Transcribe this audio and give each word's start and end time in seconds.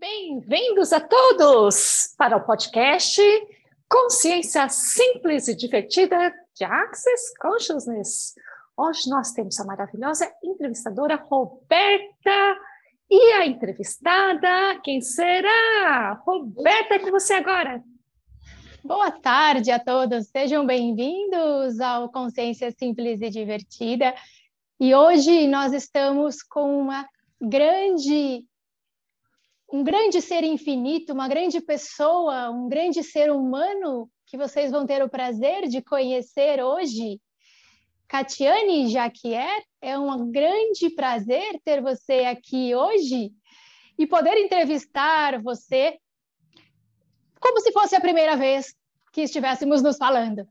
Bem-vindos 0.00 0.92
a 0.92 1.00
todos 1.00 2.14
para 2.16 2.36
o 2.36 2.46
podcast 2.46 3.20
Consciência 3.90 4.68
Simples 4.68 5.48
e 5.48 5.56
Divertida 5.56 6.32
de 6.54 6.62
Access 6.62 7.36
Consciousness. 7.40 8.36
Hoje 8.76 9.10
nós 9.10 9.32
temos 9.32 9.58
a 9.58 9.64
maravilhosa 9.64 10.32
entrevistadora 10.44 11.16
Roberta 11.16 12.56
e 13.10 13.32
a 13.32 13.46
entrevistada, 13.46 14.78
quem 14.84 15.00
será? 15.00 16.12
Roberta, 16.24 16.94
é 16.94 16.98
com 17.00 17.10
você 17.10 17.34
agora. 17.34 17.82
Boa 18.84 19.10
tarde 19.10 19.72
a 19.72 19.80
todos, 19.80 20.28
sejam 20.28 20.64
bem-vindos 20.64 21.80
ao 21.80 22.08
Consciência 22.08 22.70
Simples 22.70 23.20
e 23.20 23.30
Divertida. 23.30 24.14
E 24.78 24.94
hoje 24.94 25.48
nós 25.48 25.72
estamos 25.72 26.40
com 26.40 26.82
uma 26.82 27.04
grande 27.40 28.46
um 29.70 29.84
grande 29.84 30.22
ser 30.22 30.44
infinito, 30.44 31.12
uma 31.12 31.28
grande 31.28 31.60
pessoa, 31.60 32.50
um 32.50 32.68
grande 32.68 33.02
ser 33.02 33.30
humano 33.30 34.10
que 34.26 34.36
vocês 34.36 34.70
vão 34.70 34.86
ter 34.86 35.02
o 35.02 35.08
prazer 35.08 35.68
de 35.68 35.82
conhecer 35.82 36.62
hoje. 36.62 37.20
Catiane 38.06 38.88
Jaquier, 38.88 39.62
é 39.82 39.98
um 39.98 40.30
grande 40.30 40.88
prazer 40.90 41.60
ter 41.62 41.82
você 41.82 42.24
aqui 42.24 42.74
hoje 42.74 43.30
e 43.98 44.06
poder 44.06 44.38
entrevistar 44.38 45.42
você 45.42 45.98
como 47.38 47.60
se 47.60 47.70
fosse 47.70 47.94
a 47.94 48.00
primeira 48.00 48.36
vez 48.36 48.74
que 49.12 49.22
estivéssemos 49.22 49.82
nos 49.82 49.98
falando. 49.98 50.48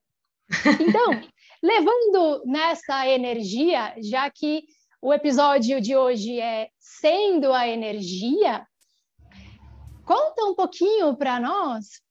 Então, 0.79 1.21
levando 1.61 2.43
nessa 2.45 3.07
energia, 3.07 3.95
já 3.99 4.29
que 4.29 4.63
o 5.01 5.11
episódio 5.11 5.81
de 5.81 5.95
hoje 5.95 6.39
é 6.39 6.69
Sendo 6.79 7.51
a 7.51 7.67
Energia, 7.67 8.65
Conta 10.07 10.45
um 10.45 10.55
pouquinho 10.55 11.17
para 11.17 11.37
nós, 11.37 12.01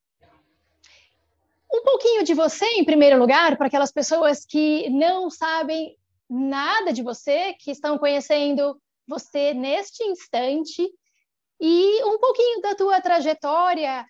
um 1.73 1.83
pouquinho 1.83 2.25
de 2.25 2.35
você 2.35 2.66
em 2.73 2.85
primeiro 2.85 3.19
lugar, 3.19 3.57
para 3.57 3.69
aquelas 3.69 3.91
pessoas 3.91 4.45
que 4.45 4.91
não 4.91 5.30
sabem 5.30 5.97
nada 6.29 6.93
de 6.93 7.03
você, 7.03 7.55
que 7.55 7.71
estão 7.71 7.97
conhecendo 7.97 8.79
você 9.09 9.55
neste 9.55 10.05
instante, 10.05 10.87
e 11.59 12.05
um 12.05 12.19
pouquinho 12.19 12.61
da 12.61 12.75
tua 12.75 13.01
trajetória 13.01 14.05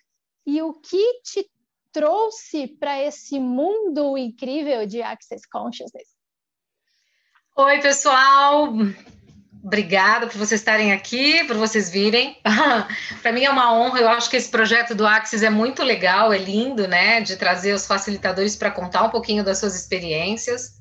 e 0.45 0.61
o 0.61 0.73
que 0.73 1.21
te 1.21 1.49
trouxe 1.93 2.67
para 2.67 3.01
esse 3.01 3.39
mundo 3.39 4.17
incrível 4.17 4.85
de 4.85 5.01
Access 5.01 5.47
Consciousness. 5.49 6.09
Oi, 7.55 7.79
pessoal! 7.79 8.67
Obrigada 9.67 10.27
por 10.27 10.37
vocês 10.37 10.61
estarem 10.61 10.93
aqui, 10.93 11.43
por 11.43 11.57
vocês 11.57 11.89
virem. 11.89 12.37
Para 13.21 13.33
mim 13.33 13.43
é 13.43 13.49
uma 13.49 13.73
honra. 13.73 13.99
Eu 13.99 14.07
acho 14.07 14.29
que 14.29 14.37
esse 14.37 14.49
projeto 14.49 14.95
do 14.95 15.05
Axis 15.05 15.43
é 15.43 15.49
muito 15.49 15.83
legal, 15.83 16.31
é 16.31 16.37
lindo, 16.37 16.87
né? 16.87 17.19
De 17.19 17.35
trazer 17.35 17.73
os 17.73 17.85
facilitadores 17.85 18.55
para 18.55 18.71
contar 18.71 19.03
um 19.03 19.09
pouquinho 19.09 19.43
das 19.43 19.57
suas 19.57 19.75
experiências. 19.75 20.71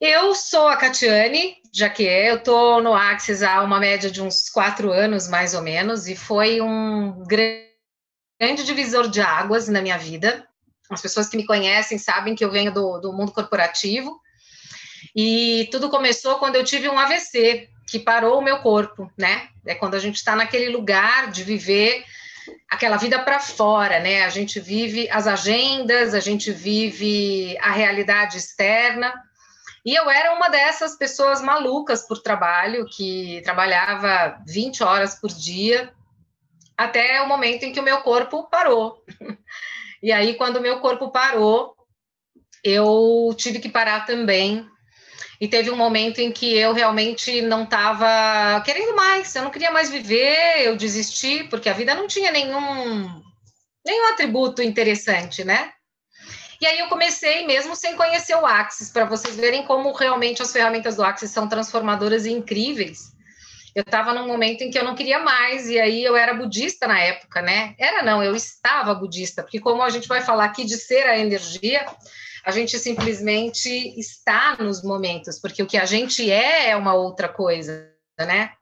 Eu 0.00 0.34
sou 0.34 0.66
a 0.66 0.76
Catiane, 0.76 1.58
é, 2.00 2.30
eu 2.32 2.38
estou 2.38 2.82
no 2.82 2.92
Axis 2.92 3.40
há 3.40 3.62
uma 3.62 3.78
média 3.78 4.10
de 4.10 4.20
uns 4.20 4.48
quatro 4.48 4.90
anos, 4.90 5.28
mais 5.28 5.54
ou 5.54 5.62
menos, 5.62 6.08
e 6.08 6.16
foi 6.16 6.60
um 6.60 7.22
grande 7.24 8.64
divisor 8.64 9.08
de 9.08 9.20
águas 9.20 9.68
na 9.68 9.80
minha 9.80 9.96
vida. 9.96 10.44
As 10.90 11.00
pessoas 11.00 11.28
que 11.28 11.36
me 11.36 11.46
conhecem 11.46 11.98
sabem 11.98 12.34
que 12.34 12.44
eu 12.44 12.50
venho 12.50 12.74
do, 12.74 12.98
do 12.98 13.12
mundo 13.12 13.30
corporativo 13.30 14.20
e 15.14 15.68
tudo 15.70 15.90
começou 15.90 16.36
quando 16.36 16.56
eu 16.56 16.64
tive 16.64 16.88
um 16.88 16.98
AVC, 16.98 17.68
que 17.86 17.98
parou 17.98 18.38
o 18.38 18.42
meu 18.42 18.58
corpo, 18.58 19.10
né? 19.18 19.48
É 19.66 19.74
quando 19.74 19.94
a 19.94 19.98
gente 19.98 20.16
está 20.16 20.36
naquele 20.36 20.68
lugar 20.68 21.30
de 21.30 21.42
viver 21.42 22.04
aquela 22.68 22.96
vida 22.96 23.18
para 23.18 23.40
fora, 23.40 23.98
né? 23.98 24.24
A 24.24 24.28
gente 24.28 24.60
vive 24.60 25.08
as 25.10 25.26
agendas, 25.26 26.14
a 26.14 26.20
gente 26.20 26.52
vive 26.52 27.58
a 27.60 27.72
realidade 27.72 28.36
externa. 28.36 29.12
E 29.84 29.94
eu 29.94 30.08
era 30.10 30.34
uma 30.34 30.48
dessas 30.48 30.96
pessoas 30.96 31.42
malucas 31.42 32.06
por 32.06 32.18
trabalho, 32.22 32.86
que 32.86 33.40
trabalhava 33.42 34.40
20 34.46 34.84
horas 34.84 35.14
por 35.14 35.30
dia, 35.30 35.92
até 36.76 37.20
o 37.22 37.28
momento 37.28 37.64
em 37.64 37.72
que 37.72 37.80
o 37.80 37.84
meu 37.84 37.98
corpo 38.02 38.48
parou. 38.48 39.04
E 40.02 40.10
aí, 40.12 40.32
quando 40.32 40.56
o 40.56 40.62
meu 40.62 40.80
corpo 40.80 41.10
parou, 41.10 41.76
eu 42.64 43.34
tive 43.36 43.58
que 43.58 43.68
parar 43.68 44.06
também 44.06 44.66
e 45.40 45.48
teve 45.48 45.70
um 45.70 45.76
momento 45.76 46.18
em 46.18 46.30
que 46.30 46.54
eu 46.54 46.74
realmente 46.74 47.40
não 47.40 47.64
estava 47.64 48.60
querendo 48.62 48.94
mais, 48.94 49.34
eu 49.34 49.42
não 49.42 49.50
queria 49.50 49.70
mais 49.70 49.88
viver, 49.88 50.66
eu 50.66 50.76
desisti, 50.76 51.44
porque 51.44 51.68
a 51.68 51.72
vida 51.72 51.94
não 51.94 52.06
tinha 52.06 52.30
nenhum, 52.30 53.22
nenhum 53.84 54.08
atributo 54.12 54.62
interessante, 54.62 55.42
né? 55.42 55.72
E 56.60 56.66
aí 56.66 56.78
eu 56.78 56.88
comecei 56.88 57.46
mesmo 57.46 57.74
sem 57.74 57.96
conhecer 57.96 58.34
o 58.34 58.44
Axis, 58.44 58.90
para 58.90 59.06
vocês 59.06 59.34
verem 59.34 59.64
como 59.64 59.90
realmente 59.92 60.42
as 60.42 60.52
ferramentas 60.52 60.96
do 60.96 61.02
Axis 61.02 61.30
são 61.30 61.48
transformadoras 61.48 62.26
e 62.26 62.32
incríveis. 62.32 63.18
Eu 63.74 63.80
estava 63.82 64.12
num 64.12 64.26
momento 64.26 64.60
em 64.60 64.70
que 64.70 64.78
eu 64.78 64.84
não 64.84 64.94
queria 64.94 65.20
mais, 65.20 65.70
e 65.70 65.80
aí 65.80 66.04
eu 66.04 66.16
era 66.16 66.34
budista 66.34 66.86
na 66.86 67.00
época, 67.00 67.40
né? 67.40 67.74
Era 67.78 68.02
não, 68.02 68.22
eu 68.22 68.36
estava 68.36 68.94
budista, 68.94 69.42
porque 69.42 69.58
como 69.58 69.82
a 69.82 69.88
gente 69.88 70.06
vai 70.06 70.20
falar 70.20 70.44
aqui 70.44 70.66
de 70.66 70.76
ser 70.76 71.06
a 71.06 71.16
energia, 71.16 71.86
a 72.44 72.50
gente 72.50 72.78
simplesmente 72.78 73.68
está 73.98 74.56
nos 74.58 74.82
momentos, 74.82 75.38
porque 75.40 75.62
o 75.62 75.66
que 75.66 75.76
a 75.76 75.84
gente 75.84 76.30
é 76.30 76.70
é 76.70 76.76
uma 76.76 76.94
outra 76.94 77.28
coisa, 77.28 77.88
né? 78.18 78.52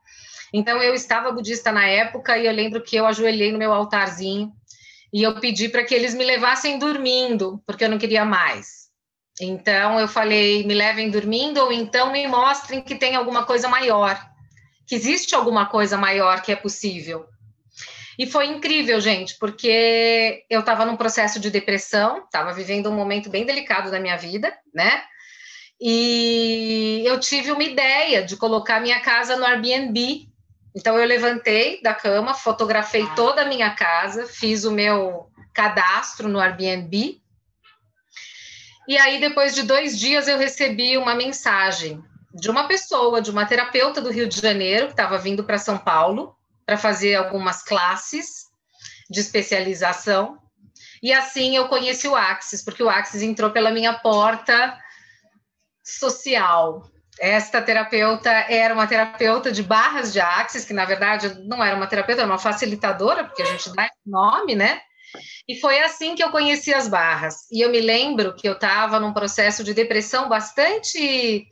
Então 0.53 0.81
eu 0.81 0.93
estava 0.93 1.31
budista 1.31 1.71
na 1.71 1.85
época 1.85 2.37
e 2.37 2.45
eu 2.45 2.51
lembro 2.51 2.81
que 2.81 2.95
eu 2.95 3.05
ajoelhei 3.05 3.51
no 3.51 3.59
meu 3.59 3.71
altarzinho 3.71 4.51
e 5.13 5.23
eu 5.23 5.39
pedi 5.39 5.69
para 5.69 5.83
que 5.83 5.93
eles 5.93 6.13
me 6.13 6.23
levassem 6.23 6.77
dormindo, 6.77 7.61
porque 7.65 7.83
eu 7.83 7.89
não 7.89 7.97
queria 7.97 8.25
mais. 8.25 8.89
Então 9.39 9.99
eu 9.99 10.07
falei, 10.07 10.65
me 10.65 10.73
levem 10.73 11.09
dormindo 11.09 11.59
ou 11.59 11.71
então 11.71 12.11
me 12.11 12.27
mostrem 12.27 12.81
que 12.81 12.95
tem 12.95 13.15
alguma 13.15 13.45
coisa 13.45 13.69
maior, 13.69 14.19
que 14.85 14.95
existe 14.95 15.33
alguma 15.33 15.67
coisa 15.67 15.97
maior 15.97 16.41
que 16.41 16.51
é 16.51 16.55
possível. 16.55 17.25
E 18.19 18.27
foi 18.27 18.47
incrível, 18.47 18.99
gente, 18.99 19.37
porque 19.39 20.43
eu 20.49 20.59
estava 20.59 20.83
num 20.83 20.97
processo 20.97 21.39
de 21.39 21.49
depressão, 21.49 22.25
estava 22.25 22.51
vivendo 22.51 22.89
um 22.89 22.93
momento 22.93 23.29
bem 23.29 23.45
delicado 23.45 23.89
da 23.89 23.97
minha 23.97 24.17
vida, 24.17 24.53
né? 24.73 25.05
E 25.79 27.01
eu 27.05 27.17
tive 27.17 27.49
uma 27.53 27.63
ideia 27.63 28.21
de 28.21 28.35
colocar 28.35 28.81
minha 28.81 28.99
casa 28.99 29.37
no 29.37 29.45
Airbnb. 29.45 30.27
Então 30.75 30.97
eu 30.97 31.07
levantei 31.07 31.81
da 31.81 31.93
cama, 31.93 32.33
fotografei 32.33 33.07
toda 33.15 33.43
a 33.43 33.47
minha 33.47 33.69
casa, 33.69 34.27
fiz 34.27 34.65
o 34.65 34.71
meu 34.71 35.31
cadastro 35.53 36.27
no 36.27 36.41
Airbnb. 36.41 37.21
E 38.85 38.97
aí, 38.97 39.21
depois 39.21 39.55
de 39.55 39.63
dois 39.63 39.97
dias, 39.97 40.27
eu 40.27 40.37
recebi 40.37 40.97
uma 40.97 41.15
mensagem 41.15 42.03
de 42.33 42.49
uma 42.49 42.67
pessoa, 42.67 43.21
de 43.21 43.31
uma 43.31 43.45
terapeuta 43.45 44.01
do 44.01 44.11
Rio 44.11 44.27
de 44.27 44.41
Janeiro, 44.41 44.87
que 44.87 44.91
estava 44.91 45.17
vindo 45.17 45.45
para 45.45 45.57
São 45.57 45.77
Paulo, 45.77 46.35
para 46.69 46.77
fazer 46.77 47.15
algumas 47.15 47.63
classes 47.63 48.43
de 49.09 49.19
especialização. 49.19 50.37
E 51.01 51.11
assim 51.11 51.55
eu 51.55 51.67
conheci 51.67 52.07
o 52.07 52.15
Axis, 52.15 52.63
porque 52.63 52.83
o 52.83 52.89
Axis 52.89 53.23
entrou 53.23 53.49
pela 53.49 53.71
minha 53.71 53.95
porta 53.97 54.77
social. 55.83 56.87
Esta 57.19 57.59
terapeuta 57.59 58.29
era 58.29 58.71
uma 58.71 58.85
terapeuta 58.85 59.51
de 59.51 59.63
barras 59.63 60.13
de 60.13 60.19
Axis, 60.19 60.63
que 60.63 60.73
na 60.73 60.85
verdade 60.85 61.43
não 61.47 61.63
era 61.63 61.75
uma 61.75 61.87
terapeuta, 61.87 62.21
era 62.21 62.29
uma 62.29 62.37
facilitadora, 62.37 63.23
porque 63.23 63.41
a 63.41 63.45
gente 63.45 63.73
dá 63.73 63.89
nome, 64.05 64.53
né? 64.53 64.79
E 65.47 65.59
foi 65.59 65.79
assim 65.79 66.13
que 66.13 66.23
eu 66.23 66.29
conheci 66.29 66.71
as 66.71 66.87
barras. 66.87 67.47
E 67.51 67.65
eu 67.65 67.71
me 67.71 67.81
lembro 67.81 68.35
que 68.35 68.47
eu 68.47 68.53
estava 68.53 68.99
num 68.99 69.11
processo 69.11 69.63
de 69.63 69.73
depressão 69.73 70.29
bastante 70.29 71.47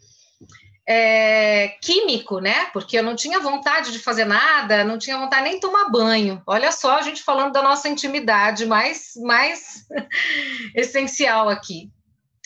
é, 0.88 1.68
químico, 1.82 2.40
né? 2.40 2.68
Porque 2.72 2.98
eu 2.98 3.04
não 3.04 3.16
tinha 3.16 3.42
vontade 3.42 3.92
de 3.92 4.00
fazer 4.00 4.24
nada, 4.24 4.86
não 4.86 4.98
tinha 4.98 5.18
vontade 5.18 5.44
nem 5.44 5.56
de 5.56 5.60
tomar 5.60 5.90
banho. 5.90 6.42
Olha 6.48 6.72
só, 6.72 6.98
a 6.98 7.02
gente 7.02 7.22
falando 7.22 7.52
da 7.52 7.62
nossa 7.62 7.90
intimidade 7.90 8.66
mais, 8.66 9.12
mais 9.18 9.86
essencial 10.74 11.50
aqui. 11.50 11.92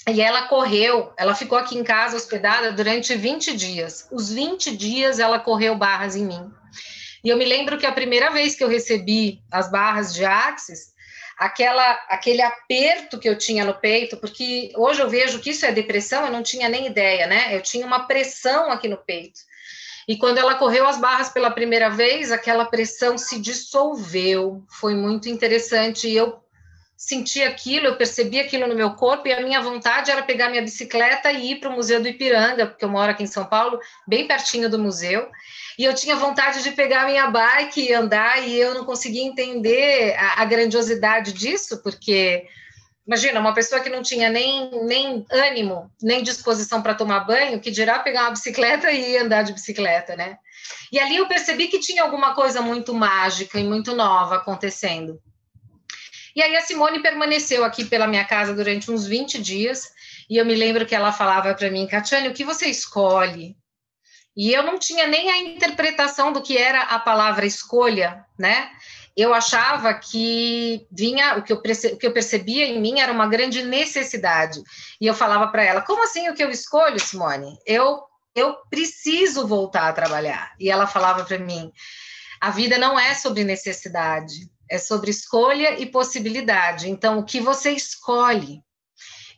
E 0.09 0.19
ela 0.19 0.47
correu, 0.47 1.13
ela 1.15 1.35
ficou 1.35 1.55
aqui 1.55 1.77
em 1.77 1.83
casa 1.83 2.17
hospedada 2.17 2.71
durante 2.71 3.15
20 3.15 3.55
dias. 3.55 4.07
Os 4.11 4.31
20 4.31 4.75
dias 4.75 5.19
ela 5.19 5.39
correu 5.39 5.75
barras 5.75 6.15
em 6.15 6.25
mim. 6.25 6.51
E 7.23 7.29
eu 7.29 7.37
me 7.37 7.45
lembro 7.45 7.77
que 7.77 7.85
a 7.85 7.91
primeira 7.91 8.31
vez 8.31 8.55
que 8.55 8.63
eu 8.63 8.67
recebi 8.67 9.39
as 9.51 9.69
barras 9.69 10.11
de 10.11 10.25
Axis, 10.25 10.90
aquela, 11.41 11.93
aquele 12.07 12.39
aperto 12.43 13.17
que 13.17 13.27
eu 13.27 13.35
tinha 13.35 13.65
no 13.65 13.73
peito, 13.73 14.15
porque 14.15 14.71
hoje 14.75 15.01
eu 15.01 15.09
vejo 15.09 15.39
que 15.39 15.49
isso 15.49 15.65
é 15.65 15.71
depressão, 15.71 16.23
eu 16.23 16.31
não 16.31 16.43
tinha 16.43 16.69
nem 16.69 16.85
ideia, 16.85 17.25
né? 17.25 17.55
Eu 17.55 17.61
tinha 17.61 17.83
uma 17.83 18.05
pressão 18.05 18.69
aqui 18.69 18.87
no 18.87 18.97
peito. 18.97 19.39
E 20.07 20.15
quando 20.17 20.37
ela 20.37 20.53
correu 20.53 20.85
as 20.85 20.99
barras 20.99 21.29
pela 21.29 21.49
primeira 21.49 21.89
vez, 21.89 22.31
aquela 22.31 22.65
pressão 22.65 23.17
se 23.17 23.39
dissolveu. 23.39 24.63
Foi 24.69 24.93
muito 24.93 25.29
interessante. 25.29 26.07
E 26.07 26.15
eu 26.15 26.43
sentia 27.01 27.49
aquilo, 27.49 27.87
eu 27.87 27.95
percebia 27.95 28.43
aquilo 28.43 28.67
no 28.67 28.75
meu 28.75 28.91
corpo, 28.91 29.27
e 29.27 29.33
a 29.33 29.41
minha 29.41 29.59
vontade 29.59 30.11
era 30.11 30.21
pegar 30.21 30.49
minha 30.49 30.61
bicicleta 30.61 31.31
e 31.31 31.53
ir 31.53 31.55
para 31.59 31.69
o 31.69 31.73
Museu 31.73 31.99
do 31.99 32.07
Ipiranga, 32.07 32.67
porque 32.67 32.85
eu 32.85 32.89
moro 32.89 33.09
aqui 33.09 33.23
em 33.23 33.27
São 33.27 33.43
Paulo, 33.43 33.79
bem 34.07 34.27
pertinho 34.27 34.69
do 34.69 34.77
museu, 34.77 35.27
e 35.79 35.83
eu 35.83 35.95
tinha 35.95 36.15
vontade 36.15 36.61
de 36.61 36.69
pegar 36.71 37.07
minha 37.07 37.25
bike 37.25 37.89
e 37.89 37.91
andar, 37.91 38.47
e 38.47 38.55
eu 38.55 38.75
não 38.75 38.85
conseguia 38.85 39.23
entender 39.23 40.15
a, 40.15 40.43
a 40.43 40.45
grandiosidade 40.45 41.33
disso, 41.33 41.81
porque 41.81 42.45
Imagina, 43.05 43.39
uma 43.39 43.53
pessoa 43.53 43.81
que 43.81 43.89
não 43.89 44.03
tinha 44.03 44.29
nem, 44.29 44.69
nem 44.85 45.25
ânimo, 45.31 45.91
nem 46.01 46.21
disposição 46.21 46.83
para 46.83 46.93
tomar 46.93 47.21
banho, 47.21 47.59
que 47.59 47.71
dirá 47.71 47.97
pegar 47.97 48.21
uma 48.21 48.31
bicicleta 48.31 48.91
e 48.91 49.17
andar 49.17 49.41
de 49.41 49.53
bicicleta, 49.53 50.15
né? 50.15 50.37
E 50.91 50.99
ali 50.99 51.17
eu 51.17 51.27
percebi 51.27 51.67
que 51.67 51.79
tinha 51.79 52.03
alguma 52.03 52.35
coisa 52.35 52.61
muito 52.61 52.93
mágica 52.93 53.59
e 53.59 53.63
muito 53.63 53.95
nova 53.95 54.35
acontecendo. 54.35 55.19
E 56.35 56.41
aí 56.41 56.55
a 56.55 56.61
Simone 56.61 57.01
permaneceu 57.01 57.63
aqui 57.63 57.85
pela 57.85 58.07
minha 58.07 58.25
casa 58.25 58.53
durante 58.53 58.89
uns 58.91 59.05
20 59.05 59.41
dias, 59.41 59.89
e 60.29 60.37
eu 60.37 60.45
me 60.45 60.55
lembro 60.55 60.85
que 60.85 60.95
ela 60.95 61.11
falava 61.11 61.53
para 61.53 61.69
mim, 61.69 61.87
Catiane, 61.87 62.29
o 62.29 62.33
que 62.33 62.43
você 62.43 62.67
escolhe? 62.67 63.55
E 64.35 64.53
eu 64.53 64.63
não 64.63 64.79
tinha 64.79 65.07
nem 65.07 65.29
a 65.29 65.37
interpretação 65.37 66.31
do 66.31 66.41
que 66.41 66.57
era 66.57 66.83
a 66.83 66.99
palavra 66.99 67.45
escolha, 67.45 68.25
né? 68.39 68.71
Eu 69.15 69.33
achava 69.33 69.93
que 69.93 70.87
vinha, 70.89 71.37
o 71.37 71.43
que 71.43 71.51
eu, 71.51 71.57
o 71.57 71.97
que 71.97 72.07
eu 72.07 72.13
percebia 72.13 72.65
em 72.65 72.79
mim 72.79 73.01
era 73.01 73.11
uma 73.11 73.27
grande 73.27 73.61
necessidade. 73.63 74.61
E 75.01 75.05
eu 75.05 75.13
falava 75.13 75.47
para 75.49 75.63
ela: 75.63 75.81
como 75.81 76.03
assim 76.03 76.29
o 76.29 76.33
que 76.33 76.41
eu 76.41 76.49
escolho, 76.49 76.97
Simone? 76.97 77.57
Eu, 77.65 78.01
eu 78.33 78.55
preciso 78.69 79.45
voltar 79.45 79.89
a 79.89 79.93
trabalhar. 79.93 80.53
E 80.57 80.71
ela 80.71 80.87
falava 80.87 81.25
para 81.25 81.37
mim: 81.37 81.69
a 82.39 82.49
vida 82.51 82.77
não 82.77 82.97
é 82.97 83.13
sobre 83.13 83.43
necessidade, 83.43 84.49
é 84.71 84.77
sobre 84.77 85.11
escolha 85.11 85.77
e 85.79 85.85
possibilidade. 85.85 86.89
Então, 86.89 87.19
o 87.19 87.25
que 87.25 87.41
você 87.41 87.71
escolhe? 87.71 88.63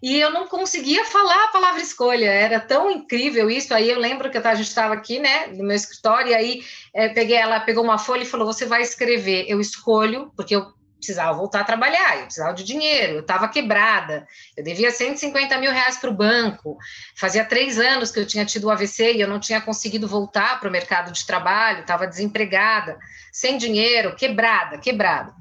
E 0.02 0.20
eu 0.20 0.30
não 0.30 0.48
conseguia 0.48 1.04
falar 1.06 1.46
a 1.46 1.48
palavra 1.48 1.82
escolha, 1.82 2.30
era 2.30 2.60
tão 2.60 2.92
incrível 2.92 3.50
isso. 3.50 3.74
Aí 3.74 3.90
eu 3.90 3.98
lembro 3.98 4.30
que 4.30 4.38
a 4.38 4.56
gente 4.56 4.68
estava 4.68 4.94
aqui, 4.94 5.18
né, 5.18 5.48
no 5.48 5.64
meu 5.64 5.76
escritório, 5.76 6.32
e 6.32 6.36
aí 6.36 6.64
é, 6.94 7.10
peguei 7.10 7.38
ela, 7.38 7.60
pegou 7.62 7.84
uma 7.84 7.98
folha 7.98 8.22
e 8.22 8.28
falou: 8.28 8.46
Você 8.46 8.66
vai 8.66 8.82
escrever. 8.82 9.46
Eu 9.48 9.60
escolho, 9.60 10.32
porque 10.36 10.56
eu 10.56 10.68
precisava 11.04 11.38
voltar 11.38 11.62
a 11.62 11.64
trabalhar, 11.66 12.18
eu 12.18 12.24
precisava 12.24 12.54
de 12.54 12.64
dinheiro, 12.64 13.16
eu 13.16 13.20
estava 13.20 13.50
quebrada, 13.50 14.26
eu 14.56 14.64
devia 14.64 14.90
150 14.90 15.58
mil 15.58 15.72
reais 15.72 15.98
para 15.98 16.10
o 16.10 16.14
banco, 16.14 16.78
fazia 17.16 17.44
três 17.44 17.78
anos 17.78 18.12
que 18.12 18.20
eu 18.20 18.26
tinha 18.26 18.46
tido 18.46 18.66
o 18.66 18.72
AVC 18.72 19.14
e 19.14 19.22
eu 19.22 19.28
não 19.28 19.40
tinha 19.40 19.60
conseguido 19.60 20.08
voltar 20.08 20.60
para 20.60 20.70
o 20.70 20.72
mercado 20.72 21.12
de 21.12 21.26
trabalho, 21.26 21.82
estava 21.82 22.08
desempregada, 22.08 22.98
sem 23.32 23.58
dinheiro, 23.58 24.16
quebrada, 24.16 24.78
quebrada. 24.78 25.34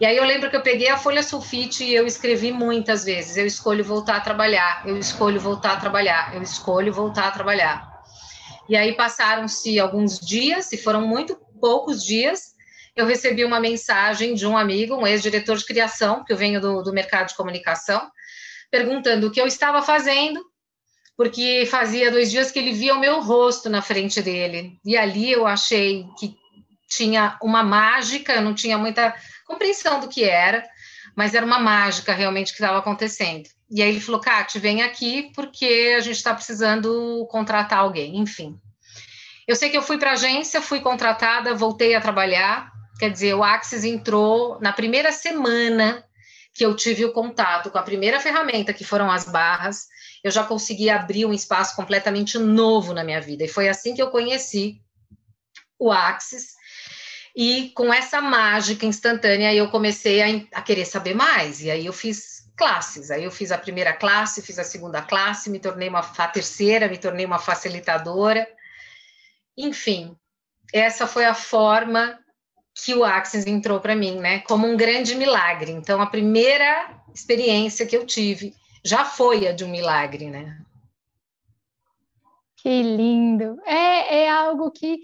E 0.00 0.06
aí 0.06 0.16
eu 0.16 0.24
lembro 0.24 0.48
que 0.48 0.56
eu 0.56 0.62
peguei 0.62 0.88
a 0.88 0.96
folha 0.96 1.22
sulfite 1.24 1.82
e 1.82 1.92
eu 1.92 2.06
escrevi 2.06 2.52
muitas 2.52 3.04
vezes, 3.04 3.36
eu 3.36 3.46
escolho 3.46 3.84
voltar 3.84 4.16
a 4.16 4.20
trabalhar, 4.20 4.82
eu 4.86 4.96
escolho 4.96 5.40
voltar 5.40 5.72
a 5.72 5.76
trabalhar, 5.76 6.34
eu 6.36 6.42
escolho 6.42 6.92
voltar 6.92 7.26
a 7.26 7.30
trabalhar. 7.32 7.98
E 8.68 8.76
aí 8.76 8.94
passaram-se 8.94 9.80
alguns 9.80 10.20
dias, 10.20 10.72
e 10.72 10.76
foram 10.76 11.00
muito 11.06 11.34
poucos 11.58 12.04
dias, 12.04 12.54
eu 12.98 13.06
recebi 13.06 13.44
uma 13.44 13.60
mensagem 13.60 14.34
de 14.34 14.44
um 14.44 14.58
amigo, 14.58 14.96
um 14.96 15.06
ex-diretor 15.06 15.56
de 15.56 15.64
criação, 15.64 16.24
que 16.24 16.32
eu 16.32 16.36
venho 16.36 16.60
do, 16.60 16.82
do 16.82 16.92
mercado 16.92 17.28
de 17.28 17.36
comunicação, 17.36 18.10
perguntando 18.72 19.28
o 19.28 19.30
que 19.30 19.40
eu 19.40 19.46
estava 19.46 19.80
fazendo, 19.82 20.44
porque 21.16 21.64
fazia 21.70 22.10
dois 22.10 22.28
dias 22.28 22.50
que 22.50 22.58
ele 22.58 22.72
via 22.72 22.96
o 22.96 22.98
meu 22.98 23.20
rosto 23.20 23.70
na 23.70 23.80
frente 23.80 24.20
dele. 24.20 24.80
E 24.84 24.96
ali 24.96 25.30
eu 25.30 25.46
achei 25.46 26.08
que 26.18 26.36
tinha 26.88 27.38
uma 27.40 27.62
mágica, 27.62 28.34
eu 28.34 28.42
não 28.42 28.52
tinha 28.52 28.76
muita 28.76 29.14
compreensão 29.46 30.00
do 30.00 30.08
que 30.08 30.24
era, 30.24 30.68
mas 31.14 31.34
era 31.34 31.46
uma 31.46 31.60
mágica 31.60 32.12
realmente 32.12 32.52
que 32.52 32.60
estava 32.60 32.78
acontecendo. 32.78 33.48
E 33.70 33.80
aí 33.80 33.90
ele 33.90 34.00
falou: 34.00 34.20
Kate, 34.20 34.58
vem 34.58 34.82
aqui 34.82 35.30
porque 35.36 35.94
a 35.96 36.00
gente 36.00 36.16
está 36.16 36.34
precisando 36.34 37.24
contratar 37.30 37.78
alguém, 37.78 38.18
enfim. 38.18 38.58
Eu 39.46 39.54
sei 39.54 39.70
que 39.70 39.76
eu 39.76 39.82
fui 39.82 39.98
para 39.98 40.10
a 40.10 40.14
agência, 40.14 40.60
fui 40.60 40.80
contratada, 40.80 41.54
voltei 41.54 41.94
a 41.94 42.00
trabalhar, 42.00 42.72
Quer 42.98 43.10
dizer, 43.10 43.34
o 43.34 43.44
Axis 43.44 43.84
entrou 43.84 44.58
na 44.60 44.72
primeira 44.72 45.12
semana 45.12 46.04
que 46.52 46.66
eu 46.66 46.74
tive 46.74 47.04
o 47.04 47.12
contato 47.12 47.70
com 47.70 47.78
a 47.78 47.82
primeira 47.82 48.18
ferramenta, 48.18 48.72
que 48.72 48.84
foram 48.84 49.10
as 49.10 49.24
barras, 49.24 49.86
eu 50.24 50.30
já 50.30 50.42
consegui 50.42 50.90
abrir 50.90 51.24
um 51.24 51.32
espaço 51.32 51.76
completamente 51.76 52.36
novo 52.36 52.92
na 52.92 53.04
minha 53.04 53.20
vida. 53.20 53.44
E 53.44 53.48
foi 53.48 53.68
assim 53.68 53.94
que 53.94 54.02
eu 54.02 54.10
conheci 54.10 54.82
o 55.78 55.92
Axis. 55.92 56.56
E 57.36 57.70
com 57.70 57.94
essa 57.94 58.20
mágica 58.20 58.84
instantânea, 58.84 59.54
eu 59.54 59.70
comecei 59.70 60.20
a, 60.20 60.58
a 60.58 60.62
querer 60.62 60.84
saber 60.84 61.14
mais. 61.14 61.62
E 61.62 61.70
aí 61.70 61.86
eu 61.86 61.92
fiz 61.92 62.50
classes. 62.56 63.12
Aí 63.12 63.22
eu 63.22 63.30
fiz 63.30 63.52
a 63.52 63.58
primeira 63.58 63.92
classe, 63.92 64.42
fiz 64.42 64.58
a 64.58 64.64
segunda 64.64 65.00
classe, 65.00 65.48
me 65.48 65.60
tornei 65.60 65.88
uma 65.88 66.00
a 66.00 66.26
terceira, 66.26 66.88
me 66.88 66.98
tornei 66.98 67.24
uma 67.24 67.38
facilitadora. 67.38 68.44
Enfim, 69.56 70.16
essa 70.72 71.06
foi 71.06 71.24
a 71.24 71.34
forma 71.34 72.18
que 72.84 72.94
o 72.94 73.04
Axis 73.04 73.46
entrou 73.46 73.80
para 73.80 73.96
mim, 73.96 74.16
né? 74.16 74.40
Como 74.40 74.66
um 74.66 74.76
grande 74.76 75.14
milagre. 75.14 75.72
Então, 75.72 76.00
a 76.00 76.06
primeira 76.06 77.02
experiência 77.12 77.86
que 77.86 77.96
eu 77.96 78.06
tive 78.06 78.54
já 78.84 79.04
foi 79.04 79.48
a 79.48 79.52
de 79.52 79.64
um 79.64 79.68
milagre, 79.68 80.30
né? 80.30 80.60
Que 82.56 82.82
lindo! 82.82 83.60
É, 83.64 84.22
é 84.22 84.30
algo 84.30 84.70
que 84.70 85.00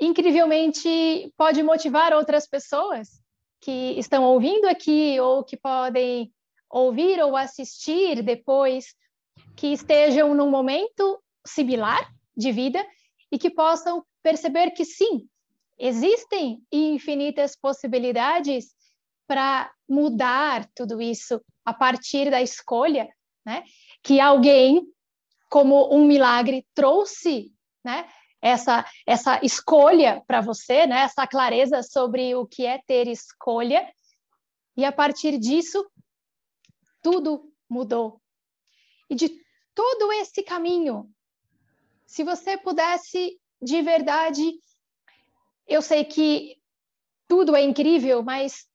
incrivelmente 0.00 1.32
pode 1.36 1.62
motivar 1.62 2.12
outras 2.12 2.46
pessoas 2.46 3.20
que 3.60 3.98
estão 3.98 4.24
ouvindo 4.24 4.66
aqui 4.66 5.20
ou 5.20 5.44
que 5.44 5.56
podem 5.56 6.32
ouvir 6.68 7.20
ou 7.20 7.36
assistir 7.36 8.22
depois, 8.22 8.94
que 9.56 9.68
estejam 9.68 10.34
num 10.34 10.48
momento 10.48 11.22
similar 11.46 12.10
de 12.36 12.50
vida 12.50 12.84
e 13.30 13.38
que 13.38 13.50
possam 13.50 14.04
perceber 14.22 14.70
que 14.70 14.84
sim, 14.84 15.28
existem 15.80 16.62
infinitas 16.70 17.56
possibilidades 17.56 18.74
para 19.26 19.72
mudar 19.88 20.68
tudo 20.74 21.00
isso 21.00 21.40
a 21.64 21.72
partir 21.72 22.30
da 22.30 22.42
escolha, 22.42 23.08
né? 23.44 23.64
Que 24.02 24.20
alguém, 24.20 24.86
como 25.48 25.92
um 25.94 26.04
milagre, 26.06 26.66
trouxe, 26.74 27.54
né? 27.82 28.06
Essa, 28.42 28.84
essa 29.06 29.40
escolha 29.42 30.22
para 30.26 30.42
você, 30.42 30.86
né? 30.86 31.00
Essa 31.00 31.26
clareza 31.26 31.82
sobre 31.82 32.34
o 32.34 32.46
que 32.46 32.66
é 32.66 32.78
ter 32.86 33.08
escolha. 33.08 33.90
E 34.76 34.84
a 34.84 34.92
partir 34.92 35.38
disso, 35.38 35.90
tudo 37.02 37.50
mudou. 37.68 38.20
E 39.08 39.14
de 39.14 39.30
todo 39.74 40.12
esse 40.12 40.42
caminho, 40.42 41.10
se 42.06 42.22
você 42.22 42.58
pudesse 42.58 43.40
de 43.62 43.82
verdade 43.82 44.52
eu 45.70 45.80
sei 45.80 46.04
que 46.04 46.56
tudo 47.28 47.54
é 47.54 47.62
incrível, 47.62 48.22
mas 48.22 48.66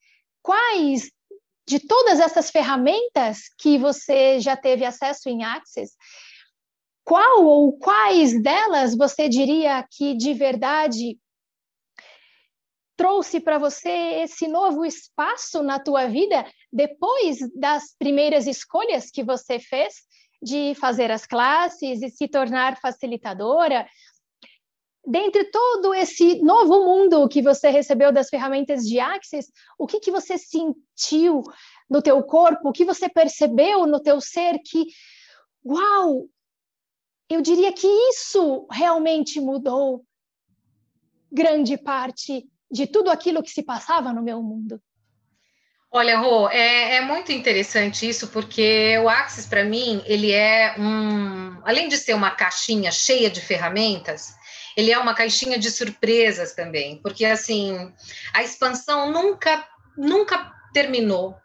quais 0.42 1.12
de 1.68 1.80
todas 1.80 2.20
essas 2.20 2.50
ferramentas 2.50 3.50
que 3.58 3.78
você 3.78 4.40
já 4.40 4.56
teve 4.56 4.86
acesso 4.86 5.28
em 5.28 5.44
Access, 5.44 5.94
qual 7.04 7.44
ou 7.44 7.78
quais 7.78 8.42
delas 8.42 8.96
você 8.96 9.28
diria 9.28 9.86
que 9.92 10.16
de 10.16 10.34
verdade 10.34 11.20
trouxe 12.96 13.42
para 13.42 13.58
você 13.58 13.90
esse 13.90 14.48
novo 14.48 14.86
espaço 14.86 15.62
na 15.62 15.80
tua 15.80 16.08
vida 16.08 16.46
depois 16.72 17.40
das 17.54 17.94
primeiras 17.98 18.48
escolhas 18.48 19.12
que 19.12 19.24
você 19.24 19.60
fez 19.60 19.96
de 20.42 20.76
fazer 20.76 21.12
as 21.12 21.26
classes 21.26 22.02
e 22.02 22.10
se 22.10 22.28
tornar 22.28 22.80
facilitadora 22.80 23.86
dentre 25.06 25.46
todo 25.46 25.94
esse 25.94 26.42
novo 26.42 26.84
mundo 26.84 27.28
que 27.28 27.42
você 27.42 27.70
recebeu 27.70 28.12
das 28.12 28.30
ferramentas 28.30 28.84
de 28.84 29.00
Axis, 29.00 29.52
o 29.78 29.86
que, 29.86 30.00
que 30.00 30.12
você 30.12 30.38
sentiu 30.38 31.44
no 31.90 32.02
teu 32.02 32.22
corpo, 32.24 32.70
o 32.70 32.72
que 32.72 32.86
você 32.86 33.08
percebeu 33.08 33.86
no 33.86 34.02
teu 34.02 34.20
ser 34.20 34.60
que, 34.60 34.86
uau, 35.64 36.28
eu 37.30 37.42
diria 37.42 37.72
que 37.72 37.88
isso 37.88 38.68
realmente 38.72 39.40
mudou 39.40 40.04
grande 41.32 41.78
parte 41.78 42.46
de 42.72 42.88
tudo 42.88 43.10
aquilo 43.10 43.44
que 43.44 43.52
se 43.52 43.64
passava 43.64 44.12
no 44.12 44.24
meu 44.24 44.42
mundo. 44.42 44.82
Olha, 45.92 46.18
Rô, 46.20 46.50
é, 46.50 46.96
é, 46.96 47.02
muito 47.02 47.32
interessante 47.32 48.08
isso, 48.08 48.28
porque 48.28 48.98
o 48.98 49.08
Axis, 49.08 49.46
para 49.46 49.64
mim, 49.64 50.04
ele 50.06 50.32
é 50.32 50.76
um. 50.78 51.58
Além 51.64 51.88
de 51.88 51.98
ser 51.98 52.14
uma 52.14 52.32
caixinha 52.32 52.92
cheia 52.92 53.30
de 53.30 53.40
ferramentas, 53.40 54.36
ele 54.76 54.92
é 54.92 54.98
uma 54.98 55.14
caixinha 55.14 55.58
de 55.58 55.72
surpresas 55.72 56.54
também, 56.54 57.00
porque 57.02 57.26
assim, 57.26 57.94
a 58.34 58.44
expansão 58.44 59.12
nunca 59.12 59.68
nunca 59.98 60.52
terminou. 60.74 61.36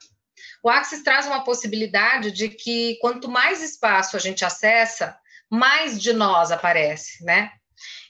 O 0.62 0.68
Axis 0.68 1.02
traz 1.02 1.26
uma 1.26 1.44
possibilidade 1.44 2.32
de 2.32 2.48
que 2.48 2.98
quanto 3.00 3.30
mais 3.30 3.62
espaço 3.62 4.16
a 4.16 4.20
gente 4.20 4.44
acessa, 4.44 5.16
mais 5.48 6.00
de 6.00 6.12
nós 6.12 6.50
aparece, 6.50 7.24
né? 7.24 7.50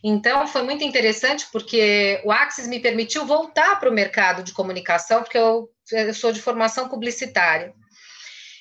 Então, 0.03 0.47
foi 0.47 0.63
muito 0.63 0.83
interessante 0.83 1.47
porque 1.53 2.21
o 2.25 2.33
Axis 2.33 2.67
me 2.67 2.81
permitiu 2.81 3.25
voltar 3.25 3.79
para 3.79 3.89
o 3.89 3.95
mercado 3.95 4.43
de 4.43 4.53
comunicação, 4.53 5.23
porque 5.23 5.39
eu, 5.39 5.69
eu, 5.93 6.15
sou 6.15 6.33
de 6.33 6.41
formação 6.41 6.89
publicitária. 6.89 7.73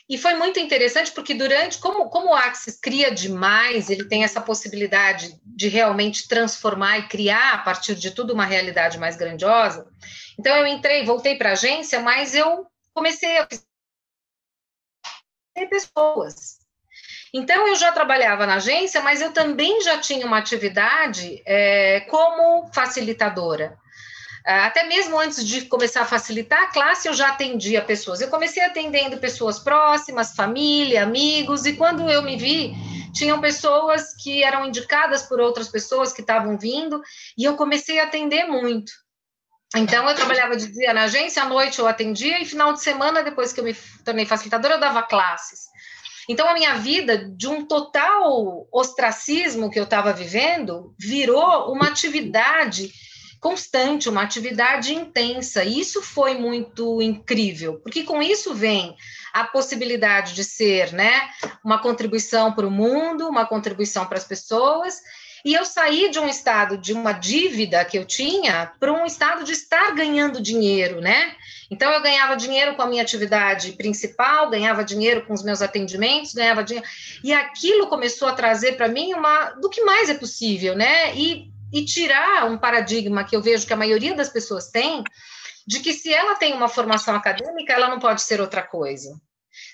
E 0.09 0.17
foi 0.17 0.33
muito 0.33 0.59
interessante 0.59 1.11
porque 1.11 1.35
durante, 1.35 1.77
como, 1.77 2.09
como 2.09 2.29
o 2.29 2.35
Axis 2.35 2.79
cria 2.81 3.11
demais, 3.11 3.91
ele 3.91 4.05
tem 4.05 4.23
essa 4.23 4.41
possibilidade 4.41 5.39
de 5.45 5.67
realmente 5.67 6.27
transformar 6.27 6.97
e 6.97 7.07
criar 7.07 7.53
a 7.53 7.57
partir 7.59 7.93
de 7.93 8.09
tudo 8.09 8.33
uma 8.33 8.45
realidade 8.45 8.97
mais 8.97 9.15
grandiosa. 9.15 9.87
Então 10.39 10.55
eu 10.57 10.65
entrei, 10.65 11.05
voltei 11.05 11.37
para 11.37 11.49
a 11.49 11.53
agência, 11.53 11.99
mas 11.99 12.33
eu 12.33 12.65
comecei 12.91 13.37
a 13.37 13.47
pessoas. 15.69 16.57
Então 17.31 17.67
eu 17.67 17.75
já 17.75 17.91
trabalhava 17.91 18.47
na 18.47 18.55
agência, 18.55 19.01
mas 19.01 19.21
eu 19.21 19.31
também 19.31 19.81
já 19.81 19.99
tinha 19.99 20.25
uma 20.25 20.39
atividade 20.39 21.43
é, 21.45 21.99
como 22.09 22.67
facilitadora. 22.73 23.77
Ah, 24.51 24.65
até 24.65 24.83
mesmo 24.83 25.19
antes 25.19 25.45
de 25.45 25.65
começar 25.65 26.01
a 26.01 26.05
facilitar 26.05 26.63
a 26.63 26.67
classe, 26.71 27.07
eu 27.07 27.13
já 27.13 27.27
atendia 27.27 27.83
pessoas. 27.83 28.19
Eu 28.19 28.29
comecei 28.29 28.63
atendendo 28.63 29.19
pessoas 29.19 29.59
próximas, 29.59 30.33
família, 30.35 31.03
amigos, 31.03 31.67
e 31.67 31.73
quando 31.73 32.09
eu 32.09 32.23
me 32.23 32.35
vi, 32.35 32.73
tinham 33.13 33.39
pessoas 33.39 34.15
que 34.15 34.43
eram 34.43 34.65
indicadas 34.65 35.21
por 35.21 35.39
outras 35.39 35.67
pessoas 35.67 36.11
que 36.11 36.21
estavam 36.21 36.57
vindo, 36.57 36.99
e 37.37 37.43
eu 37.43 37.55
comecei 37.55 37.99
a 37.99 38.05
atender 38.05 38.45
muito. 38.45 38.91
Então, 39.75 40.09
eu 40.09 40.15
trabalhava 40.15 40.55
de 40.55 40.65
dia 40.71 40.95
na 40.95 41.03
agência, 41.03 41.43
à 41.43 41.45
noite 41.45 41.77
eu 41.77 41.87
atendia, 41.87 42.41
e 42.41 42.45
final 42.45 42.73
de 42.73 42.81
semana, 42.81 43.21
depois 43.21 43.53
que 43.53 43.59
eu 43.59 43.63
me 43.63 43.75
tornei 44.03 44.25
facilitadora, 44.25 44.73
eu 44.73 44.79
dava 44.79 45.03
classes. 45.03 45.67
Então, 46.27 46.49
a 46.49 46.55
minha 46.55 46.73
vida, 46.73 47.29
de 47.37 47.47
um 47.47 47.67
total 47.67 48.67
ostracismo 48.73 49.69
que 49.69 49.79
eu 49.79 49.83
estava 49.83 50.11
vivendo, 50.11 50.95
virou 50.97 51.71
uma 51.71 51.85
atividade 51.85 52.91
constante, 53.39 54.09
uma 54.09 54.23
atividade 54.23 54.93
intensa. 54.93 55.63
E 55.63 55.79
isso 55.79 56.01
foi 56.01 56.35
muito 56.35 57.01
incrível, 57.01 57.79
porque 57.79 58.03
com 58.03 58.21
isso 58.21 58.53
vem 58.53 58.95
a 59.33 59.43
possibilidade 59.43 60.33
de 60.33 60.43
ser, 60.43 60.91
né, 60.91 61.29
uma 61.63 61.79
contribuição 61.79 62.51
para 62.53 62.67
o 62.67 62.71
mundo, 62.71 63.27
uma 63.27 63.45
contribuição 63.45 64.05
para 64.05 64.17
as 64.17 64.25
pessoas. 64.25 64.95
E 65.45 65.53
eu 65.53 65.63
saí 65.63 66.09
de 66.09 66.19
um 66.19 66.27
estado 66.27 66.77
de 66.77 66.91
uma 66.91 67.13
dívida 67.13 67.85
que 67.85 67.97
eu 67.97 68.03
tinha 68.03 68.73
para 68.77 68.91
um 68.91 69.05
estado 69.05 69.45
de 69.45 69.53
estar 69.53 69.95
ganhando 69.95 70.41
dinheiro, 70.41 70.99
né? 70.99 71.33
Então 71.71 71.91
eu 71.91 72.01
ganhava 72.01 72.35
dinheiro 72.35 72.75
com 72.75 72.81
a 72.81 72.87
minha 72.87 73.01
atividade 73.01 73.71
principal, 73.73 74.49
ganhava 74.49 74.83
dinheiro 74.83 75.25
com 75.25 75.33
os 75.33 75.43
meus 75.43 75.61
atendimentos, 75.61 76.33
ganhava 76.33 76.63
dinheiro. 76.63 76.87
E 77.23 77.31
aquilo 77.31 77.87
começou 77.87 78.27
a 78.27 78.33
trazer 78.33 78.73
para 78.73 78.89
mim 78.89 79.13
uma 79.13 79.51
do 79.51 79.69
que 79.69 79.81
mais 79.81 80.09
é 80.09 80.13
possível, 80.13 80.75
né? 80.75 81.15
E 81.15 81.49
e 81.71 81.85
tirar 81.85 82.45
um 82.45 82.57
paradigma 82.57 83.23
que 83.23 83.35
eu 83.35 83.41
vejo 83.41 83.65
que 83.65 83.73
a 83.73 83.77
maioria 83.77 84.15
das 84.15 84.29
pessoas 84.29 84.69
tem, 84.69 85.03
de 85.67 85.79
que 85.79 85.93
se 85.93 86.13
ela 86.13 86.35
tem 86.35 86.53
uma 86.53 86.67
formação 86.67 87.15
acadêmica, 87.15 87.73
ela 87.73 87.89
não 87.89 87.99
pode 87.99 88.21
ser 88.21 88.41
outra 88.41 88.61
coisa. 88.61 89.19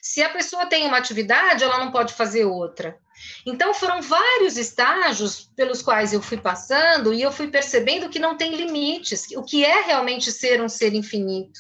Se 0.02 0.22
a 0.22 0.30
pessoa 0.30 0.66
tem 0.66 0.86
uma 0.86 0.98
atividade, 0.98 1.64
ela 1.64 1.80
não 1.80 1.92
pode 1.92 2.14
fazer 2.14 2.46
outra. 2.46 2.98
Então, 3.46 3.74
foram 3.74 4.02
vários 4.02 4.58
estágios 4.58 5.50
pelos 5.56 5.82
quais 5.82 6.14
eu 6.14 6.22
fui 6.22 6.38
passando 6.38 7.14
e 7.14 7.22
eu 7.22 7.32
fui 7.32 7.48
percebendo 7.48 8.10
que 8.10 8.20
não 8.20 8.36
tem 8.36 8.56
limites, 8.56 9.28
o 9.36 9.44
que 9.44 9.64
é 9.64 9.82
realmente 9.82 10.32
ser 10.32 10.62
um 10.62 10.70
ser 10.70 10.94
infinito. 10.94 11.60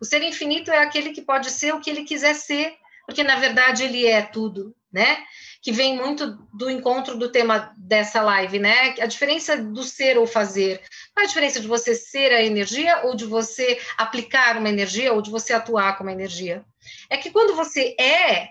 O 0.00 0.04
ser 0.04 0.22
infinito 0.22 0.70
é 0.70 0.78
aquele 0.78 1.10
que 1.10 1.22
pode 1.22 1.50
ser 1.50 1.74
o 1.74 1.80
que 1.80 1.90
ele 1.90 2.04
quiser 2.04 2.34
ser, 2.34 2.74
porque 3.06 3.22
na 3.22 3.36
verdade 3.36 3.84
ele 3.84 4.06
é 4.06 4.22
tudo, 4.22 4.74
né? 4.92 5.24
Que 5.66 5.72
vem 5.72 5.96
muito 5.96 6.38
do 6.54 6.70
encontro 6.70 7.18
do 7.18 7.28
tema 7.28 7.74
dessa 7.76 8.22
live, 8.22 8.56
né? 8.60 8.94
A 9.00 9.06
diferença 9.06 9.56
do 9.56 9.82
ser 9.82 10.16
ou 10.16 10.24
fazer. 10.24 10.80
Qual 11.12 11.22
é 11.22 11.24
a 11.24 11.28
diferença 11.28 11.58
de 11.58 11.66
você 11.66 11.92
ser 11.92 12.30
a 12.32 12.40
energia 12.40 13.00
ou 13.02 13.16
de 13.16 13.24
você 13.24 13.76
aplicar 13.98 14.58
uma 14.58 14.68
energia 14.68 15.12
ou 15.12 15.20
de 15.20 15.28
você 15.28 15.52
atuar 15.52 15.98
com 15.98 16.04
uma 16.04 16.12
energia? 16.12 16.64
É 17.10 17.16
que 17.16 17.32
quando 17.32 17.56
você 17.56 17.96
é, 17.98 18.50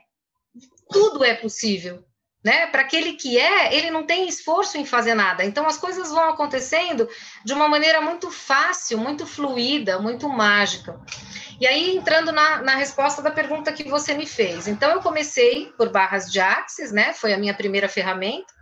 tudo 0.89 1.23
é 1.23 1.33
possível. 1.33 2.03
Né? 2.43 2.67
Para 2.67 2.81
aquele 2.81 3.13
que 3.13 3.37
é, 3.37 3.73
ele 3.73 3.91
não 3.91 4.05
tem 4.05 4.27
esforço 4.27 4.77
em 4.77 4.85
fazer 4.85 5.15
nada. 5.15 5.45
Então 5.45 5.65
as 5.65 5.77
coisas 5.77 6.09
vão 6.09 6.29
acontecendo 6.29 7.07
de 7.45 7.53
uma 7.53 7.69
maneira 7.69 8.01
muito 8.01 8.29
fácil, 8.29 8.97
muito 8.97 9.25
fluida, 9.25 9.99
muito 9.99 10.27
mágica. 10.27 10.99
E 11.59 11.65
aí, 11.65 11.95
entrando 11.95 12.31
na, 12.31 12.61
na 12.61 12.75
resposta 12.75 13.21
da 13.21 13.31
pergunta 13.31 13.71
que 13.71 13.83
você 13.83 14.13
me 14.13 14.25
fez. 14.25 14.67
Então, 14.67 14.91
eu 14.91 14.99
comecei 15.01 15.71
por 15.77 15.89
barras 15.89 16.31
de 16.31 16.39
Axis, 16.39 16.91
né? 16.91 17.13
Foi 17.13 17.33
a 17.33 17.37
minha 17.37 17.53
primeira 17.53 17.87
ferramenta. 17.87 18.53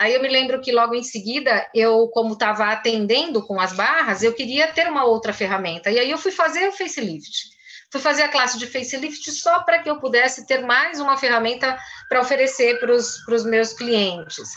Aí 0.00 0.14
eu 0.14 0.22
me 0.22 0.28
lembro 0.28 0.60
que 0.60 0.70
logo 0.70 0.94
em 0.94 1.02
seguida, 1.02 1.68
eu, 1.74 2.08
como 2.08 2.34
estava 2.34 2.66
atendendo 2.66 3.44
com 3.44 3.60
as 3.60 3.72
barras, 3.72 4.22
eu 4.22 4.32
queria 4.32 4.68
ter 4.68 4.88
uma 4.88 5.04
outra 5.04 5.32
ferramenta. 5.32 5.90
E 5.90 5.98
aí 5.98 6.10
eu 6.10 6.18
fui 6.18 6.30
fazer 6.30 6.68
o 6.68 6.72
facelift. 6.72 7.48
Fui 7.90 8.00
fazer 8.00 8.22
a 8.22 8.28
classe 8.28 8.58
de 8.58 8.66
facelift 8.66 9.30
só 9.32 9.60
para 9.60 9.80
que 9.80 9.88
eu 9.88 9.98
pudesse 9.98 10.46
ter 10.46 10.64
mais 10.64 11.00
uma 11.00 11.16
ferramenta 11.16 11.76
para 12.08 12.20
oferecer 12.20 12.78
para 12.78 12.92
os 12.92 13.44
meus 13.44 13.72
clientes. 13.72 14.48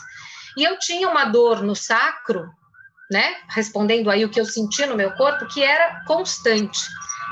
E 0.56 0.64
eu 0.64 0.78
tinha 0.78 1.08
uma 1.08 1.24
dor 1.24 1.62
no 1.62 1.74
sacro, 1.74 2.46
né? 3.10 3.36
Respondendo 3.48 4.10
aí 4.10 4.24
o 4.24 4.28
que 4.28 4.40
eu 4.40 4.44
sentia 4.44 4.86
no 4.86 4.96
meu 4.96 5.12
corpo, 5.12 5.48
que 5.48 5.62
era 5.62 6.04
constante. 6.06 6.80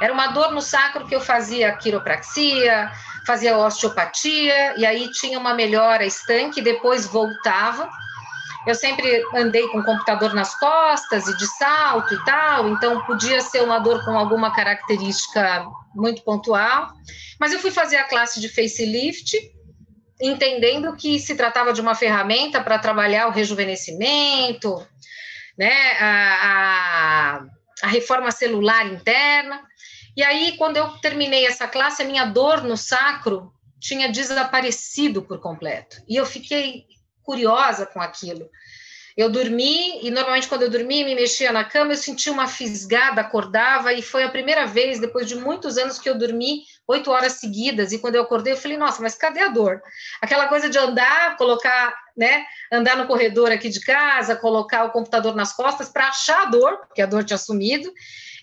Era 0.01 0.13
uma 0.13 0.29
dor 0.29 0.53
no 0.53 0.63
sacro 0.63 1.07
que 1.07 1.15
eu 1.15 1.21
fazia 1.21 1.77
quiropraxia, 1.77 2.91
fazia 3.27 3.57
osteopatia, 3.57 4.79
e 4.79 4.87
aí 4.87 5.11
tinha 5.13 5.39
uma 5.39 5.55
melhora 5.55 6.05
estanque, 6.05 6.63
depois 6.63 7.07
voltava. 7.07 7.89
Eu 8.67 8.75
sempre 8.75 9.23
andei 9.35 9.67
com 9.69 9.79
o 9.79 9.85
computador 9.85 10.35
nas 10.35 10.59
costas 10.59 11.27
e 11.27 11.37
de 11.37 11.47
salto 11.47 12.15
e 12.15 12.25
tal, 12.25 12.69
então 12.69 13.01
podia 13.05 13.41
ser 13.41 13.63
uma 13.63 13.79
dor 13.79 14.05
com 14.05 14.19
alguma 14.19 14.53
característica 14.53 15.67
muito 15.95 16.23
pontual. 16.23 16.89
Mas 17.39 17.53
eu 17.53 17.59
fui 17.59 17.71
fazer 17.71 17.97
a 17.97 18.05
classe 18.05 18.41
de 18.41 18.49
facelift, 18.49 19.37
entendendo 20.21 20.95
que 20.95 21.19
se 21.19 21.35
tratava 21.35 21.73
de 21.73 21.81
uma 21.81 21.95
ferramenta 21.95 22.61
para 22.61 22.79
trabalhar 22.79 23.29
o 23.29 23.33
rejuvenescimento, 23.33 24.87
né, 25.57 25.93
a, 25.99 27.39
a, 27.39 27.41
a 27.83 27.87
reforma 27.87 28.31
celular 28.31 28.87
interna. 28.87 29.63
E 30.17 30.23
aí, 30.23 30.57
quando 30.57 30.77
eu 30.77 30.89
terminei 30.99 31.47
essa 31.47 31.69
classe, 31.69 32.03
a 32.03 32.05
minha 32.05 32.25
dor 32.25 32.63
no 32.63 32.77
sacro 32.77 33.53
tinha 33.79 34.11
desaparecido 34.11 35.23
por 35.23 35.41
completo. 35.41 36.03
E 36.09 36.17
eu 36.17 36.27
fiquei 36.27 36.85
curiosa 37.23 37.87
com 37.87 38.01
aquilo. 38.01 38.49
Eu 39.17 39.31
dormi, 39.31 40.01
e 40.03 40.11
normalmente 40.11 40.49
quando 40.49 40.63
eu 40.63 40.71
dormia 40.71 41.05
me 41.05 41.15
mexia 41.15 41.53
na 41.53 41.65
cama, 41.65 41.93
eu 41.93 41.97
sentia 41.97 42.33
uma 42.33 42.47
fisgada, 42.47 43.21
acordava, 43.21 43.93
e 43.93 44.03
foi 44.03 44.25
a 44.25 44.29
primeira 44.29 44.67
vez, 44.67 45.01
depois 45.01 45.27
de 45.29 45.35
muitos 45.35 45.77
anos, 45.77 45.99
que 45.99 46.09
eu 46.09 46.17
dormi 46.17 46.63
oito 46.87 47.11
horas 47.11 47.35
seguidas, 47.35 47.93
e 47.93 47.99
quando 47.99 48.17
eu 48.17 48.23
acordei, 48.23 48.53
eu 48.53 48.57
falei, 48.57 48.77
nossa, 48.77 49.03
mas 49.03 49.15
cadê 49.15 49.41
a 49.41 49.49
dor? 49.49 49.81
Aquela 50.21 50.47
coisa 50.49 50.69
de 50.69 50.79
andar, 50.79 51.37
colocar, 51.37 51.95
né, 52.17 52.45
andar 52.73 52.97
no 52.97 53.07
corredor 53.07 53.51
aqui 53.51 53.69
de 53.69 53.81
casa, 53.81 54.37
colocar 54.37 54.85
o 54.85 54.91
computador 54.91 55.35
nas 55.35 55.53
costas 55.53 55.89
para 55.89 56.09
achar 56.09 56.43
a 56.43 56.47
dor, 56.47 56.79
porque 56.87 57.03
a 57.03 57.07
dor 57.07 57.25
tinha 57.25 57.39
sumido, 57.39 57.93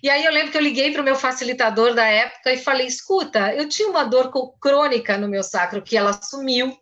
e 0.01 0.09
aí 0.09 0.23
eu 0.23 0.31
lembro 0.31 0.51
que 0.51 0.57
eu 0.57 0.61
liguei 0.61 0.91
para 0.91 1.01
o 1.01 1.05
meu 1.05 1.15
facilitador 1.15 1.93
da 1.93 2.05
época 2.05 2.53
e 2.53 2.57
falei: 2.57 2.85
escuta, 2.85 3.53
eu 3.53 3.67
tinha 3.67 3.89
uma 3.89 4.03
dor 4.03 4.31
crônica 4.59 5.17
no 5.17 5.27
meu 5.27 5.43
sacro 5.43 5.81
que 5.81 5.97
ela 5.97 6.13
sumiu. 6.21 6.77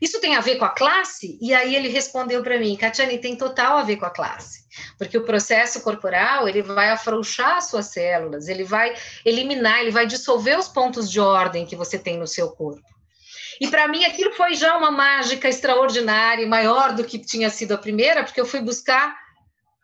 Isso 0.00 0.20
tem 0.20 0.34
a 0.34 0.40
ver 0.40 0.56
com 0.56 0.64
a 0.64 0.70
classe? 0.70 1.38
E 1.40 1.52
aí 1.52 1.76
ele 1.76 1.88
respondeu 1.88 2.42
para 2.42 2.58
mim, 2.58 2.76
Catiane, 2.76 3.18
tem 3.18 3.36
total 3.36 3.78
a 3.78 3.82
ver 3.82 3.96
com 3.96 4.06
a 4.06 4.10
classe, 4.10 4.64
porque 4.96 5.18
o 5.18 5.24
processo 5.24 5.82
corporal 5.82 6.48
ele 6.48 6.62
vai 6.62 6.90
afrouxar 6.90 7.60
suas 7.60 7.86
células, 7.86 8.48
ele 8.48 8.64
vai 8.64 8.94
eliminar, 9.24 9.80
ele 9.80 9.90
vai 9.90 10.06
dissolver 10.06 10.58
os 10.58 10.68
pontos 10.68 11.10
de 11.10 11.20
ordem 11.20 11.66
que 11.66 11.76
você 11.76 11.98
tem 11.98 12.16
no 12.16 12.26
seu 12.26 12.50
corpo. 12.50 12.88
E 13.60 13.68
para 13.68 13.86
mim 13.88 14.04
aquilo 14.04 14.32
foi 14.32 14.54
já 14.54 14.76
uma 14.76 14.90
mágica 14.90 15.46
extraordinária, 15.46 16.46
maior 16.46 16.94
do 16.94 17.04
que 17.04 17.18
tinha 17.18 17.50
sido 17.50 17.72
a 17.72 17.78
primeira, 17.78 18.24
porque 18.24 18.40
eu 18.40 18.46
fui 18.46 18.60
buscar 18.60 19.14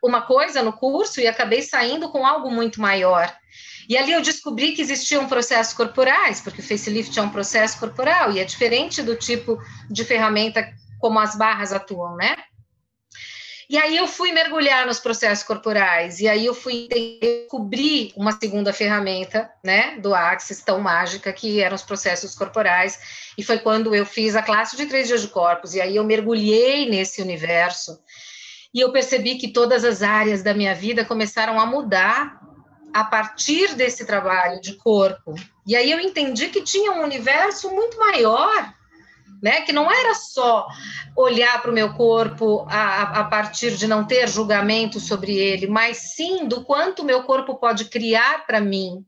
uma 0.07 0.23
coisa 0.23 0.63
no 0.63 0.73
curso 0.73 1.21
e 1.21 1.27
acabei 1.27 1.63
saindo 1.63 2.09
com 2.11 2.27
algo 2.27 2.51
muito 2.51 2.81
maior. 2.81 3.35
E 3.89 3.97
ali 3.97 4.13
eu 4.13 4.21
descobri 4.21 4.73
que 4.73 4.83
existiam 4.83 5.29
processos 5.29 5.75
corporais, 5.75 6.41
porque 6.41 6.61
o 6.61 6.65
facelift 6.65 7.17
é 7.19 7.23
um 7.23 7.31
processo 7.31 7.79
corporal 7.79 8.33
e 8.33 8.41
é 8.41 8.45
diferente 8.45 9.03
do 9.03 9.15
tipo 9.15 9.59
de 9.89 10.05
ferramenta 10.05 10.67
como 10.99 11.19
as 11.19 11.37
barras 11.37 11.73
atuam, 11.73 12.17
né? 12.17 12.37
E 13.69 13.77
aí 13.77 13.97
eu 13.97 14.07
fui 14.07 14.31
mergulhar 14.31 14.87
nos 14.87 15.01
processos 15.01 15.45
corporais, 15.45 16.21
e 16.21 16.29
aí 16.29 16.47
eu 16.47 16.55
fui 16.55 16.87
descobrir 16.89 18.13
uma 18.17 18.31
segunda 18.31 18.73
ferramenta, 18.73 19.51
né, 19.65 19.99
do 19.99 20.15
Axis, 20.15 20.63
tão 20.63 20.79
mágica, 20.79 21.33
que 21.33 21.61
eram 21.61 21.75
os 21.75 21.83
processos 21.83 22.37
corporais, 22.37 23.27
e 23.37 23.43
foi 23.43 23.59
quando 23.59 23.93
eu 23.93 24.07
fiz 24.07 24.37
a 24.37 24.43
classe 24.43 24.77
de 24.77 24.87
três 24.87 25.09
dias 25.09 25.23
de 25.23 25.29
corpos, 25.29 25.75
e 25.75 25.81
aí 25.81 25.97
eu 25.97 26.05
mergulhei 26.05 26.89
nesse 26.89 27.21
universo, 27.21 27.99
e 28.77 28.81
eu 28.81 28.93
percebi 28.93 29.37
que 29.37 29.49
todas 29.49 29.87
as 29.87 30.03
áreas 30.03 30.43
da 30.43 30.53
minha 30.53 30.75
vida 30.75 31.03
começaram 31.03 31.59
a 31.59 31.65
mudar 31.65 32.39
a 32.93 33.05
partir 33.05 33.75
desse 33.75 34.05
trabalho 34.05 34.61
de 34.61 34.75
corpo. 34.75 35.35
E 35.67 35.75
aí 35.75 35.91
eu 35.91 35.99
entendi 35.99 36.49
que 36.49 36.61
tinha 36.61 36.93
um 36.93 37.03
universo 37.03 37.71
muito 37.71 37.99
maior, 37.99 38.75
né? 39.43 39.63
Que 39.63 39.73
não 39.73 39.91
era 39.91 40.15
só 40.15 40.67
olhar 41.17 41.63
para 41.63 41.71
o 41.71 41.75
meu 41.75 41.95
corpo 41.95 42.67
a, 42.69 43.21
a 43.21 43.25
partir 43.25 43.75
de 43.79 43.87
não 43.87 44.07
ter 44.07 44.29
julgamento 44.29 45.01
sobre 45.01 45.35
ele, 45.35 45.67
mas 45.67 46.15
sim 46.15 46.47
do 46.47 46.63
quanto 46.63 47.03
meu 47.03 47.23
corpo 47.23 47.55
pode 47.55 47.87
criar 47.87 48.47
para 48.47 48.61
mim, 48.61 49.03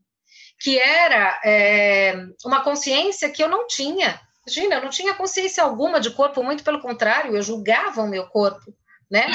que 0.59 0.79
era 0.79 1.39
é, 1.45 2.15
uma 2.43 2.63
consciência 2.63 3.29
que 3.29 3.43
eu 3.43 3.47
não 3.47 3.67
tinha. 3.67 4.19
Imagina, 4.47 4.77
eu 4.77 4.81
não 4.81 4.89
tinha 4.89 5.13
consciência 5.13 5.63
alguma 5.63 5.99
de 5.99 6.09
corpo, 6.09 6.41
muito 6.41 6.63
pelo 6.63 6.81
contrário, 6.81 7.35
eu 7.35 7.41
julgava 7.43 8.01
o 8.01 8.07
meu 8.07 8.25
corpo, 8.25 8.73
né? 9.09 9.31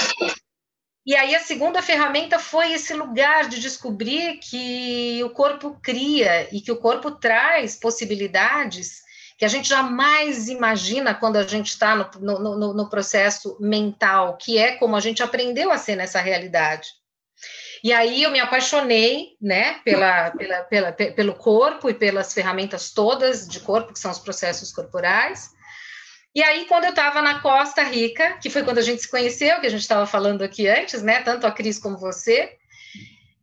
E 1.07 1.15
aí 1.15 1.35
a 1.35 1.41
segunda 1.41 1.83
ferramenta 1.83 2.39
foi 2.39 2.73
esse 2.73 2.95
lugar 2.95 3.49
de 3.49 3.61
descobrir 3.61 4.39
que 4.39 5.23
o 5.23 5.31
corpo 5.31 5.79
cria 5.83 6.49
e 6.51 6.61
que 6.61 6.73
o 6.73 6.79
corpo 6.79 7.11
traz 7.11 7.77
possibilidades 7.77 9.05
que 9.37 9.45
a 9.45 9.49
gente 9.49 9.69
jamais 9.69 10.49
imagina 10.49 11.15
quando 11.15 11.37
a 11.37 11.43
gente 11.43 11.69
está 11.69 11.97
no, 11.97 12.39
no, 12.39 12.75
no, 12.75 12.89
processo 12.89 13.59
mental, 13.61 14.37
que 14.37 14.59
é 14.59 14.77
como 14.77 14.97
a 14.97 15.01
gente 15.01 15.23
aprendeu 15.23 15.71
a 15.71 15.79
ser 15.79 15.97
nessa 15.97 16.21
realidade. 16.21 16.89
E 17.83 17.93
aí 17.93 18.23
eu 18.23 18.31
me 18.31 18.41
apaixonei, 18.41 19.37
né, 19.43 19.81
pela, 19.85 20.31
pela, 20.31 20.63
pela, 20.63 20.93
pelo 20.93 21.35
corpo 21.35 21.91
e 21.91 21.95
pelas 21.95 22.33
ferramentas 22.33 22.93
todas 22.93 23.47
de 23.47 23.61
corpo, 23.61 23.93
que 23.93 23.99
são 23.99 24.11
os 24.11 24.19
processos 24.19 24.73
corporais. 24.73 25.51
E 26.35 26.43
aí, 26.43 26.65
quando 26.67 26.85
eu 26.85 26.91
estava 26.91 27.23
na 27.23 27.41
Costa 27.41 27.83
Rica, 27.83 28.39
que 28.43 28.51
foi 28.51 28.65
quando 28.65 28.79
a 28.79 28.83
gente 28.83 29.03
se 29.03 29.11
conheceu, 29.11 29.61
que 29.61 29.67
a 29.67 29.71
gente 29.71 29.83
estava 29.83 30.07
falando 30.07 30.43
aqui 30.43 30.67
antes, 30.67 31.03
né, 31.03 31.23
tanto 31.23 31.47
a 31.47 31.53
Cris 31.53 31.79
como 31.79 31.97
você, 31.97 32.57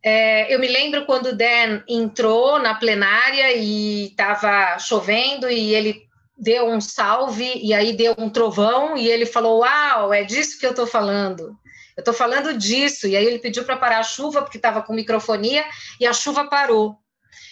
é, 0.03 0.53
eu 0.53 0.59
me 0.59 0.67
lembro 0.67 1.05
quando 1.05 1.27
o 1.27 1.35
Dan 1.35 1.83
entrou 1.87 2.59
na 2.59 2.73
plenária 2.73 3.53
e 3.55 4.07
estava 4.07 4.79
chovendo 4.79 5.49
e 5.49 5.75
ele 5.75 6.01
deu 6.35 6.67
um 6.67 6.81
salve 6.81 7.59
e 7.63 7.71
aí 7.71 7.93
deu 7.93 8.15
um 8.17 8.29
trovão 8.29 8.97
e 8.97 9.07
ele 9.07 9.27
falou: 9.27 9.59
Uau, 9.59 10.11
é 10.11 10.23
disso 10.23 10.59
que 10.59 10.65
eu 10.65 10.71
estou 10.71 10.87
falando. 10.87 11.55
Eu 11.95 12.01
estou 12.01 12.13
falando 12.13 12.57
disso. 12.57 13.07
E 13.07 13.15
aí 13.15 13.23
ele 13.23 13.37
pediu 13.37 13.63
para 13.63 13.77
parar 13.77 13.99
a 13.99 14.03
chuva 14.03 14.41
porque 14.41 14.57
estava 14.57 14.81
com 14.81 14.91
microfonia 14.91 15.63
e 15.99 16.07
a 16.07 16.13
chuva 16.13 16.49
parou. 16.49 16.97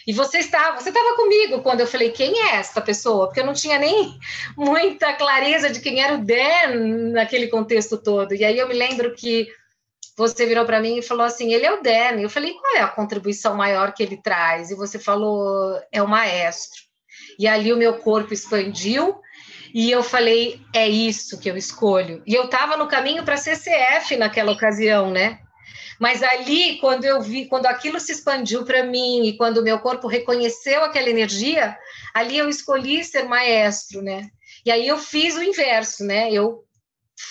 E 0.05 0.13
você 0.13 0.39
estava, 0.39 0.79
você 0.79 0.89
estava 0.89 1.15
comigo 1.15 1.62
quando 1.62 1.81
eu 1.81 1.88
falei 1.88 2.12
quem 2.12 2.39
é 2.48 2.55
essa 2.55 2.81
pessoa, 2.81 3.27
porque 3.27 3.39
eu 3.39 3.45
não 3.45 3.53
tinha 3.53 3.77
nem 3.77 4.17
muita 4.57 5.13
clareza 5.13 5.69
de 5.69 5.79
quem 5.79 6.01
era 6.01 6.15
o 6.15 6.24
Dan 6.24 7.12
naquele 7.13 7.48
contexto 7.48 7.98
todo. 7.98 8.33
E 8.33 8.43
aí 8.43 8.57
eu 8.57 8.67
me 8.67 8.74
lembro 8.74 9.13
que 9.13 9.48
você 10.17 10.45
virou 10.45 10.65
para 10.65 10.81
mim 10.81 10.98
e 10.98 11.01
falou 11.01 11.25
assim: 11.25 11.53
ele 11.53 11.65
é 11.65 11.71
o 11.71 11.81
Dan. 11.81 12.19
Eu 12.19 12.29
falei: 12.29 12.53
qual 12.53 12.75
é 12.75 12.81
a 12.81 12.88
contribuição 12.88 13.55
maior 13.55 13.93
que 13.93 14.03
ele 14.03 14.17
traz? 14.17 14.69
E 14.69 14.75
você 14.75 15.00
falou: 15.00 15.79
é 15.91 16.01
o 16.01 16.07
maestro. 16.07 16.81
E 17.38 17.48
ali 17.48 17.71
o 17.71 17.77
meu 17.77 17.95
corpo 17.95 18.33
expandiu 18.33 19.15
e 19.74 19.89
eu 19.89 20.03
falei: 20.03 20.62
é 20.74 20.88
isso 20.88 21.39
que 21.39 21.50
eu 21.50 21.55
escolho. 21.55 22.21
E 22.25 22.33
eu 22.33 22.45
estava 22.45 22.75
no 22.75 22.88
caminho 22.88 23.24
para 23.24 23.38
CCF 23.38 24.17
naquela 24.17 24.51
ocasião, 24.51 25.12
né? 25.12 25.39
Mas 26.00 26.24
ali, 26.24 26.77
quando 26.77 27.03
eu 27.03 27.22
vi, 27.22 27.46
quando 27.46 27.65
aquilo 27.65 28.00
se 28.00 28.13
expandiu 28.13 28.63
para 28.63 28.84
mim 28.84 29.25
e 29.25 29.38
quando 29.38 29.58
o 29.58 29.63
meu 29.63 29.79
corpo 29.79 30.08
reconheceu 30.08 30.84
aquela 30.84 31.10
energia, 31.10 31.77
ali 32.13 32.38
eu 32.38 32.48
escolhi 32.48 33.03
ser 33.03 33.24
maestro, 33.24 34.01
né? 34.01 34.29
E 34.65 34.72
aí 34.72 34.88
eu 34.88 34.98
fiz 34.98 35.36
o 35.36 35.44
inverso, 35.44 36.06
né? 36.06 36.32
Eu 36.32 36.63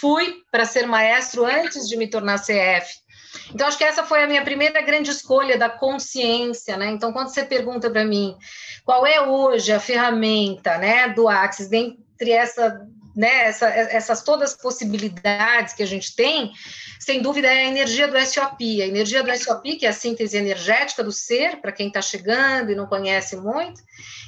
fui 0.00 0.42
para 0.50 0.66
ser 0.66 0.86
maestro 0.86 1.46
antes 1.46 1.88
de 1.88 1.96
me 1.96 2.08
tornar 2.08 2.40
CF. 2.40 2.92
Então, 3.54 3.66
acho 3.66 3.78
que 3.78 3.84
essa 3.84 4.04
foi 4.04 4.22
a 4.22 4.26
minha 4.26 4.44
primeira 4.44 4.80
grande 4.82 5.10
escolha 5.10 5.56
da 5.56 5.68
consciência, 5.68 6.76
né? 6.76 6.90
Então, 6.90 7.12
quando 7.12 7.28
você 7.28 7.44
pergunta 7.44 7.90
para 7.90 8.04
mim 8.04 8.36
qual 8.84 9.06
é 9.06 9.20
hoje 9.20 9.72
a 9.72 9.80
ferramenta, 9.80 10.78
né, 10.78 11.08
do 11.08 11.28
Axis, 11.28 11.68
dentre 11.68 12.30
essa, 12.30 12.86
né, 13.18 13.46
essa, 13.46 13.66
essas 13.66 14.22
todas 14.22 14.52
as 14.52 14.56
possibilidades 14.56 15.74
que 15.74 15.82
a 15.82 15.86
gente 15.86 16.14
tem, 16.14 16.52
sem 17.00 17.20
dúvida 17.20 17.48
é 17.48 17.64
a 17.64 17.68
energia 17.68 18.06
do 18.06 18.16
SOP. 18.24 18.80
A 18.80 18.86
energia 18.86 19.24
do 19.24 19.36
SOP, 19.36 19.76
que 19.76 19.84
é 19.84 19.88
a 19.88 19.92
síntese 19.92 20.36
energética 20.36 21.02
do 21.02 21.10
ser, 21.10 21.60
para 21.60 21.72
quem 21.72 21.88
está 21.88 22.00
chegando 22.00 22.70
e 22.70 22.76
não 22.76 22.86
conhece 22.86 23.36
muito, 23.36 23.82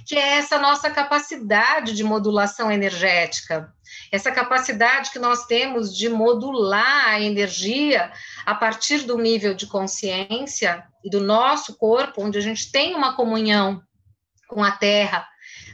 que 0.04 0.16
é 0.16 0.38
essa 0.38 0.59
nossa 0.59 0.90
capacidade 0.90 1.94
de 1.94 2.02
modulação 2.02 2.70
energética 2.70 3.73
essa 4.12 4.30
capacidade 4.30 5.11
que 5.11 5.18
nós 5.18 5.47
temos 5.47 5.97
de 5.97 6.09
modular 6.09 7.09
a 7.09 7.20
energia 7.20 8.12
a 8.47 8.54
partir 8.54 9.02
do 9.02 9.18
nível 9.18 9.52
de 9.54 9.66
consciência 9.66 10.85
e 11.04 11.11
do 11.11 11.20
nosso 11.20 11.76
corpo, 11.76 12.23
onde 12.23 12.38
a 12.38 12.40
gente 12.40 12.70
tem 12.70 12.94
uma 12.94 13.14
comunhão 13.14 13.82
com 14.49 14.62
a 14.62 14.73
Terra, 14.73 15.26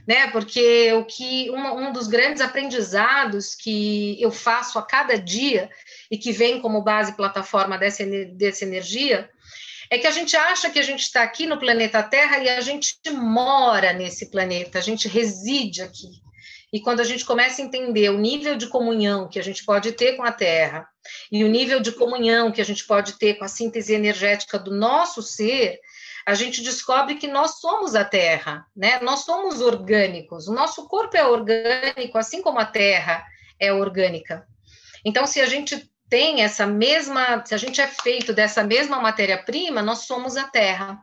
né? 0.07 0.29
Porque 0.31 0.93
o 0.93 1.05
que 1.05 1.51
um, 1.51 1.89
um 1.89 1.93
dos 1.93 2.07
grandes 2.07 2.41
aprendizados 2.41 3.55
que 3.55 4.21
eu 4.23 4.31
faço 4.31 4.79
a 4.79 4.83
cada 4.83 5.19
dia 5.19 5.69
e 6.11 6.17
que 6.17 6.33
vem 6.33 6.61
como 6.61 6.83
base 6.83 7.17
plataforma 7.17 7.77
dessa, 7.77 8.05
dessa 8.33 8.65
energia 8.65 9.29
é 9.91 9.99
que 9.99 10.07
a 10.07 10.11
gente 10.11 10.37
acha 10.37 10.71
que 10.71 10.79
a 10.79 10.83
gente 10.83 11.01
está 11.01 11.23
aqui 11.23 11.47
no 11.47 11.59
planeta 11.59 12.03
Terra 12.03 12.39
e 12.39 12.49
a 12.49 12.61
gente 12.61 12.97
mora 13.13 13.93
nesse 13.93 14.31
planeta, 14.31 14.79
a 14.79 14.83
gente 14.83 15.09
reside 15.09 15.83
aqui. 15.83 16.25
E 16.73 16.81
quando 16.81 17.01
a 17.01 17.05
gente 17.05 17.25
começa 17.25 17.63
a 17.63 17.65
entender 17.65 18.11
o 18.11 18.19
nível 18.19 18.57
de 18.57 18.67
comunhão 18.67 19.29
que 19.29 19.39
a 19.39 19.43
gente 19.43 19.65
pode 19.65 19.93
ter 19.93 20.17
com 20.17 20.25
a 20.25 20.33
Terra 20.33 20.89
e 21.31 21.45
o 21.45 21.49
nível 21.49 21.81
de 21.81 21.93
comunhão 21.93 22.51
que 22.51 22.61
a 22.61 22.65
gente 22.65 22.85
pode 22.85 23.19
ter 23.19 23.35
com 23.35 23.45
a 23.45 23.49
síntese 23.49 23.95
energética 23.95 24.59
do 24.59 24.75
nosso 24.75 25.23
ser, 25.23 25.79
a 26.27 26.35
gente 26.35 26.61
descobre 26.61 27.15
que 27.15 27.29
nós 27.29 27.61
somos 27.61 27.95
a 27.95 28.05
Terra, 28.05 28.67
né? 28.75 28.99
Nós 29.01 29.21
somos 29.21 29.61
orgânicos. 29.61 30.49
O 30.49 30.53
nosso 30.53 30.89
corpo 30.89 31.17
é 31.17 31.25
orgânico, 31.25 32.19
assim 32.19 32.43
como 32.43 32.59
a 32.59 32.65
Terra 32.65 33.25
é 33.61 33.73
orgânica. 33.73 34.45
Então, 35.05 35.25
se 35.25 35.41
a 35.41 35.47
gente 35.47 35.89
tem 36.11 36.43
essa 36.43 36.67
mesma, 36.67 37.45
se 37.47 37.55
a 37.55 37.57
gente 37.57 37.81
é 37.81 37.87
feito 37.87 38.33
dessa 38.33 38.65
mesma 38.65 39.01
matéria-prima, 39.01 39.83
nós 39.83 40.01
somos 40.01 40.37
a 40.37 40.49
Terra. 40.49 41.01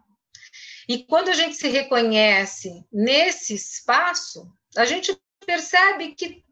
E 0.90 1.06
quando 1.06 1.30
a 1.30 1.34
gente 1.34 1.56
se 1.56 1.70
reconhece 1.70 2.86
nesse 2.92 3.56
espaço, 3.56 4.52
a 4.76 4.84
gente 4.84 5.18
percebe 5.46 6.16
que 6.16 6.44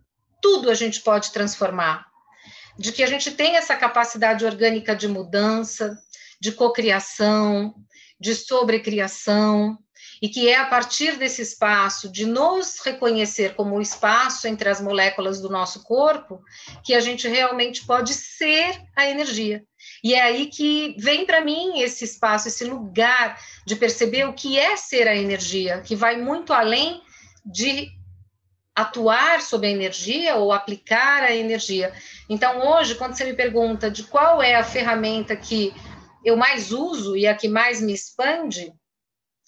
tudo 0.41 0.71
a 0.71 0.73
gente 0.73 1.01
pode 1.01 1.31
transformar, 1.31 2.05
de 2.79 2.93
que 2.93 3.03
a 3.03 3.07
gente 3.07 3.31
tem 3.31 3.57
essa 3.57 3.75
capacidade 3.75 4.45
orgânica 4.45 4.95
de 4.95 5.09
mudança, 5.09 5.97
de 6.39 6.53
cocriação, 6.53 7.75
de 8.21 8.35
sobrecriação, 8.35 9.77
e 10.21 10.29
que 10.29 10.47
é 10.47 10.57
a 10.57 10.65
partir 10.65 11.17
desse 11.17 11.41
espaço 11.41 12.11
de 12.11 12.25
nos 12.27 12.79
reconhecer 12.85 13.55
como 13.55 13.75
o 13.75 13.81
espaço 13.81 14.47
entre 14.47 14.69
as 14.69 14.79
moléculas 14.79 15.41
do 15.41 15.49
nosso 15.49 15.83
corpo 15.83 16.39
que 16.83 16.93
a 16.93 16.99
gente 16.99 17.27
realmente 17.27 17.85
pode 17.85 18.13
ser 18.13 18.79
a 18.95 19.07
energia. 19.07 19.63
E 20.03 20.13
é 20.13 20.21
aí 20.21 20.45
que 20.45 20.95
vem 20.99 21.25
para 21.25 21.41
mim 21.41 21.81
esse 21.81 22.05
espaço, 22.05 22.47
esse 22.47 22.63
lugar 22.63 23.39
de 23.65 23.75
perceber 23.75 24.25
o 24.27 24.33
que 24.33 24.59
é 24.59 24.77
ser 24.77 25.07
a 25.07 25.15
energia, 25.15 25.81
que 25.81 25.95
vai 25.95 26.17
muito 26.17 26.53
além 26.53 27.01
de 27.43 27.89
atuar 28.75 29.41
sobre 29.41 29.67
a 29.67 29.71
energia 29.71 30.35
ou 30.35 30.53
aplicar 30.53 31.23
a 31.23 31.35
energia. 31.35 31.93
Então, 32.29 32.67
hoje, 32.67 32.95
quando 32.95 33.15
você 33.15 33.25
me 33.25 33.33
pergunta 33.33 33.91
de 33.91 34.03
qual 34.03 34.41
é 34.41 34.55
a 34.55 34.63
ferramenta 34.63 35.35
que 35.35 35.73
eu 36.23 36.35
mais 36.35 36.71
uso 36.71 37.15
e 37.15 37.27
a 37.27 37.35
que 37.35 37.47
mais 37.47 37.81
me 37.81 37.93
expande, 37.93 38.73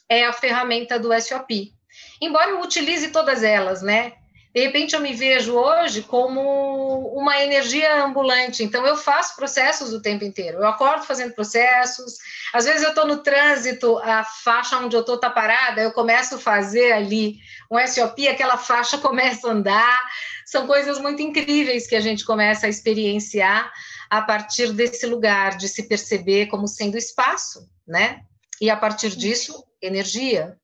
é 0.09 0.25
a 0.25 0.33
ferramenta 0.33 0.99
do 0.99 1.13
SOP. 1.19 1.73
Embora 2.21 2.51
eu 2.51 2.61
utilize 2.61 3.09
todas 3.09 3.43
elas, 3.43 3.81
né? 3.81 4.13
De 4.53 4.61
repente 4.61 4.93
eu 4.93 5.01
me 5.01 5.13
vejo 5.13 5.55
hoje 5.55 6.03
como 6.03 7.07
uma 7.17 7.41
energia 7.41 8.03
ambulante, 8.03 8.63
então 8.63 8.85
eu 8.85 8.95
faço 8.95 9.35
processos 9.35 9.91
o 9.91 10.01
tempo 10.01 10.23
inteiro. 10.23 10.59
Eu 10.59 10.67
acordo 10.67 11.05
fazendo 11.05 11.33
processos, 11.33 12.17
às 12.53 12.65
vezes 12.65 12.83
eu 12.83 12.89
estou 12.89 13.07
no 13.07 13.23
trânsito, 13.23 13.97
a 13.97 14.23
faixa 14.23 14.77
onde 14.77 14.95
eu 14.95 14.99
estou 14.99 15.15
está 15.15 15.27
parada, 15.27 15.81
eu 15.81 15.91
começo 15.91 16.35
a 16.35 16.39
fazer 16.39 16.91
ali 16.91 17.37
um 17.69 17.79
SOP, 17.87 18.27
aquela 18.27 18.55
faixa 18.55 18.97
começa 18.99 19.47
a 19.47 19.51
andar. 19.51 19.99
São 20.45 20.67
coisas 20.67 20.99
muito 20.99 21.21
incríveis 21.23 21.87
que 21.87 21.95
a 21.95 22.01
gente 22.01 22.23
começa 22.23 22.67
a 22.67 22.69
experienciar 22.69 23.71
a 24.13 24.21
partir 24.21 24.71
desse 24.73 25.07
lugar 25.07 25.57
de 25.57 25.67
se 25.67 25.87
perceber 25.87 26.45
como 26.45 26.67
sendo 26.67 26.95
espaço, 26.95 27.67
né? 27.87 28.23
E 28.61 28.69
a 28.69 28.77
partir 28.77 29.15
disso, 29.15 29.65
energia. 29.81 30.55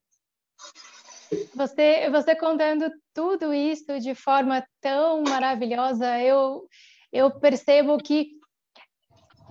Você, 1.56 2.08
você 2.10 2.36
contando 2.36 2.88
tudo 3.12 3.52
isso 3.52 3.98
de 3.98 4.14
forma 4.14 4.64
tão 4.80 5.24
maravilhosa, 5.24 6.16
eu, 6.20 6.64
eu 7.12 7.28
percebo 7.40 7.98
que 7.98 8.28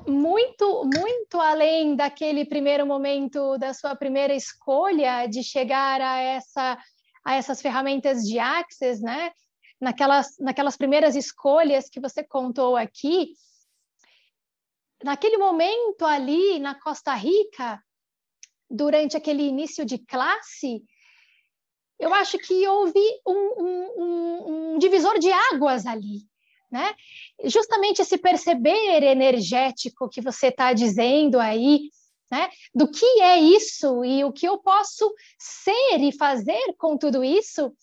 muito, 0.07 0.85
muito 0.85 1.37
além 1.37 1.93
daquele 1.97 2.45
primeiro 2.45 2.87
momento 2.87 3.57
da 3.57 3.73
sua 3.73 3.97
primeira 3.97 4.33
escolha 4.33 5.27
de 5.27 5.43
chegar 5.43 5.99
a, 5.99 6.21
essa, 6.21 6.77
a 7.25 7.35
essas 7.35 7.61
ferramentas 7.61 8.23
de 8.23 8.39
Access, 8.39 9.01
né? 9.01 9.33
Naquelas, 9.81 10.37
naquelas 10.39 10.77
primeiras 10.77 11.17
escolhas 11.17 11.89
que 11.89 11.99
você 11.99 12.23
contou 12.23 12.77
aqui, 12.77 13.33
naquele 15.03 15.37
momento 15.37 16.05
ali 16.05 16.59
na 16.59 16.75
Costa 16.75 17.13
Rica, 17.13 17.81
durante 18.69 19.17
aquele 19.17 19.43
início 19.43 19.85
de 19.85 19.97
classe, 19.97 20.83
eu 21.99 22.13
acho 22.13 22.37
que 22.37 22.65
houve 22.67 22.99
um, 23.25 23.63
um, 23.63 24.73
um 24.73 24.77
divisor 24.77 25.19
de 25.19 25.31
águas 25.31 25.85
ali, 25.85 26.21
né? 26.71 26.95
Justamente 27.43 28.01
esse 28.01 28.17
perceber 28.17 29.03
energético 29.03 30.09
que 30.09 30.21
você 30.21 30.47
está 30.47 30.71
dizendo 30.71 31.39
aí, 31.39 31.89
né? 32.31 32.49
Do 32.73 32.89
que 32.89 33.05
é 33.21 33.39
isso 33.39 34.05
e 34.05 34.23
o 34.23 34.31
que 34.31 34.47
eu 34.47 34.59
posso 34.59 35.11
ser 35.37 35.99
e 35.99 36.15
fazer 36.15 36.73
com 36.77 36.97
tudo 36.97 37.23
isso, 37.23 37.73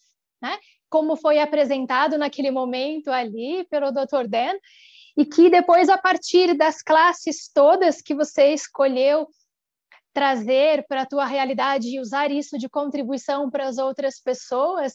né? 0.41 0.59
Como 0.89 1.17
foi 1.17 1.39
apresentado 1.39 2.17
naquele 2.17 2.51
momento 2.51 3.11
ali 3.11 3.67
pelo 3.69 3.91
Dr. 3.91 4.29
Dan, 4.29 4.55
e 5.17 5.25
que 5.25 5.49
depois, 5.49 5.89
a 5.89 5.97
partir 5.97 6.55
das 6.55 6.83
classes 6.83 7.51
todas 7.53 8.03
que 8.03 8.15
você 8.15 8.53
escolheu 8.53 9.27
trazer 10.13 10.87
para 10.89 11.03
a 11.03 11.07
tua 11.07 11.27
realidade 11.27 11.89
e 11.89 12.01
usar 12.01 12.31
isso 12.31 12.59
de 12.59 12.69
contribuição 12.69 13.51
para 13.51 13.67
as 13.67 13.79
outras 13.79 14.21
pessoas, 14.21 14.95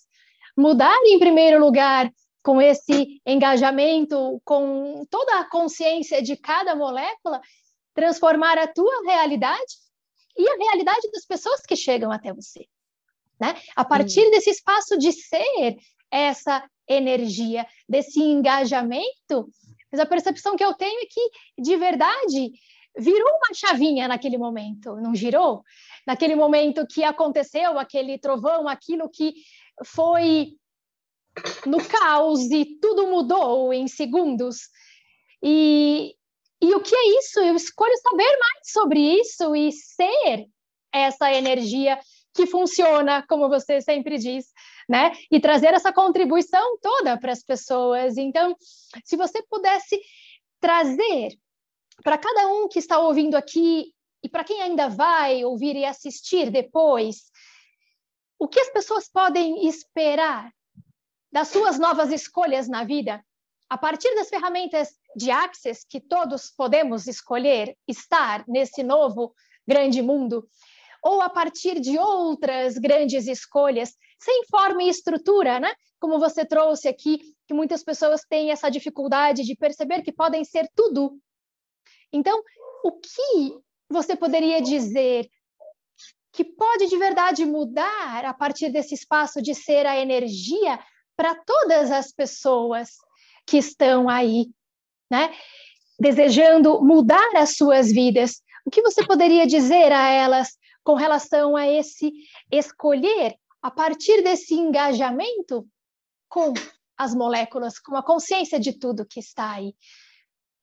mudar 0.58 0.98
em 1.06 1.20
primeiro 1.20 1.60
lugar 1.60 2.12
com 2.44 2.62
esse 2.62 3.22
engajamento, 3.26 4.42
com 4.44 5.06
toda 5.10 5.40
a 5.40 5.50
consciência 5.50 6.22
de 6.22 6.36
cada 6.36 6.76
molécula, 6.76 7.40
transformar 7.94 8.58
a 8.58 8.68
tua 8.68 9.04
realidade 9.04 9.76
e 10.38 10.48
a 10.50 10.56
realidade 10.56 11.12
das 11.12 11.26
pessoas 11.26 11.62
que 11.62 11.76
chegam 11.76 12.12
até 12.12 12.34
você. 12.34 12.66
Né? 13.40 13.56
A 13.76 13.86
partir 13.86 14.30
desse 14.32 14.50
espaço 14.50 14.98
de 14.98 15.12
ser 15.12 15.78
essa 16.10 16.68
energia, 16.88 17.66
desse 17.88 18.22
engajamento, 18.22 19.50
mas 19.92 20.00
a 20.00 20.06
percepção 20.06 20.56
que 20.56 20.64
eu 20.64 20.74
tenho 20.74 21.02
é 21.02 21.06
que, 21.06 21.32
de 21.62 21.76
verdade, 21.76 22.52
virou 22.98 23.30
uma 23.30 23.54
chavinha 23.54 24.08
naquele 24.08 24.38
momento, 24.38 24.96
não 24.96 25.14
girou? 25.14 25.64
Naquele 26.06 26.36
momento 26.36 26.88
que 26.88 27.04
aconteceu 27.04 27.78
aquele 27.78 28.18
trovão, 28.18 28.68
aquilo 28.68 29.10
que 29.10 29.34
foi 29.86 30.54
no 31.66 31.78
caos 31.86 32.50
e 32.52 32.66
tudo 32.80 33.08
mudou 33.08 33.74
em 33.74 33.88
segundos. 33.88 34.70
E, 35.42 36.16
e 36.62 36.76
o 36.76 36.82
que 36.82 36.96
é 36.96 37.20
isso? 37.20 37.40
Eu 37.40 37.56
escolho 37.56 37.96
saber 38.02 38.38
mais 38.38 38.72
sobre 38.72 39.00
isso 39.00 39.56
e 39.56 39.72
ser 39.72 40.48
essa 40.94 41.34
energia 41.34 41.98
que 42.34 42.46
funciona, 42.48 43.26
como 43.28 43.50
você 43.50 43.82
sempre 43.82 44.18
diz, 44.18 44.48
né? 44.88 45.12
E 45.30 45.40
trazer 45.40 45.74
essa 45.74 45.92
contribuição 45.92 46.78
toda 46.82 47.18
para 47.18 47.32
as 47.32 47.44
pessoas. 47.44 48.18
Então, 48.18 48.56
se 49.04 49.18
você 49.18 49.44
pudesse 49.44 50.00
trazer 50.60 51.38
para 52.04 52.18
cada 52.18 52.48
um 52.48 52.68
que 52.68 52.80
está 52.80 53.00
ouvindo 53.00 53.36
aqui 53.36 53.94
e 54.24 54.30
para 54.30 54.44
quem 54.44 54.62
ainda 54.62 54.88
vai 54.88 55.44
ouvir 55.44 55.76
e 55.76 55.86
assistir 55.86 56.50
depois, 56.50 57.32
o 58.40 58.48
que 58.48 58.60
as 58.60 58.70
pessoas 58.72 59.10
podem 59.10 59.68
esperar 59.68 60.52
das 61.32 61.50
suas 61.50 61.80
novas 61.80 62.12
escolhas 62.12 62.68
na 62.68 62.84
vida, 62.84 63.24
a 63.70 63.78
partir 63.78 64.14
das 64.16 64.30
ferramentas 64.30 64.90
de 65.16 65.32
Access 65.32 65.86
que 65.88 66.00
todos 66.00 66.52
podemos 66.52 67.08
escolher 67.08 67.78
estar 67.88 68.44
nesse 68.48 68.84
novo 68.84 69.34
grande 69.68 70.02
mundo, 70.02 70.48
ou 71.04 71.22
a 71.22 71.30
partir 71.30 71.80
de 71.80 71.98
outras 71.98 72.78
grandes 72.78 73.28
escolhas, 73.28 73.96
sem 74.20 74.46
forma 74.46 74.84
e 74.84 74.90
estrutura, 74.90 75.60
né? 75.60 75.74
Como 76.00 76.20
você 76.20 76.46
trouxe 76.46 76.88
aqui, 76.88 77.20
que 77.48 77.54
muitas 77.54 77.84
pessoas 77.84 78.22
têm 78.30 78.52
essa 78.52 78.70
dificuldade 78.70 79.44
de 79.44 79.56
perceber 79.56 80.02
que 80.04 80.12
podem 80.12 80.44
ser 80.44 80.70
tudo. 80.76 81.18
Então, 82.14 82.42
o 82.84 82.92
que 82.92 83.60
você 83.90 84.16
poderia 84.16 84.62
dizer 84.62 85.30
que 86.32 86.44
pode 86.44 86.88
de 86.88 86.98
verdade 86.98 87.46
mudar 87.46 88.26
a 88.26 88.34
partir 88.34 88.70
desse 88.70 88.94
espaço 88.94 89.42
de 89.42 89.54
ser 89.54 89.86
a 89.86 90.00
energia 90.00 90.80
para 91.16 91.36
todas 91.36 91.92
as 91.92 92.12
pessoas 92.12 92.90
que 93.46 93.58
estão 93.58 94.08
aí, 94.08 94.48
né? 95.10 95.34
Desejando 96.00 96.82
mudar 96.82 97.36
as 97.36 97.58
suas 97.58 97.92
vidas. 97.92 98.42
O 98.66 98.72
que 98.72 98.82
você 98.82 99.06
poderia 99.06 99.46
dizer 99.46 99.92
a 99.92 100.10
elas 100.10 100.58
com 100.84 100.96
relação 100.96 101.56
a 101.56 101.68
esse 101.68 102.12
escolher 102.52 103.36
a 103.62 103.70
partir 103.70 104.24
desse 104.24 104.54
engajamento 104.56 105.68
com 106.28 106.54
as 106.98 107.14
moléculas, 107.14 107.80
com 107.80 107.96
a 107.96 108.04
consciência 108.04 108.60
de 108.60 108.78
tudo 108.78 109.06
que 109.06 109.20
está 109.20 109.52
aí? 109.52 109.74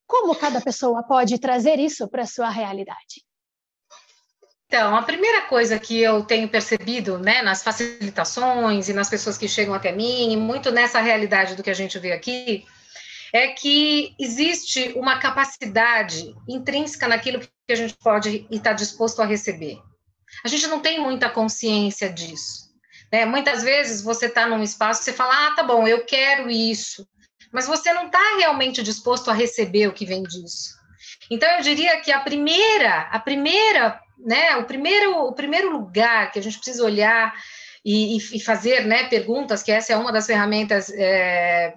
Como 0.06 0.34
cada 0.34 0.60
pessoa 0.60 1.02
pode 1.02 1.38
trazer 1.38 1.78
isso 1.78 2.08
para 2.08 2.22
a 2.22 2.26
sua 2.26 2.48
realidade? 2.48 3.24
Então, 4.66 4.94
a 4.94 5.02
primeira 5.02 5.42
coisa 5.42 5.78
que 5.78 5.98
eu 5.98 6.22
tenho 6.22 6.48
percebido, 6.48 7.18
né, 7.18 7.40
nas 7.40 7.62
facilitações 7.62 8.88
e 8.88 8.92
nas 8.92 9.08
pessoas 9.08 9.38
que 9.38 9.48
chegam 9.48 9.72
até 9.72 9.92
mim, 9.92 10.32
e 10.32 10.36
muito 10.36 10.70
nessa 10.70 11.00
realidade 11.00 11.54
do 11.54 11.62
que 11.62 11.70
a 11.70 11.74
gente 11.74 11.98
vê 11.98 12.12
aqui, 12.12 12.66
é 13.32 13.48
que 13.48 14.14
existe 14.18 14.92
uma 14.94 15.18
capacidade 15.18 16.34
intrínseca 16.46 17.08
naquilo 17.08 17.40
que 17.40 17.72
a 17.72 17.74
gente 17.74 17.94
pode 17.96 18.46
e 18.50 18.56
está 18.56 18.72
disposto 18.74 19.20
a 19.20 19.26
receber. 19.26 19.78
A 20.44 20.48
gente 20.48 20.66
não 20.66 20.80
tem 20.80 21.00
muita 21.00 21.28
consciência 21.28 22.10
disso. 22.10 22.68
Né? 23.12 23.24
Muitas 23.24 23.62
vezes 23.62 24.02
você 24.02 24.26
está 24.26 24.46
num 24.46 24.62
espaço 24.62 25.02
você 25.02 25.12
fala, 25.12 25.48
ah, 25.48 25.50
tá 25.52 25.62
bom, 25.62 25.86
eu 25.86 26.04
quero 26.04 26.50
isso, 26.50 27.06
mas 27.52 27.66
você 27.66 27.92
não 27.92 28.06
está 28.06 28.36
realmente 28.38 28.82
disposto 28.82 29.30
a 29.30 29.34
receber 29.34 29.86
o 29.86 29.92
que 29.92 30.06
vem 30.06 30.22
disso. 30.22 30.76
Então, 31.30 31.48
eu 31.50 31.62
diria 31.62 32.00
que 32.00 32.10
a 32.12 32.20
primeira, 32.20 33.02
a 33.10 33.18
primeira 33.18 34.00
né, 34.18 34.56
o 34.56 34.64
primeiro, 34.64 35.26
o 35.26 35.32
primeiro 35.32 35.70
lugar 35.70 36.32
que 36.32 36.38
a 36.38 36.42
gente 36.42 36.56
precisa 36.56 36.84
olhar 36.84 37.34
e, 37.84 38.16
e 38.16 38.40
fazer 38.40 38.84
né, 38.84 39.04
perguntas, 39.04 39.62
que 39.62 39.70
essa 39.70 39.92
é 39.92 39.96
uma 39.96 40.12
das 40.12 40.26
ferramentas 40.26 40.90
é, 40.90 41.74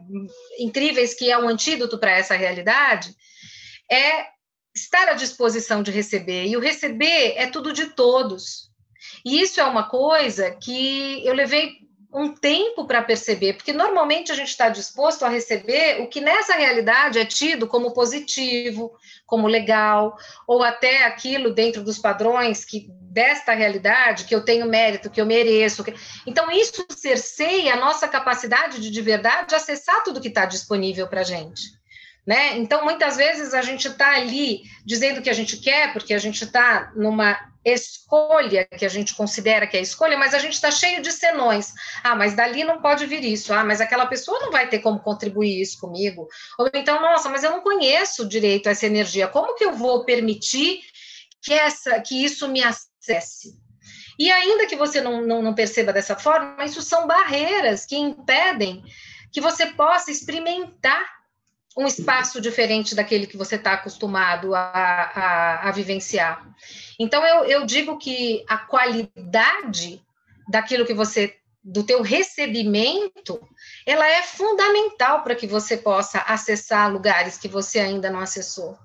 incríveis 0.60 1.14
que 1.14 1.32
é 1.32 1.38
um 1.38 1.48
antídoto 1.48 1.98
para 1.98 2.12
essa 2.12 2.36
realidade, 2.36 3.14
é 3.90 4.26
estar 4.74 5.10
à 5.10 5.14
disposição 5.14 5.84
de 5.84 5.92
receber. 5.92 6.46
E 6.46 6.58
o 6.58 6.60
receber 6.60 7.34
é 7.38 7.48
tudo 7.48 7.74
de 7.74 7.88
todos. 7.88 8.72
E 9.26 9.42
isso 9.42 9.60
é 9.60 9.64
uma 9.64 9.90
coisa 9.90 10.52
que 10.52 11.26
eu 11.26 11.34
levei 11.34 11.82
um 12.14 12.34
tempo 12.34 12.86
para 12.86 13.02
perceber, 13.02 13.54
porque 13.54 13.72
normalmente 13.72 14.32
a 14.32 14.36
gente 14.36 14.50
está 14.50 14.68
disposto 14.68 15.24
a 15.24 15.30
receber 15.30 16.02
o 16.02 16.08
que 16.08 16.20
nessa 16.20 16.54
realidade 16.54 17.18
é 17.18 17.24
tido 17.24 17.68
como 17.68 17.94
positivo, 17.94 18.92
como 19.26 19.48
legal, 19.48 20.18
ou 20.46 20.62
até 20.62 21.06
aquilo 21.06 21.54
dentro 21.54 21.82
dos 21.82 21.98
padrões 21.98 22.66
que 22.66 22.90
desta 23.02 23.54
realidade 23.54 24.26
que 24.26 24.36
eu 24.36 24.44
tenho 24.44 24.68
mérito, 24.68 25.10
que 25.10 25.22
eu 25.22 25.26
mereço. 25.26 25.84
Que... 25.84 25.94
Então, 26.28 26.52
isso 26.52 26.86
cerceia 26.90 27.74
a 27.74 27.80
nossa 27.80 28.08
capacidade 28.08 28.82
de, 28.82 28.90
de 28.90 29.02
verdade, 29.02 29.56
acessar 29.56 30.04
tudo 30.04 30.22
que 30.22 30.28
está 30.28 30.46
disponível 30.46 31.08
para 31.08 31.22
a 31.22 31.26
gente. 31.26 31.81
Né? 32.26 32.58
Então, 32.58 32.84
muitas 32.84 33.18
vezes 33.18 33.54
a 33.54 33.62
gente 33.62 33.88
está 33.88 34.16
ali 34.16 34.62
dizendo 34.86 35.20
o 35.20 35.22
que 35.24 35.30
a 35.30 35.34
gente 35.34 35.58
quer, 35.58 35.92
porque 35.92 36.14
a 36.14 36.20
gente 36.20 36.44
está 36.44 36.92
numa 36.96 37.52
escolha 37.64 38.66
que 38.66 38.86
a 38.86 38.90
gente 38.90 39.16
considera 39.16 39.68
que 39.68 39.78
é 39.78 39.82
escolha, 39.82 40.18
mas 40.18 40.34
a 40.34 40.40
gente 40.40 40.54
está 40.54 40.70
cheio 40.72 41.02
de 41.02 41.12
senões. 41.12 41.74
Ah, 42.04 42.16
mas 42.16 42.36
dali 42.36 42.64
não 42.64 42.82
pode 42.82 43.06
vir 43.06 43.24
isso. 43.24 43.54
Ah, 43.54 43.64
mas 43.64 43.82
aquela 43.82 44.06
pessoa 44.06 44.40
não 44.40 44.52
vai 44.52 44.68
ter 44.68 44.80
como 44.80 45.00
contribuir 45.00 45.62
isso 45.62 45.80
comigo. 45.80 46.28
Ou 46.58 46.70
então, 46.74 47.02
nossa, 47.02 47.30
mas 47.30 47.44
eu 47.44 47.52
não 47.52 47.62
conheço 47.62 48.28
direito 48.28 48.70
essa 48.70 48.86
energia. 48.86 49.28
Como 49.28 49.56
que 49.56 49.64
eu 49.64 49.74
vou 49.74 50.06
permitir 50.06 50.82
que 51.42 51.54
essa, 51.54 52.00
que 52.02 52.24
isso 52.24 52.48
me 52.48 52.64
acesse? 52.64 53.56
E 54.18 54.32
ainda 54.32 54.68
que 54.68 54.76
você 54.76 55.02
não, 55.02 55.22
não, 55.22 55.42
não 55.42 55.56
perceba 55.56 55.94
dessa 55.94 56.16
forma, 56.16 56.64
isso 56.66 56.82
são 56.82 57.08
barreiras 57.08 57.86
que 57.86 57.96
impedem 57.96 58.84
que 59.32 59.42
você 59.42 59.68
possa 59.68 60.12
experimentar 60.12 61.21
um 61.78 61.88
espaço 61.88 62.42
diferente 62.42 62.94
daquele 62.94 63.26
que 63.26 63.38
você 63.38 63.56
está 63.56 63.74
acostumado 63.74 64.54
a, 64.54 64.62
a, 64.62 65.70
a 65.70 65.72
vivenciar. 65.72 66.46
Então, 67.00 67.26
eu, 67.26 67.46
eu 67.46 67.66
digo 67.66 67.98
que 67.98 68.44
a 68.48 68.58
qualidade 68.58 70.02
daquilo 70.50 70.86
que 70.86 70.94
você, 70.94 71.36
do 71.64 71.84
teu 71.84 72.02
recebimento, 72.02 73.42
ela 73.86 74.06
é 74.08 74.22
fundamental 74.22 75.24
para 75.24 75.36
que 75.36 75.48
você 75.48 75.78
possa 75.78 76.20
acessar 76.20 76.92
lugares 76.92 77.38
que 77.38 77.48
você 77.48 77.80
ainda 77.80 78.10
não 78.10 78.20
acessou. 78.20 78.78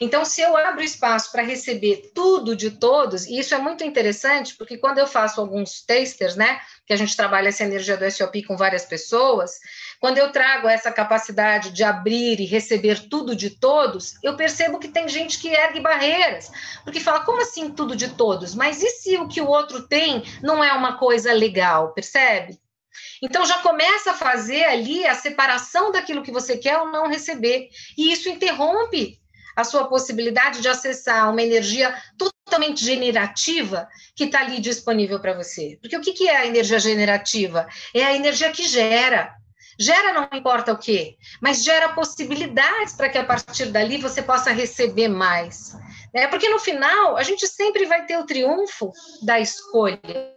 Então, 0.00 0.24
se 0.24 0.40
eu 0.40 0.56
abro 0.56 0.82
espaço 0.82 1.30
para 1.30 1.42
receber 1.42 2.10
tudo 2.14 2.56
de 2.56 2.70
todos, 2.70 3.26
e 3.26 3.38
isso 3.38 3.54
é 3.54 3.58
muito 3.58 3.84
interessante, 3.84 4.54
porque 4.54 4.78
quando 4.78 4.98
eu 4.98 5.06
faço 5.06 5.40
alguns 5.40 5.82
tasters, 5.82 6.36
né, 6.36 6.60
que 6.86 6.92
a 6.92 6.96
gente 6.96 7.16
trabalha 7.16 7.48
essa 7.48 7.64
energia 7.64 7.96
do 7.96 8.10
SOP 8.10 8.44
com 8.46 8.56
várias 8.56 8.84
pessoas, 8.84 9.58
quando 10.00 10.18
eu 10.18 10.30
trago 10.30 10.68
essa 10.68 10.92
capacidade 10.92 11.70
de 11.70 11.82
abrir 11.82 12.40
e 12.40 12.46
receber 12.46 13.08
tudo 13.08 13.34
de 13.34 13.50
todos, 13.50 14.14
eu 14.22 14.36
percebo 14.36 14.78
que 14.78 14.88
tem 14.88 15.08
gente 15.08 15.38
que 15.38 15.48
ergue 15.48 15.80
barreiras, 15.80 16.50
porque 16.84 17.00
fala, 17.00 17.20
como 17.20 17.42
assim 17.42 17.70
tudo 17.70 17.96
de 17.96 18.08
todos? 18.08 18.54
Mas 18.54 18.82
e 18.82 18.90
se 18.90 19.16
o 19.16 19.28
que 19.28 19.40
o 19.40 19.48
outro 19.48 19.88
tem 19.88 20.22
não 20.42 20.62
é 20.62 20.72
uma 20.72 20.96
coisa 20.98 21.32
legal, 21.32 21.92
percebe? 21.92 22.58
Então 23.22 23.44
já 23.44 23.58
começa 23.58 24.12
a 24.12 24.14
fazer 24.14 24.64
ali 24.64 25.06
a 25.06 25.14
separação 25.14 25.90
daquilo 25.92 26.22
que 26.22 26.32
você 26.32 26.56
quer 26.56 26.78
ou 26.78 26.90
não 26.90 27.08
receber, 27.08 27.68
e 27.96 28.12
isso 28.12 28.28
interrompe 28.28 29.18
a 29.56 29.64
sua 29.64 29.88
possibilidade 29.88 30.60
de 30.60 30.68
acessar 30.68 31.28
uma 31.28 31.42
energia 31.42 31.92
totalmente 32.16 32.84
generativa 32.84 33.88
que 34.14 34.24
está 34.24 34.40
ali 34.40 34.60
disponível 34.60 35.18
para 35.18 35.34
você. 35.34 35.76
Porque 35.80 35.96
o 35.96 36.00
que, 36.00 36.28
é 36.28 36.36
a 36.36 36.46
energia 36.46 36.78
generativa? 36.78 37.66
É 37.92 38.04
a 38.04 38.14
energia 38.14 38.52
que 38.52 38.68
gera. 38.68 39.34
Gera 39.78 40.12
não 40.12 40.28
importa 40.36 40.72
o 40.72 40.78
quê, 40.78 41.16
mas 41.40 41.62
gera 41.62 41.90
possibilidades 41.90 42.94
para 42.94 43.08
que 43.08 43.18
a 43.18 43.24
partir 43.24 43.66
dali 43.66 43.98
você 43.98 44.20
possa 44.20 44.50
receber 44.50 45.08
mais. 45.08 45.74
Né? 46.12 46.26
Porque 46.26 46.48
no 46.48 46.58
final, 46.58 47.16
a 47.16 47.22
gente 47.22 47.46
sempre 47.46 47.86
vai 47.86 48.04
ter 48.04 48.18
o 48.18 48.26
triunfo 48.26 48.92
da 49.22 49.38
escolha. 49.38 50.34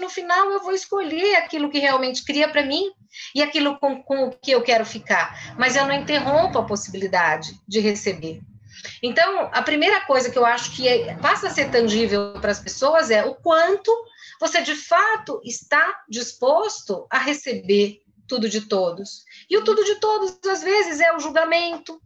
No 0.00 0.10
final, 0.10 0.50
eu 0.50 0.62
vou 0.62 0.72
escolher 0.72 1.36
aquilo 1.36 1.70
que 1.70 1.78
realmente 1.78 2.24
cria 2.24 2.48
para 2.48 2.64
mim 2.64 2.90
e 3.34 3.42
aquilo 3.42 3.78
com, 3.78 4.02
com 4.02 4.24
o 4.24 4.30
que 4.30 4.50
eu 4.50 4.62
quero 4.62 4.84
ficar. 4.84 5.56
Mas 5.58 5.74
eu 5.74 5.86
não 5.86 5.94
interrompo 5.94 6.58
a 6.58 6.66
possibilidade 6.66 7.58
de 7.66 7.80
receber. 7.80 8.40
Então, 9.02 9.48
a 9.52 9.62
primeira 9.62 10.00
coisa 10.02 10.30
que 10.30 10.38
eu 10.38 10.44
acho 10.44 10.74
que 10.74 10.86
é, 10.86 11.14
passa 11.16 11.46
a 11.46 11.50
ser 11.50 11.70
tangível 11.70 12.34
para 12.40 12.50
as 12.50 12.60
pessoas 12.60 13.10
é 13.10 13.24
o 13.24 13.34
quanto 13.34 13.90
você 14.40 14.62
de 14.62 14.74
fato 14.74 15.40
está 15.44 16.02
disposto 16.08 17.06
a 17.10 17.18
receber 17.18 18.02
tudo 18.26 18.48
de 18.48 18.62
todos. 18.62 19.24
E 19.48 19.56
o 19.56 19.64
tudo 19.64 19.84
de 19.84 19.96
todos, 19.96 20.38
às 20.48 20.62
vezes, 20.62 21.00
é 21.00 21.14
o 21.14 21.20
julgamento, 21.20 22.00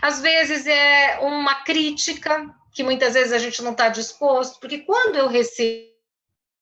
às 0.00 0.20
vezes 0.20 0.66
é 0.66 1.18
uma 1.20 1.62
crítica, 1.64 2.54
que 2.72 2.82
muitas 2.82 3.14
vezes 3.14 3.32
a 3.32 3.38
gente 3.38 3.62
não 3.62 3.72
está 3.72 3.88
disposto, 3.88 4.60
porque 4.60 4.78
quando 4.78 5.16
eu 5.16 5.28
recebo 5.28 5.88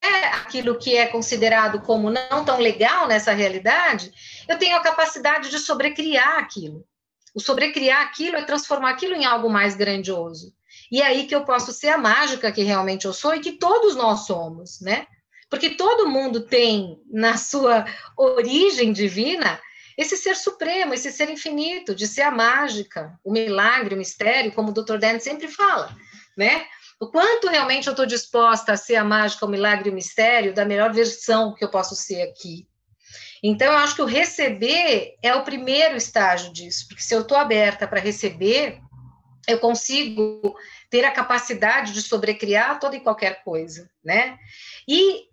é 0.02 0.26
aquilo 0.28 0.78
que 0.78 0.96
é 0.96 1.06
considerado 1.06 1.80
como 1.80 2.10
não 2.10 2.44
tão 2.44 2.58
legal 2.58 3.08
nessa 3.08 3.32
realidade, 3.32 4.12
eu 4.48 4.58
tenho 4.58 4.76
a 4.76 4.82
capacidade 4.82 5.50
de 5.50 5.58
sobrecriar 5.58 6.38
aquilo. 6.38 6.86
O 7.34 7.40
sobrecriar 7.40 8.02
aquilo 8.02 8.36
é 8.36 8.44
transformar 8.44 8.90
aquilo 8.90 9.14
em 9.14 9.24
algo 9.24 9.50
mais 9.50 9.74
grandioso. 9.76 10.54
E 10.90 11.02
é 11.02 11.06
aí 11.06 11.26
que 11.26 11.34
eu 11.34 11.44
posso 11.44 11.72
ser 11.72 11.88
a 11.88 11.98
mágica 11.98 12.52
que 12.52 12.62
realmente 12.62 13.06
eu 13.06 13.12
sou 13.12 13.34
e 13.34 13.40
que 13.40 13.52
todos 13.52 13.96
nós 13.96 14.26
somos, 14.26 14.80
né? 14.80 15.06
Porque 15.48 15.70
todo 15.70 16.08
mundo 16.08 16.40
tem 16.40 17.00
na 17.10 17.36
sua 17.36 17.84
origem 18.16 18.92
divina 18.92 19.60
esse 19.96 20.16
ser 20.16 20.36
supremo, 20.36 20.92
esse 20.92 21.10
ser 21.10 21.30
infinito, 21.30 21.94
de 21.94 22.06
ser 22.06 22.22
a 22.22 22.30
mágica, 22.30 23.18
o 23.24 23.32
milagre, 23.32 23.94
o 23.94 23.98
mistério, 23.98 24.52
como 24.52 24.70
o 24.70 24.72
Dr. 24.72 24.98
Dan 24.98 25.18
sempre 25.18 25.48
fala, 25.48 25.96
né? 26.36 26.66
O 27.00 27.06
quanto 27.08 27.48
realmente 27.48 27.86
eu 27.86 27.92
estou 27.92 28.06
disposta 28.06 28.72
a 28.72 28.76
ser 28.76 28.96
a 28.96 29.04
mágica, 29.04 29.46
o 29.46 29.48
milagre, 29.48 29.90
o 29.90 29.94
mistério 29.94 30.54
da 30.54 30.64
melhor 30.64 30.92
versão 30.92 31.54
que 31.54 31.64
eu 31.64 31.70
posso 31.70 31.94
ser 31.94 32.22
aqui. 32.22 32.66
Então, 33.42 33.72
eu 33.72 33.78
acho 33.78 33.94
que 33.94 34.02
o 34.02 34.06
receber 34.06 35.14
é 35.22 35.34
o 35.34 35.44
primeiro 35.44 35.96
estágio 35.96 36.52
disso, 36.52 36.86
porque 36.88 37.02
se 37.02 37.14
eu 37.14 37.20
estou 37.20 37.36
aberta 37.36 37.86
para 37.86 38.00
receber, 38.00 38.80
eu 39.46 39.58
consigo 39.58 40.56
ter 40.96 41.04
a 41.04 41.10
capacidade 41.10 41.92
de 41.92 42.00
sobrecriar 42.00 42.80
toda 42.80 42.96
e 42.96 43.00
qualquer 43.00 43.44
coisa, 43.44 43.86
né? 44.02 44.38
E 44.88 45.24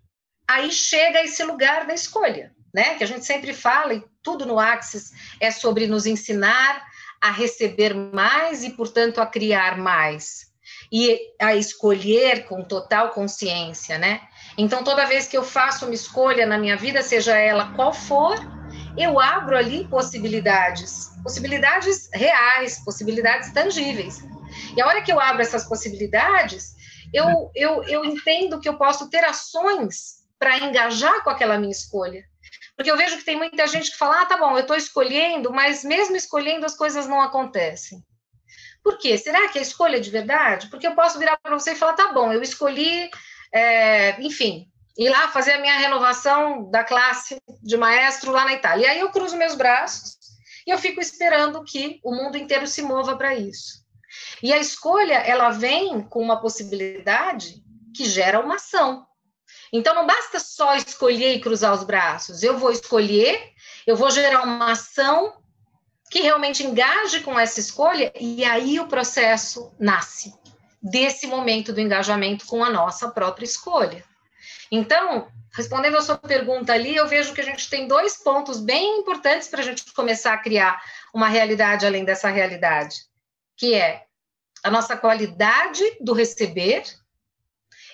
aí 0.46 0.70
chega 0.70 1.24
esse 1.24 1.42
lugar 1.42 1.86
da 1.86 1.94
escolha, 1.94 2.52
né? 2.74 2.96
Que 2.96 3.04
a 3.04 3.06
gente 3.06 3.24
sempre 3.24 3.54
fala, 3.54 3.94
e 3.94 4.04
tudo 4.22 4.44
no 4.44 4.60
Axis 4.60 5.12
é 5.40 5.50
sobre 5.50 5.86
nos 5.86 6.04
ensinar 6.04 6.84
a 7.18 7.30
receber 7.30 7.94
mais 7.94 8.62
e, 8.62 8.70
portanto, 8.72 9.22
a 9.22 9.26
criar 9.26 9.78
mais. 9.78 10.52
E 10.92 11.18
a 11.40 11.54
escolher 11.54 12.44
com 12.44 12.62
total 12.62 13.08
consciência, 13.12 13.96
né? 13.96 14.20
Então, 14.58 14.84
toda 14.84 15.06
vez 15.06 15.26
que 15.26 15.36
eu 15.36 15.42
faço 15.42 15.86
uma 15.86 15.94
escolha 15.94 16.44
na 16.44 16.58
minha 16.58 16.76
vida, 16.76 17.00
seja 17.00 17.38
ela 17.38 17.72
qual 17.74 17.94
for, 17.94 18.36
eu 18.98 19.18
abro 19.18 19.56
ali 19.56 19.88
possibilidades, 19.88 21.10
possibilidades 21.22 22.10
reais, 22.12 22.84
possibilidades 22.84 23.50
tangíveis. 23.50 24.22
E 24.76 24.80
a 24.80 24.86
hora 24.86 25.02
que 25.02 25.12
eu 25.12 25.20
abro 25.20 25.42
essas 25.42 25.64
possibilidades, 25.64 26.74
eu, 27.12 27.50
eu, 27.54 27.82
eu 27.84 28.04
entendo 28.04 28.60
que 28.60 28.68
eu 28.68 28.76
posso 28.76 29.08
ter 29.08 29.24
ações 29.24 30.24
para 30.38 30.58
engajar 30.58 31.22
com 31.22 31.30
aquela 31.30 31.58
minha 31.58 31.72
escolha. 31.72 32.24
Porque 32.76 32.90
eu 32.90 32.96
vejo 32.96 33.16
que 33.18 33.24
tem 33.24 33.36
muita 33.36 33.66
gente 33.66 33.90
que 33.90 33.96
fala: 33.96 34.22
ah, 34.22 34.26
tá 34.26 34.36
bom, 34.36 34.52
eu 34.52 34.60
estou 34.60 34.76
escolhendo, 34.76 35.52
mas 35.52 35.84
mesmo 35.84 36.16
escolhendo 36.16 36.66
as 36.66 36.76
coisas 36.76 37.06
não 37.06 37.20
acontecem. 37.20 38.04
Por 38.82 38.98
quê? 38.98 39.16
Será 39.16 39.48
que 39.48 39.58
é 39.58 39.62
escolha 39.62 40.00
de 40.00 40.10
verdade? 40.10 40.68
Porque 40.68 40.86
eu 40.86 40.94
posso 40.94 41.18
virar 41.18 41.38
para 41.38 41.56
você 41.58 41.72
e 41.72 41.76
falar: 41.76 41.94
tá 41.94 42.12
bom, 42.12 42.32
eu 42.32 42.42
escolhi, 42.42 43.10
é, 43.52 44.20
enfim, 44.20 44.66
ir 44.98 45.08
lá 45.08 45.28
fazer 45.28 45.52
a 45.52 45.60
minha 45.60 45.78
renovação 45.78 46.68
da 46.70 46.82
classe 46.82 47.40
de 47.62 47.76
maestro 47.76 48.32
lá 48.32 48.44
na 48.44 48.54
Itália. 48.54 48.86
E 48.86 48.90
aí 48.90 49.00
eu 49.00 49.10
cruzo 49.10 49.36
meus 49.36 49.54
braços 49.54 50.16
e 50.66 50.70
eu 50.70 50.78
fico 50.78 51.00
esperando 51.00 51.62
que 51.64 52.00
o 52.02 52.14
mundo 52.14 52.36
inteiro 52.36 52.66
se 52.66 52.82
mova 52.82 53.16
para 53.16 53.34
isso. 53.34 53.83
E 54.42 54.52
a 54.52 54.58
escolha, 54.58 55.14
ela 55.14 55.50
vem 55.50 56.02
com 56.02 56.20
uma 56.20 56.40
possibilidade 56.40 57.62
que 57.94 58.04
gera 58.04 58.40
uma 58.40 58.56
ação. 58.56 59.06
Então, 59.72 59.94
não 59.94 60.06
basta 60.06 60.38
só 60.38 60.76
escolher 60.76 61.34
e 61.34 61.40
cruzar 61.40 61.72
os 61.72 61.84
braços. 61.84 62.42
Eu 62.42 62.58
vou 62.58 62.70
escolher, 62.70 63.52
eu 63.86 63.96
vou 63.96 64.10
gerar 64.10 64.42
uma 64.42 64.72
ação 64.72 65.34
que 66.10 66.20
realmente 66.20 66.64
engaje 66.64 67.20
com 67.20 67.38
essa 67.38 67.58
escolha, 67.58 68.12
e 68.20 68.44
aí 68.44 68.78
o 68.78 68.86
processo 68.86 69.74
nasce 69.80 70.32
desse 70.80 71.26
momento 71.26 71.72
do 71.72 71.80
engajamento 71.80 72.46
com 72.46 72.62
a 72.62 72.70
nossa 72.70 73.08
própria 73.08 73.44
escolha. 73.44 74.04
Então, 74.70 75.28
respondendo 75.56 75.96
a 75.96 76.02
sua 76.02 76.18
pergunta 76.18 76.72
ali, 76.72 76.94
eu 76.94 77.08
vejo 77.08 77.32
que 77.32 77.40
a 77.40 77.44
gente 77.44 77.68
tem 77.70 77.88
dois 77.88 78.16
pontos 78.16 78.60
bem 78.60 78.98
importantes 78.98 79.48
para 79.48 79.60
a 79.60 79.64
gente 79.64 79.92
começar 79.92 80.34
a 80.34 80.38
criar 80.38 80.80
uma 81.12 81.28
realidade 81.28 81.86
além 81.86 82.04
dessa 82.04 82.28
realidade, 82.28 83.06
que 83.64 83.72
é 83.72 84.04
a 84.62 84.70
nossa 84.70 84.94
qualidade 84.94 85.82
do 85.98 86.12
receber 86.12 86.84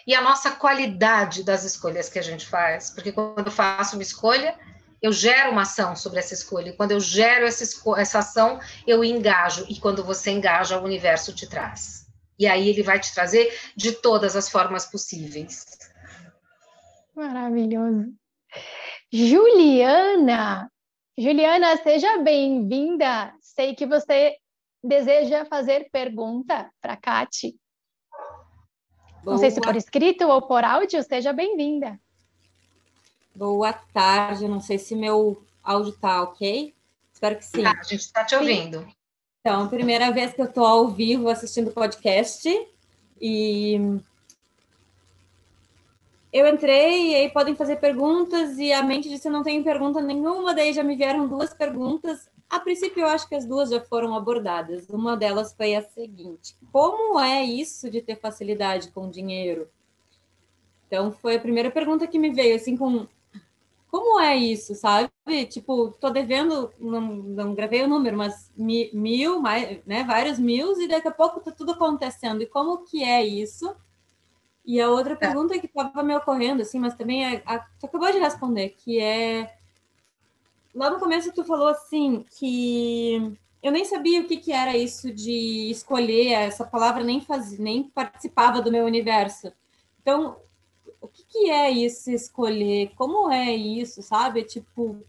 e 0.05 0.17
a 0.17 0.21
nossa 0.21 0.51
qualidade 0.51 1.45
das 1.45 1.63
escolhas 1.63 2.09
que 2.09 2.19
a 2.19 2.23
gente 2.23 2.45
faz. 2.45 2.91
Porque 2.91 3.13
quando 3.13 3.47
eu 3.47 3.53
faço 3.53 3.95
uma 3.95 4.03
escolha, 4.03 4.59
eu 5.01 5.13
gero 5.13 5.53
uma 5.53 5.63
ação 5.63 5.95
sobre 5.95 6.19
essa 6.19 6.35
escolha. 6.35 6.71
E 6.71 6.77
quando 6.77 6.91
eu 6.91 6.99
gero 6.99 7.47
essa, 7.47 7.65
essa 7.99 8.19
ação, 8.19 8.59
eu 8.85 9.05
engajo. 9.05 9.65
E 9.69 9.79
quando 9.79 10.03
você 10.03 10.33
engaja, 10.33 10.77
o 10.77 10.85
universo 10.85 11.33
te 11.33 11.49
traz. 11.49 12.05
E 12.37 12.49
aí 12.49 12.69
ele 12.69 12.83
vai 12.83 12.99
te 12.99 13.15
trazer 13.15 13.57
de 13.77 13.93
todas 13.93 14.35
as 14.35 14.51
formas 14.51 14.87
possíveis. 14.87 15.79
Maravilhoso. 17.15 18.13
Juliana, 19.13 20.69
Juliana, 21.17 21.77
seja 21.77 22.19
bem-vinda. 22.19 23.33
Sei 23.41 23.73
que 23.77 23.87
você 23.87 24.40
deseja 24.83 25.45
fazer 25.45 25.89
pergunta 25.91 26.71
para 26.81 26.97
a. 26.97 27.59
Boa. 29.23 29.35
Não 29.35 29.39
sei 29.39 29.51
se 29.51 29.61
por 29.61 29.77
escrito 29.77 30.27
ou 30.27 30.43
por 30.43 30.65
áudio, 30.65 31.03
seja 31.03 31.33
bem-vinda. 31.33 32.01
Boa 33.35 33.73
tarde, 33.73 34.49
não 34.49 34.61
sei 34.61 34.79
se 34.79 34.97
meu 34.97 35.43
áudio 35.63 35.93
está 35.93 36.23
ok. 36.23 36.75
Espero 37.13 37.37
que 37.37 37.45
sim. 37.45 37.65
Ah, 37.65 37.73
a 37.79 37.83
gente 37.83 38.01
está 38.01 38.25
te 38.25 38.35
ouvindo. 38.35 38.81
Sim. 38.81 38.95
Então, 39.41 39.69
primeira 39.69 40.11
vez 40.11 40.33
que 40.33 40.41
eu 40.41 40.47
estou 40.47 40.65
ao 40.65 40.89
vivo 40.89 41.29
assistindo 41.29 41.69
o 41.69 41.73
podcast 41.73 42.49
e 43.21 44.01
eu 46.33 46.47
entrei 46.47 47.11
e 47.11 47.15
aí 47.17 47.31
podem 47.31 47.55
fazer 47.55 47.77
perguntas 47.77 48.59
e 48.59 48.73
a 48.73 48.83
mente 48.83 49.09
disse 49.09 49.29
não 49.29 49.43
tenho 49.43 49.65
pergunta 49.65 50.01
nenhuma, 50.01 50.55
daí 50.55 50.73
já 50.73 50.83
me 50.83 50.97
vieram 50.97 51.27
duas 51.27 51.53
perguntas. 51.53 52.30
A 52.51 52.59
princípio, 52.59 53.03
eu 53.03 53.07
acho 53.07 53.29
que 53.29 53.37
as 53.37 53.47
duas 53.47 53.71
já 53.71 53.81
foram 53.81 54.13
abordadas. 54.13 54.91
Uma 54.91 55.17
delas 55.17 55.55
foi 55.55 55.77
a 55.77 55.83
seguinte: 55.83 56.57
como 56.73 57.19
é 57.21 57.45
isso 57.45 57.89
de 57.89 58.03
ter 58.03 58.17
facilidade 58.17 58.91
com 58.91 59.09
dinheiro? 59.09 59.69
Então, 60.89 61.13
foi 61.13 61.37
a 61.37 61.41
primeira 61.41 61.71
pergunta 61.71 62.09
que 62.09 62.19
me 62.19 62.31
veio, 62.31 62.57
assim, 62.57 62.77
com 62.77 63.07
como 63.91 64.21
é 64.21 64.37
isso, 64.37 64.75
sabe? 64.75 65.11
Tipo, 65.49 65.91
tô 66.01 66.11
devendo, 66.11 66.73
não, 66.79 67.01
não 67.01 67.55
gravei 67.55 67.83
o 67.83 67.89
número, 67.89 68.17
mas 68.17 68.53
mil, 68.57 69.41
mais, 69.41 69.85
né, 69.85 70.05
vários 70.05 70.39
mil, 70.39 70.81
e 70.81 70.87
daqui 70.87 71.09
a 71.09 71.13
pouco 71.13 71.41
tá 71.41 71.51
tudo 71.51 71.73
acontecendo. 71.73 72.41
E 72.41 72.47
como 72.47 72.85
que 72.85 73.03
é 73.03 73.25
isso? 73.25 73.75
E 74.65 74.81
a 74.81 74.89
outra 74.89 75.17
tá. 75.17 75.27
pergunta 75.27 75.59
que 75.59 75.67
estava 75.67 76.03
me 76.05 76.15
ocorrendo, 76.15 76.63
assim, 76.63 76.79
mas 76.79 76.95
também 76.95 77.25
é, 77.25 77.43
a, 77.45 77.59
tu 77.59 77.87
acabou 77.87 78.13
de 78.13 78.19
responder, 78.19 78.71
que 78.71 79.01
é 79.01 79.57
lá 80.75 80.91
no 80.91 80.99
começo 80.99 81.33
tu 81.33 81.45
falou 81.45 81.69
assim 81.69 82.25
que 82.39 83.37
eu 83.63 83.71
nem 83.71 83.85
sabia 83.85 84.21
o 84.21 84.27
que, 84.27 84.39
que 84.39 84.53
era 84.53 84.77
isso 84.77 85.13
de 85.13 85.71
escolher, 85.71 86.33
essa 86.33 86.65
palavra 86.65 87.05
nem 87.05 87.21
fazia, 87.21 87.59
nem 87.59 87.85
participava 87.85 88.63
do 88.63 88.73
meu 88.73 88.85
universo. 88.85 89.53
Então, 90.01 90.37
o 91.01 91.07
que, 91.07 91.25
que 91.25 91.51
é 91.51 91.71
isso 91.71 92.11
escolher? 92.11 92.93
Como 92.97 93.31
é 93.31 93.55
isso, 93.55 94.03
sabe? 94.03 94.45
Tipo, 94.45 95.05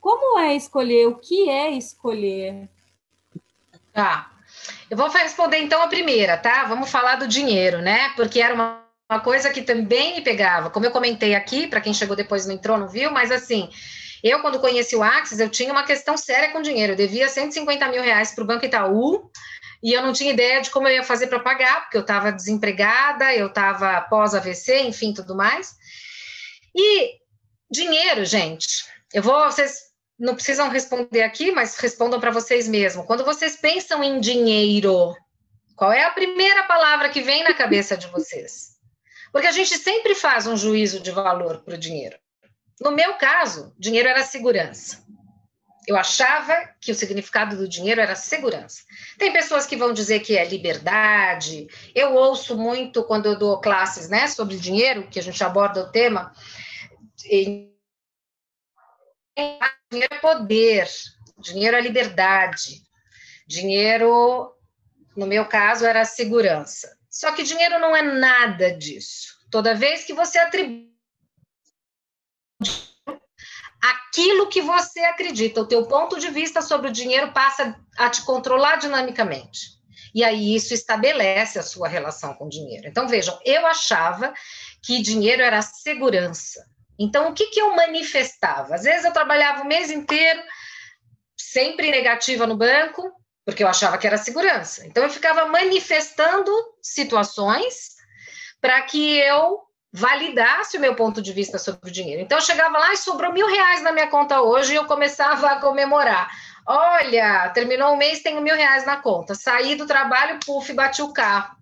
como 0.00 0.38
é 0.38 0.56
escolher? 0.56 1.06
O 1.06 1.16
que 1.16 1.50
é 1.50 1.70
escolher? 1.72 2.68
Tá. 3.92 4.32
Eu 4.90 4.96
vou 4.96 5.08
responder 5.08 5.58
então 5.58 5.82
a 5.82 5.88
primeira, 5.88 6.36
tá? 6.36 6.64
Vamos 6.64 6.90
falar 6.90 7.16
do 7.16 7.28
dinheiro, 7.28 7.80
né? 7.80 8.10
Porque 8.16 8.40
era 8.40 8.54
uma, 8.54 8.82
uma 9.10 9.20
coisa 9.20 9.50
que 9.50 9.62
também 9.62 10.14
me 10.14 10.22
pegava. 10.22 10.70
Como 10.70 10.86
eu 10.86 10.90
comentei 10.90 11.34
aqui, 11.34 11.66
para 11.66 11.80
quem 11.80 11.92
chegou 11.94 12.16
depois 12.16 12.46
não 12.46 12.54
entrou, 12.54 12.78
não 12.78 12.88
viu, 12.88 13.10
mas 13.10 13.30
assim, 13.30 13.70
eu, 14.22 14.40
quando 14.40 14.60
conheci 14.60 14.94
o 14.94 15.02
Axis, 15.02 15.40
eu 15.40 15.48
tinha 15.48 15.72
uma 15.72 15.84
questão 15.84 16.16
séria 16.16 16.52
com 16.52 16.62
dinheiro. 16.62 16.92
Eu 16.92 16.96
devia 16.96 17.28
150 17.28 17.88
mil 17.88 18.02
reais 18.02 18.32
para 18.32 18.44
o 18.44 18.46
Banco 18.46 18.64
Itaú 18.64 19.30
e 19.82 19.92
eu 19.92 20.02
não 20.02 20.12
tinha 20.12 20.32
ideia 20.32 20.60
de 20.60 20.70
como 20.70 20.86
eu 20.86 20.94
ia 20.94 21.02
fazer 21.02 21.26
para 21.26 21.40
pagar, 21.40 21.82
porque 21.82 21.96
eu 21.96 22.02
estava 22.02 22.30
desempregada, 22.30 23.34
eu 23.34 23.48
estava 23.48 24.00
pós 24.02 24.34
AVC, 24.34 24.82
enfim, 24.82 25.12
tudo 25.12 25.34
mais. 25.34 25.74
E 26.74 27.16
dinheiro, 27.68 28.24
gente, 28.24 28.84
eu 29.12 29.22
vou, 29.22 29.44
vocês 29.44 29.92
não 30.16 30.36
precisam 30.36 30.68
responder 30.68 31.22
aqui, 31.22 31.50
mas 31.50 31.76
respondam 31.76 32.20
para 32.20 32.30
vocês 32.30 32.68
mesmos. 32.68 33.06
Quando 33.06 33.24
vocês 33.24 33.56
pensam 33.56 34.04
em 34.04 34.20
dinheiro, 34.20 35.16
qual 35.74 35.92
é 35.92 36.04
a 36.04 36.12
primeira 36.12 36.62
palavra 36.62 37.08
que 37.08 37.20
vem 37.20 37.42
na 37.42 37.54
cabeça 37.54 37.96
de 37.96 38.06
vocês? 38.06 38.72
Porque 39.32 39.48
a 39.48 39.52
gente 39.52 39.76
sempre 39.78 40.14
faz 40.14 40.46
um 40.46 40.56
juízo 40.56 41.00
de 41.00 41.10
valor 41.10 41.64
para 41.64 41.74
o 41.74 41.78
dinheiro. 41.78 42.16
No 42.82 42.90
meu 42.90 43.14
caso, 43.14 43.72
dinheiro 43.78 44.08
era 44.08 44.24
segurança. 44.24 45.06
Eu 45.86 45.96
achava 45.96 46.68
que 46.80 46.90
o 46.90 46.94
significado 46.96 47.56
do 47.56 47.68
dinheiro 47.68 48.00
era 48.00 48.16
segurança. 48.16 48.82
Tem 49.16 49.32
pessoas 49.32 49.66
que 49.66 49.76
vão 49.76 49.92
dizer 49.92 50.18
que 50.18 50.36
é 50.36 50.44
liberdade. 50.44 51.68
Eu 51.94 52.14
ouço 52.14 52.56
muito 52.56 53.04
quando 53.04 53.26
eu 53.26 53.38
dou 53.38 53.60
classes, 53.60 54.08
né, 54.08 54.26
sobre 54.26 54.56
dinheiro, 54.56 55.06
que 55.08 55.20
a 55.20 55.22
gente 55.22 55.42
aborda 55.44 55.80
o 55.80 55.92
tema. 55.92 56.34
Dinheiro 57.16 57.70
é 59.92 60.18
poder, 60.18 60.88
dinheiro 61.38 61.76
é 61.76 61.80
liberdade, 61.80 62.82
dinheiro, 63.46 64.52
no 65.16 65.26
meu 65.26 65.46
caso, 65.46 65.86
era 65.86 66.04
segurança. 66.04 66.96
Só 67.08 67.30
que 67.30 67.44
dinheiro 67.44 67.78
não 67.78 67.94
é 67.94 68.02
nada 68.02 68.76
disso. 68.76 69.36
Toda 69.52 69.74
vez 69.74 70.04
que 70.04 70.12
você 70.12 70.38
atribui 70.38 70.91
aquilo 73.82 74.48
que 74.48 74.62
você 74.62 75.00
acredita, 75.00 75.60
o 75.60 75.66
teu 75.66 75.84
ponto 75.86 76.20
de 76.20 76.30
vista 76.30 76.62
sobre 76.62 76.88
o 76.88 76.92
dinheiro 76.92 77.32
passa 77.32 77.76
a 77.98 78.08
te 78.08 78.22
controlar 78.22 78.76
dinamicamente. 78.76 79.82
E 80.14 80.22
aí 80.22 80.54
isso 80.54 80.72
estabelece 80.72 81.58
a 81.58 81.62
sua 81.62 81.88
relação 81.88 82.34
com 82.34 82.44
o 82.44 82.48
dinheiro. 82.48 82.86
Então 82.86 83.08
vejam, 83.08 83.38
eu 83.44 83.66
achava 83.66 84.32
que 84.82 85.02
dinheiro 85.02 85.42
era 85.42 85.60
segurança. 85.62 86.64
Então 86.98 87.30
o 87.30 87.34
que, 87.34 87.46
que 87.46 87.60
eu 87.60 87.74
manifestava? 87.74 88.74
Às 88.74 88.84
vezes 88.84 89.04
eu 89.04 89.12
trabalhava 89.12 89.62
o 89.62 89.66
mês 89.66 89.90
inteiro 89.90 90.40
sempre 91.36 91.90
negativa 91.90 92.46
no 92.46 92.56
banco, 92.56 93.10
porque 93.44 93.64
eu 93.64 93.68
achava 93.68 93.98
que 93.98 94.06
era 94.06 94.16
segurança. 94.16 94.86
Então 94.86 95.02
eu 95.02 95.10
ficava 95.10 95.46
manifestando 95.46 96.52
situações 96.80 97.96
para 98.60 98.80
que 98.82 99.16
eu 99.16 99.60
validasse 99.92 100.78
o 100.78 100.80
meu 100.80 100.96
ponto 100.96 101.20
de 101.20 101.32
vista 101.32 101.58
sobre 101.58 101.90
o 101.90 101.92
dinheiro. 101.92 102.22
Então, 102.22 102.38
eu 102.38 102.42
chegava 102.42 102.78
lá 102.78 102.92
e 102.92 102.96
sobrou 102.96 103.32
mil 103.32 103.46
reais 103.46 103.82
na 103.82 103.92
minha 103.92 104.08
conta 104.08 104.40
hoje 104.40 104.72
e 104.72 104.76
eu 104.76 104.86
começava 104.86 105.50
a 105.50 105.60
comemorar. 105.60 106.30
Olha, 106.66 107.50
terminou 107.50 107.92
o 107.92 107.96
mês, 107.96 108.22
tenho 108.22 108.40
mil 108.40 108.54
reais 108.54 108.86
na 108.86 108.96
conta. 108.96 109.34
Saí 109.34 109.74
do 109.74 109.86
trabalho, 109.86 110.40
puf, 110.44 110.72
bati 110.72 111.02
o 111.02 111.12
carro. 111.12 111.56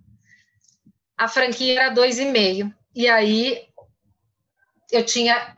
A 1.18 1.26
franquia 1.26 1.80
era 1.80 1.90
dois 1.90 2.18
e 2.18 2.26
meio. 2.26 2.72
E 2.94 3.08
aí 3.08 3.66
eu 4.92 5.04
tinha 5.04 5.56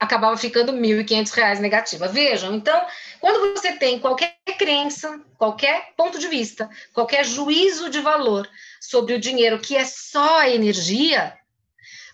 acabava 0.00 0.34
ficando 0.34 0.72
mil 0.72 0.98
e 0.98 1.04
quinhentos 1.04 1.32
reais 1.32 1.60
negativa. 1.60 2.08
Vejam, 2.08 2.54
então, 2.54 2.80
quando 3.20 3.54
você 3.54 3.72
tem 3.72 3.98
qualquer 3.98 4.34
crença, 4.58 5.20
qualquer 5.36 5.92
ponto 5.94 6.18
de 6.18 6.26
vista, 6.26 6.70
qualquer 6.94 7.22
juízo 7.22 7.90
de 7.90 8.00
valor 8.00 8.48
sobre 8.80 9.12
o 9.12 9.20
dinheiro 9.20 9.60
que 9.60 9.76
é 9.76 9.84
só 9.84 10.42
energia, 10.44 11.36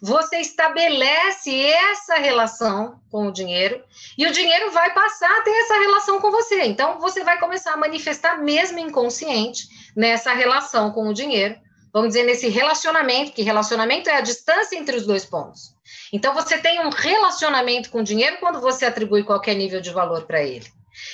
você 0.01 0.39
estabelece 0.39 1.65
essa 1.67 2.17
relação 2.17 3.01
com 3.11 3.29
o 3.29 3.33
dinheiro 3.33 3.83
e 4.17 4.27
o 4.27 4.33
dinheiro 4.33 4.71
vai 4.71 4.93
passar 4.93 5.31
a 5.31 5.43
ter 5.43 5.51
essa 5.51 5.79
relação 5.79 6.21
com 6.21 6.31
você. 6.31 6.65
Então, 6.65 6.99
você 6.99 7.25
vai 7.25 7.39
começar 7.39 7.73
a 7.73 7.77
manifestar, 7.77 8.39
mesmo 8.39 8.79
inconsciente, 8.79 9.69
nessa 9.97 10.33
relação 10.33 10.93
com 10.93 11.09
o 11.09 11.15
dinheiro. 11.15 11.57
Vamos 11.93 12.09
dizer, 12.09 12.25
nesse 12.25 12.49
relacionamento, 12.49 13.33
que 13.33 13.43
relacionamento 13.43 14.11
é 14.11 14.17
a 14.17 14.21
distância 14.21 14.77
entre 14.77 14.97
os 14.97 15.07
dois 15.07 15.25
pontos. 15.25 15.75
Então, 16.13 16.35
você 16.35 16.59
tem 16.59 16.81
um 16.85 16.91
relacionamento 16.91 17.91
com 17.91 18.01
o 18.01 18.05
dinheiro 18.05 18.37
quando 18.39 18.61
você 18.61 18.85
atribui 18.85 19.25
qualquer 19.25 19.55
nível 19.55 19.81
de 19.81 19.91
valor 19.91 20.27
para 20.27 20.43
ele. 20.43 20.67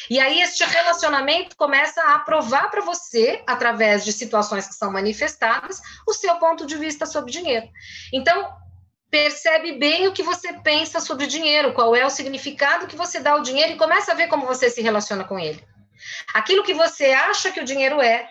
E 0.08 0.18
aí, 0.18 0.40
este 0.40 0.64
relacionamento 0.64 1.56
começa 1.56 2.00
a 2.02 2.18
provar 2.20 2.70
para 2.70 2.80
você, 2.80 3.42
através 3.46 4.04
de 4.04 4.12
situações 4.12 4.66
que 4.66 4.74
são 4.74 4.92
manifestadas, 4.92 5.80
o 6.06 6.12
seu 6.12 6.34
ponto 6.36 6.66
de 6.66 6.76
vista 6.76 7.06
sobre 7.06 7.32
dinheiro. 7.32 7.68
Então, 8.12 8.52
percebe 9.12 9.72
bem 9.72 10.08
o 10.08 10.12
que 10.12 10.22
você 10.22 10.54
pensa 10.54 10.98
sobre 10.98 11.26
dinheiro, 11.26 11.74
qual 11.74 11.94
é 11.94 12.04
o 12.04 12.08
significado 12.08 12.86
que 12.86 12.96
você 12.96 13.20
dá 13.20 13.32
ao 13.32 13.42
dinheiro 13.42 13.72
e 13.72 13.76
começa 13.76 14.10
a 14.10 14.14
ver 14.14 14.26
como 14.26 14.46
você 14.46 14.70
se 14.70 14.80
relaciona 14.80 15.22
com 15.22 15.38
ele. 15.38 15.62
Aquilo 16.32 16.64
que 16.64 16.72
você 16.72 17.12
acha 17.12 17.52
que 17.52 17.60
o 17.60 17.64
dinheiro 17.64 18.00
é, 18.00 18.26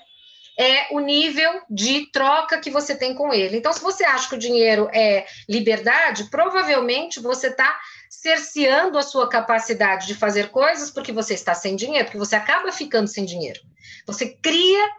é 0.57 0.87
o 0.89 0.99
nível 0.99 1.61
de 1.69 2.11
troca 2.11 2.59
que 2.59 2.71
você 2.71 2.95
tem 2.95 3.13
com 3.13 3.31
ele. 3.31 3.57
Então, 3.57 3.71
se 3.71 3.79
você 3.79 4.03
acha 4.03 4.27
que 4.27 4.33
o 4.33 4.39
dinheiro 4.39 4.89
é 4.91 5.27
liberdade, 5.47 6.23
provavelmente 6.31 7.19
você 7.19 7.49
está 7.49 7.79
cerceando 8.09 8.97
a 8.97 9.03
sua 9.03 9.29
capacidade 9.29 10.07
de 10.07 10.15
fazer 10.15 10.49
coisas 10.49 10.89
porque 10.89 11.11
você 11.11 11.35
está 11.35 11.53
sem 11.53 11.75
dinheiro, 11.75 12.05
porque 12.05 12.17
você 12.17 12.35
acaba 12.35 12.71
ficando 12.71 13.07
sem 13.07 13.23
dinheiro. 13.23 13.61
Você 14.07 14.35
cria, 14.41 14.89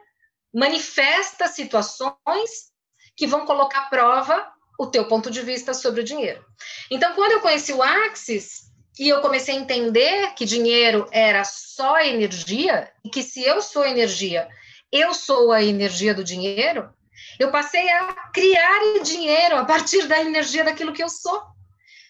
manifesta 0.55 1.49
situações 1.49 2.71
que 3.17 3.27
vão 3.27 3.45
colocar 3.45 3.81
à 3.81 3.87
prova 3.87 4.52
o 4.83 4.91
teu 4.91 5.07
ponto 5.07 5.31
de 5.31 5.41
vista 5.43 5.73
sobre 5.73 6.01
o 6.01 6.05
dinheiro. 6.05 6.45
Então, 6.91 7.15
quando 7.15 7.33
eu 7.33 7.41
conheci 7.41 7.73
o 7.73 7.83
Axis 7.83 8.71
e 8.99 9.09
eu 9.09 9.21
comecei 9.21 9.57
a 9.57 9.59
entender 9.59 10.35
que 10.35 10.45
dinheiro 10.45 11.07
era 11.11 11.45
só 11.45 12.01
energia 12.01 12.91
e 13.05 13.09
que 13.09 13.23
se 13.23 13.43
eu 13.43 13.63
sou 13.63 13.85
energia, 13.87 14.49
eu 14.91 15.15
sou 15.15 15.53
a 15.53 15.63
energia 15.63 16.15
do 16.15 16.25
dinheiro, 16.25 16.91
eu 17.39 17.51
passei 17.51 17.89
a 17.89 18.13
criar 18.33 19.03
dinheiro 19.03 19.57
a 19.57 19.65
partir 19.65 20.07
da 20.07 20.21
energia 20.21 20.65
daquilo 20.65 20.93
que 20.93 21.03
eu 21.03 21.09
sou. 21.09 21.41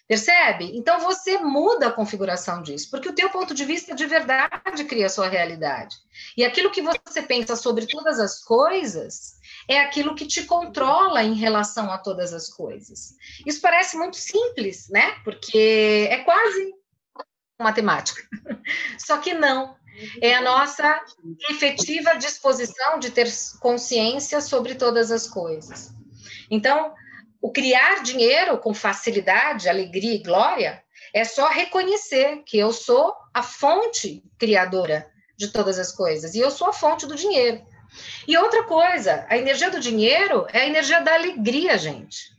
Percebe? 0.05 0.77
Então 0.77 0.99
você 0.99 1.37
muda 1.37 1.87
a 1.87 1.91
configuração 1.91 2.61
disso, 2.61 2.89
porque 2.91 3.07
o 3.07 3.15
teu 3.15 3.29
ponto 3.29 3.53
de 3.53 3.63
vista 3.63 3.95
de 3.95 4.05
verdade 4.05 4.83
cria 4.83 5.05
a 5.05 5.09
sua 5.09 5.29
realidade. 5.29 5.95
E 6.35 6.43
aquilo 6.43 6.71
que 6.71 6.81
você 6.81 7.21
pensa 7.21 7.55
sobre 7.55 7.87
todas 7.87 8.19
as 8.19 8.43
coisas 8.43 9.35
é 9.67 9.79
aquilo 9.79 10.15
que 10.15 10.25
te 10.25 10.43
controla 10.43 11.23
em 11.23 11.33
relação 11.33 11.91
a 11.91 11.97
todas 11.97 12.33
as 12.33 12.49
coisas. 12.49 13.15
Isso 13.45 13.61
parece 13.61 13.97
muito 13.97 14.17
simples, 14.17 14.89
né? 14.89 15.15
Porque 15.23 16.07
é 16.09 16.19
quase 16.19 16.73
matemática. 17.59 18.21
Só 18.97 19.17
que 19.17 19.33
não. 19.33 19.75
É 20.21 20.33
a 20.33 20.41
nossa 20.41 21.01
efetiva 21.49 22.15
disposição 22.15 22.97
de 22.97 23.11
ter 23.11 23.27
consciência 23.59 24.41
sobre 24.41 24.75
todas 24.75 25.11
as 25.11 25.27
coisas. 25.27 25.93
Então, 26.49 26.93
o 27.39 27.51
criar 27.51 28.01
dinheiro 28.01 28.57
com 28.57 28.73
facilidade, 28.73 29.69
alegria 29.69 30.15
e 30.15 30.23
glória 30.23 30.83
é 31.13 31.23
só 31.23 31.47
reconhecer 31.47 32.41
que 32.45 32.57
eu 32.57 32.71
sou 32.71 33.13
a 33.33 33.43
fonte 33.43 34.23
criadora 34.39 35.07
de 35.37 35.49
todas 35.49 35.77
as 35.77 35.91
coisas 35.91 36.33
e 36.33 36.39
eu 36.39 36.49
sou 36.49 36.67
a 36.67 36.73
fonte 36.73 37.05
do 37.05 37.15
dinheiro. 37.15 37.63
E 38.27 38.37
outra 38.37 38.63
coisa, 38.63 39.25
a 39.29 39.37
energia 39.37 39.69
do 39.69 39.79
dinheiro 39.79 40.47
é 40.51 40.61
a 40.61 40.67
energia 40.67 41.01
da 41.01 41.13
alegria, 41.13 41.77
gente. 41.77 42.31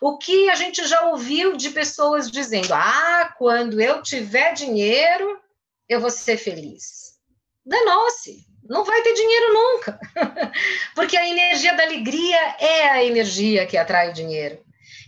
O 0.00 0.18
que 0.18 0.48
a 0.50 0.54
gente 0.54 0.86
já 0.86 1.08
ouviu 1.08 1.56
de 1.56 1.70
pessoas 1.70 2.30
dizendo: 2.30 2.72
ah, 2.74 3.34
quando 3.38 3.80
eu 3.80 4.02
tiver 4.02 4.52
dinheiro, 4.52 5.40
eu 5.88 6.00
vou 6.00 6.10
ser 6.10 6.36
feliz. 6.36 7.16
Danou-se, 7.64 8.46
não 8.68 8.84
vai 8.84 9.02
ter 9.02 9.14
dinheiro 9.14 9.52
nunca. 9.52 9.98
Porque 10.94 11.16
a 11.16 11.28
energia 11.28 11.74
da 11.74 11.82
alegria 11.82 12.56
é 12.60 12.88
a 12.88 13.04
energia 13.04 13.66
que 13.66 13.76
atrai 13.76 14.10
o 14.10 14.14
dinheiro. 14.14 14.64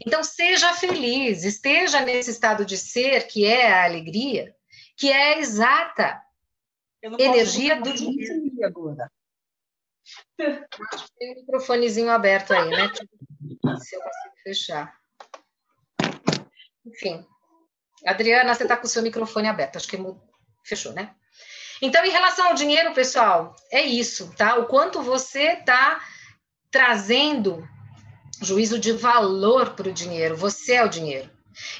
Então, 0.07 0.23
seja 0.23 0.73
feliz, 0.75 1.45
esteja 1.45 2.01
nesse 2.01 2.31
estado 2.31 2.65
de 2.65 2.77
ser, 2.77 3.27
que 3.27 3.45
é 3.45 3.71
a 3.71 3.85
alegria, 3.85 4.55
que 4.97 5.11
é 5.11 5.35
a 5.35 5.39
exata 5.39 6.23
energia 7.19 7.81
do 7.81 7.93
dinheiro. 7.93 8.65
Agora. 8.65 9.11
Acho 10.93 11.07
que 11.07 11.19
tem 11.19 11.33
um 11.33 11.41
microfonezinho 11.41 12.11
aberto 12.11 12.53
aí, 12.53 12.69
né? 12.69 12.93
Se 13.79 13.97
eu 13.97 14.01
consigo 14.01 14.35
fechar. 14.43 14.99
Enfim. 16.87 17.27
Adriana, 18.07 18.55
você 18.55 18.63
está 18.63 18.77
com 18.77 18.87
o 18.87 18.89
seu 18.89 19.03
microfone 19.03 19.49
aberto. 19.49 19.77
Acho 19.77 19.89
que 19.89 19.99
fechou, 20.65 20.93
né? 20.93 21.15
Então, 21.81 22.05
em 22.05 22.11
relação 22.11 22.49
ao 22.49 22.55
dinheiro, 22.55 22.93
pessoal, 22.93 23.55
é 23.71 23.83
isso, 23.83 24.35
tá? 24.37 24.57
O 24.57 24.67
quanto 24.67 25.03
você 25.03 25.53
está 25.53 26.03
trazendo 26.71 27.67
juízo 28.41 28.79
de 28.79 28.93
valor 28.93 29.75
para 29.75 29.89
o 29.89 29.93
dinheiro. 29.93 30.37
Você 30.37 30.75
é 30.75 30.85
o 30.85 30.89
dinheiro. 30.89 31.31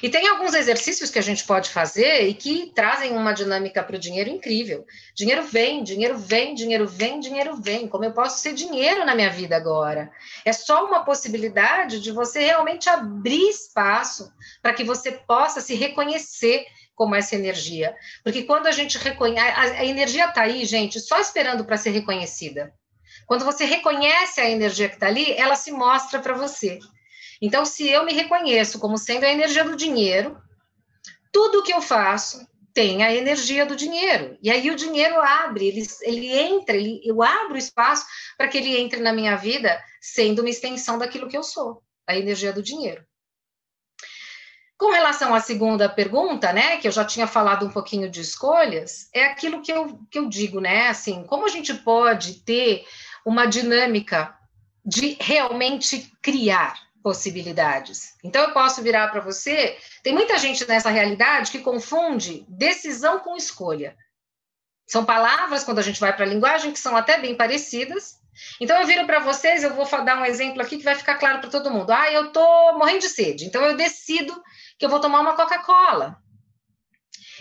E 0.01 0.09
tem 0.09 0.27
alguns 0.27 0.53
exercícios 0.53 1.09
que 1.09 1.19
a 1.19 1.21
gente 1.23 1.45
pode 1.45 1.69
fazer 1.69 2.27
e 2.27 2.33
que 2.33 2.71
trazem 2.73 3.11
uma 3.11 3.33
dinâmica 3.33 3.83
para 3.83 3.95
o 3.95 3.99
dinheiro 3.99 4.29
incrível. 4.29 4.85
Dinheiro 5.15 5.43
vem, 5.43 5.83
dinheiro 5.83 6.17
vem, 6.17 6.53
dinheiro 6.53 6.87
vem, 6.87 7.19
dinheiro 7.19 7.55
vem. 7.55 7.87
Como 7.87 8.05
eu 8.05 8.13
posso 8.13 8.39
ser 8.39 8.53
dinheiro 8.53 9.05
na 9.05 9.15
minha 9.15 9.29
vida 9.29 9.55
agora? 9.55 10.11
É 10.45 10.53
só 10.53 10.85
uma 10.85 11.03
possibilidade 11.03 11.99
de 11.99 12.11
você 12.11 12.39
realmente 12.39 12.89
abrir 12.89 13.49
espaço 13.49 14.31
para 14.61 14.73
que 14.73 14.83
você 14.83 15.11
possa 15.11 15.61
se 15.61 15.75
reconhecer 15.75 16.65
como 16.95 17.15
essa 17.15 17.35
energia. 17.35 17.95
Porque 18.23 18.43
quando 18.43 18.67
a 18.67 18.71
gente 18.71 18.97
reconhece, 18.97 19.57
a, 19.57 19.85
energia 19.85 20.25
está 20.25 20.41
aí, 20.41 20.65
gente, 20.65 20.99
só 20.99 21.19
esperando 21.19 21.63
para 21.63 21.77
ser 21.77 21.91
reconhecida. 21.91 22.73
Quando 23.25 23.45
você 23.45 23.63
reconhece 23.63 24.41
a 24.41 24.49
energia 24.49 24.89
que 24.89 24.95
está 24.95 25.07
ali, 25.07 25.31
ela 25.33 25.55
se 25.55 25.71
mostra 25.71 26.19
para 26.19 26.33
você. 26.33 26.79
Então, 27.41 27.65
se 27.65 27.87
eu 27.87 28.05
me 28.05 28.13
reconheço 28.13 28.79
como 28.79 28.97
sendo 28.97 29.23
a 29.23 29.29
energia 29.29 29.63
do 29.63 29.75
dinheiro, 29.75 30.37
tudo 31.31 31.63
que 31.63 31.73
eu 31.73 31.81
faço 31.81 32.47
tem 32.73 33.03
a 33.03 33.13
energia 33.13 33.65
do 33.65 33.75
dinheiro. 33.75 34.37
E 34.41 34.49
aí 34.49 34.69
o 34.69 34.75
dinheiro 34.75 35.19
abre, 35.19 35.67
ele, 35.67 35.83
ele 36.01 36.31
entra, 36.31 36.75
ele, 36.75 37.01
eu 37.03 37.21
abro 37.21 37.57
espaço 37.57 38.05
para 38.37 38.47
que 38.47 38.57
ele 38.57 38.77
entre 38.77 38.99
na 39.01 39.13
minha 39.13 39.35
vida, 39.35 39.81
sendo 40.01 40.39
uma 40.39 40.49
extensão 40.49 40.97
daquilo 40.97 41.27
que 41.27 41.37
eu 41.37 41.43
sou, 41.43 41.81
a 42.07 42.15
energia 42.15 42.53
do 42.53 42.63
dinheiro. 42.63 43.03
Com 44.77 44.91
relação 44.91 45.35
à 45.35 45.41
segunda 45.41 45.89
pergunta, 45.89 46.53
né, 46.53 46.77
que 46.77 46.87
eu 46.87 46.91
já 46.91 47.03
tinha 47.03 47.27
falado 47.27 47.65
um 47.65 47.69
pouquinho 47.69 48.09
de 48.09 48.21
escolhas, 48.21 49.09
é 49.13 49.25
aquilo 49.25 49.61
que 49.61 49.73
eu, 49.73 49.99
que 50.09 50.17
eu 50.17 50.29
digo, 50.29 50.61
né, 50.61 50.87
assim, 50.87 51.23
como 51.25 51.45
a 51.45 51.49
gente 51.49 51.73
pode 51.73 52.45
ter 52.45 52.85
uma 53.25 53.45
dinâmica 53.45 54.33
de 54.85 55.17
realmente 55.19 56.09
criar 56.21 56.88
possibilidades. 57.03 58.15
Então, 58.23 58.43
eu 58.43 58.53
posso 58.53 58.81
virar 58.81 59.07
para 59.09 59.21
você, 59.21 59.77
tem 60.03 60.13
muita 60.13 60.37
gente 60.37 60.67
nessa 60.67 60.89
realidade 60.89 61.51
que 61.51 61.59
confunde 61.59 62.45
decisão 62.47 63.19
com 63.19 63.35
escolha. 63.35 63.95
São 64.87 65.05
palavras, 65.05 65.63
quando 65.63 65.79
a 65.79 65.83
gente 65.83 65.99
vai 65.99 66.15
para 66.15 66.25
a 66.25 66.27
linguagem, 66.27 66.71
que 66.71 66.79
são 66.79 66.95
até 66.95 67.19
bem 67.19 67.35
parecidas, 67.35 68.19
então 68.59 68.79
eu 68.79 68.87
viro 68.87 69.05
para 69.05 69.19
vocês, 69.19 69.63
eu 69.63 69.73
vou 69.73 69.85
dar 70.03 70.19
um 70.19 70.25
exemplo 70.25 70.61
aqui 70.61 70.77
que 70.77 70.83
vai 70.83 70.95
ficar 70.95 71.15
claro 71.15 71.39
para 71.39 71.49
todo 71.49 71.71
mundo. 71.71 71.91
Ah, 71.91 72.11
eu 72.11 72.27
estou 72.27 72.77
morrendo 72.77 73.01
de 73.01 73.09
sede, 73.09 73.45
então 73.45 73.63
eu 73.63 73.75
decido 73.75 74.33
que 74.77 74.85
eu 74.85 74.89
vou 74.89 74.99
tomar 74.99 75.19
uma 75.21 75.35
Coca-Cola. 75.35 76.17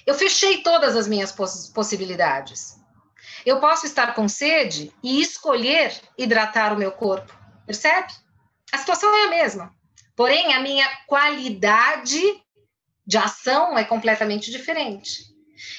Eu 0.07 0.15
fechei 0.15 0.63
todas 0.63 0.97
as 0.97 1.07
minhas 1.07 1.33
poss 1.33 1.71
possibilidades. 1.71 2.77
Eu 3.45 3.61
posso 3.61 3.87
estar 3.87 4.15
com 4.15 4.29
sede 4.29 4.93
e 5.03 5.21
escolher 5.21 5.93
hidratar 6.17 6.73
o 6.73 6.79
meu 6.79 6.93
corpo, 6.93 7.33
percebe? 7.67 8.13
A 8.73 8.79
situação 8.79 9.15
é 9.15 9.25
a 9.27 9.31
mesma. 9.31 9.75
Porém, 10.17 10.53
a 10.53 10.61
minha 10.61 10.89
qualidade 11.07 12.21
de 13.07 13.17
ação 13.17 13.79
é 13.79 13.85
completamente 13.85 14.51
diferente. 14.51 15.23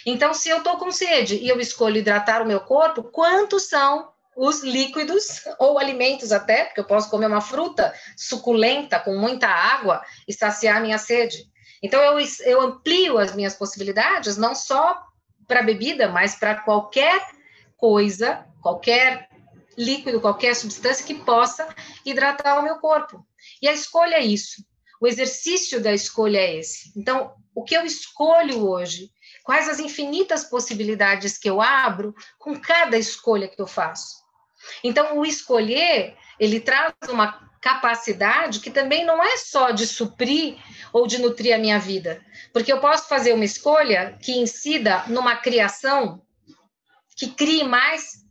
Então, 0.05 0.33
se 0.33 0.49
eu 0.49 0.57
estou 0.57 0.77
com 0.77 0.91
sede 0.91 1.35
e 1.35 1.47
eu 1.47 1.59
escolho 1.59 1.97
hidratar 1.97 2.41
o 2.41 2.45
meu 2.45 2.59
corpo, 2.59 3.03
quantos 3.03 3.69
são 3.69 4.11
os 4.35 4.63
líquidos 4.63 5.41
ou 5.59 5.77
alimentos 5.77 6.31
até, 6.31 6.65
porque 6.65 6.79
eu 6.79 6.85
posso 6.85 7.09
comer 7.09 7.27
uma 7.27 7.41
fruta 7.41 7.93
suculenta 8.15 8.99
com 8.99 9.17
muita 9.17 9.47
água 9.47 10.01
e 10.27 10.33
saciar 10.33 10.77
a 10.77 10.79
minha 10.79 10.97
sede. 10.97 11.49
Então 11.81 12.01
eu, 12.01 12.25
eu 12.45 12.61
amplio 12.61 13.17
as 13.17 13.35
minhas 13.35 13.55
possibilidades 13.55 14.37
não 14.37 14.55
só 14.55 15.01
para 15.47 15.63
bebida, 15.63 16.07
mas 16.09 16.35
para 16.35 16.55
qualquer 16.55 17.21
coisa, 17.75 18.45
qualquer 18.61 19.28
líquido, 19.79 20.19
qualquer 20.19 20.55
substância 20.55 21.05
que 21.05 21.15
possa 21.15 21.73
hidratar 22.05 22.59
o 22.59 22.63
meu 22.63 22.75
corpo. 22.75 23.25
E 23.61 23.67
a 23.67 23.71
escolha 23.71 24.15
é 24.15 24.25
isso. 24.25 24.63
O 25.01 25.07
exercício 25.07 25.81
da 25.81 25.93
escolha 25.93 26.37
é 26.37 26.57
esse. 26.57 26.91
Então, 26.97 27.33
o 27.55 27.63
que 27.63 27.75
eu 27.75 27.85
escolho 27.85 28.67
hoje? 28.67 29.09
Quais 29.43 29.69
as 29.69 29.79
infinitas 29.79 30.43
possibilidades 30.43 31.37
que 31.37 31.49
eu 31.49 31.61
abro 31.61 32.13
com 32.37 32.59
cada 32.59 32.97
escolha 32.97 33.47
que 33.47 33.61
eu 33.61 33.65
faço? 33.65 34.17
Então, 34.83 35.17
o 35.17 35.25
escolher, 35.25 36.17
ele 36.37 36.59
traz 36.59 36.93
uma 37.07 37.49
capacidade 37.61 38.59
que 38.59 38.69
também 38.69 39.05
não 39.05 39.23
é 39.23 39.37
só 39.37 39.71
de 39.71 39.87
suprir 39.87 40.57
ou 40.91 41.07
de 41.07 41.21
nutrir 41.21 41.55
a 41.55 41.57
minha 41.57 41.79
vida, 41.79 42.23
porque 42.53 42.71
eu 42.71 42.79
posso 42.79 43.07
fazer 43.07 43.33
uma 43.33 43.43
escolha 43.43 44.17
que 44.21 44.31
incida 44.37 45.03
numa 45.07 45.35
criação 45.35 46.21
que 47.15 47.27
crie 47.27 47.63
mais 47.63 48.28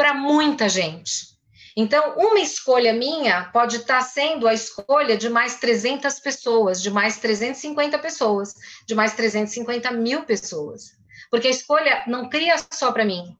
para 0.00 0.14
muita 0.14 0.66
gente. 0.66 1.36
Então, 1.76 2.14
uma 2.16 2.40
escolha 2.40 2.90
minha 2.90 3.50
pode 3.52 3.76
estar 3.76 4.00
sendo 4.00 4.48
a 4.48 4.54
escolha 4.54 5.14
de 5.14 5.28
mais 5.28 5.56
300 5.56 6.18
pessoas, 6.20 6.80
de 6.80 6.90
mais 6.90 7.18
350 7.18 7.98
pessoas, 7.98 8.54
de 8.86 8.94
mais 8.94 9.12
350 9.12 9.90
mil 9.90 10.24
pessoas. 10.24 10.92
Porque 11.30 11.48
a 11.48 11.50
escolha 11.50 12.02
não 12.06 12.30
cria 12.30 12.56
só 12.72 12.90
para 12.92 13.04
mim, 13.04 13.36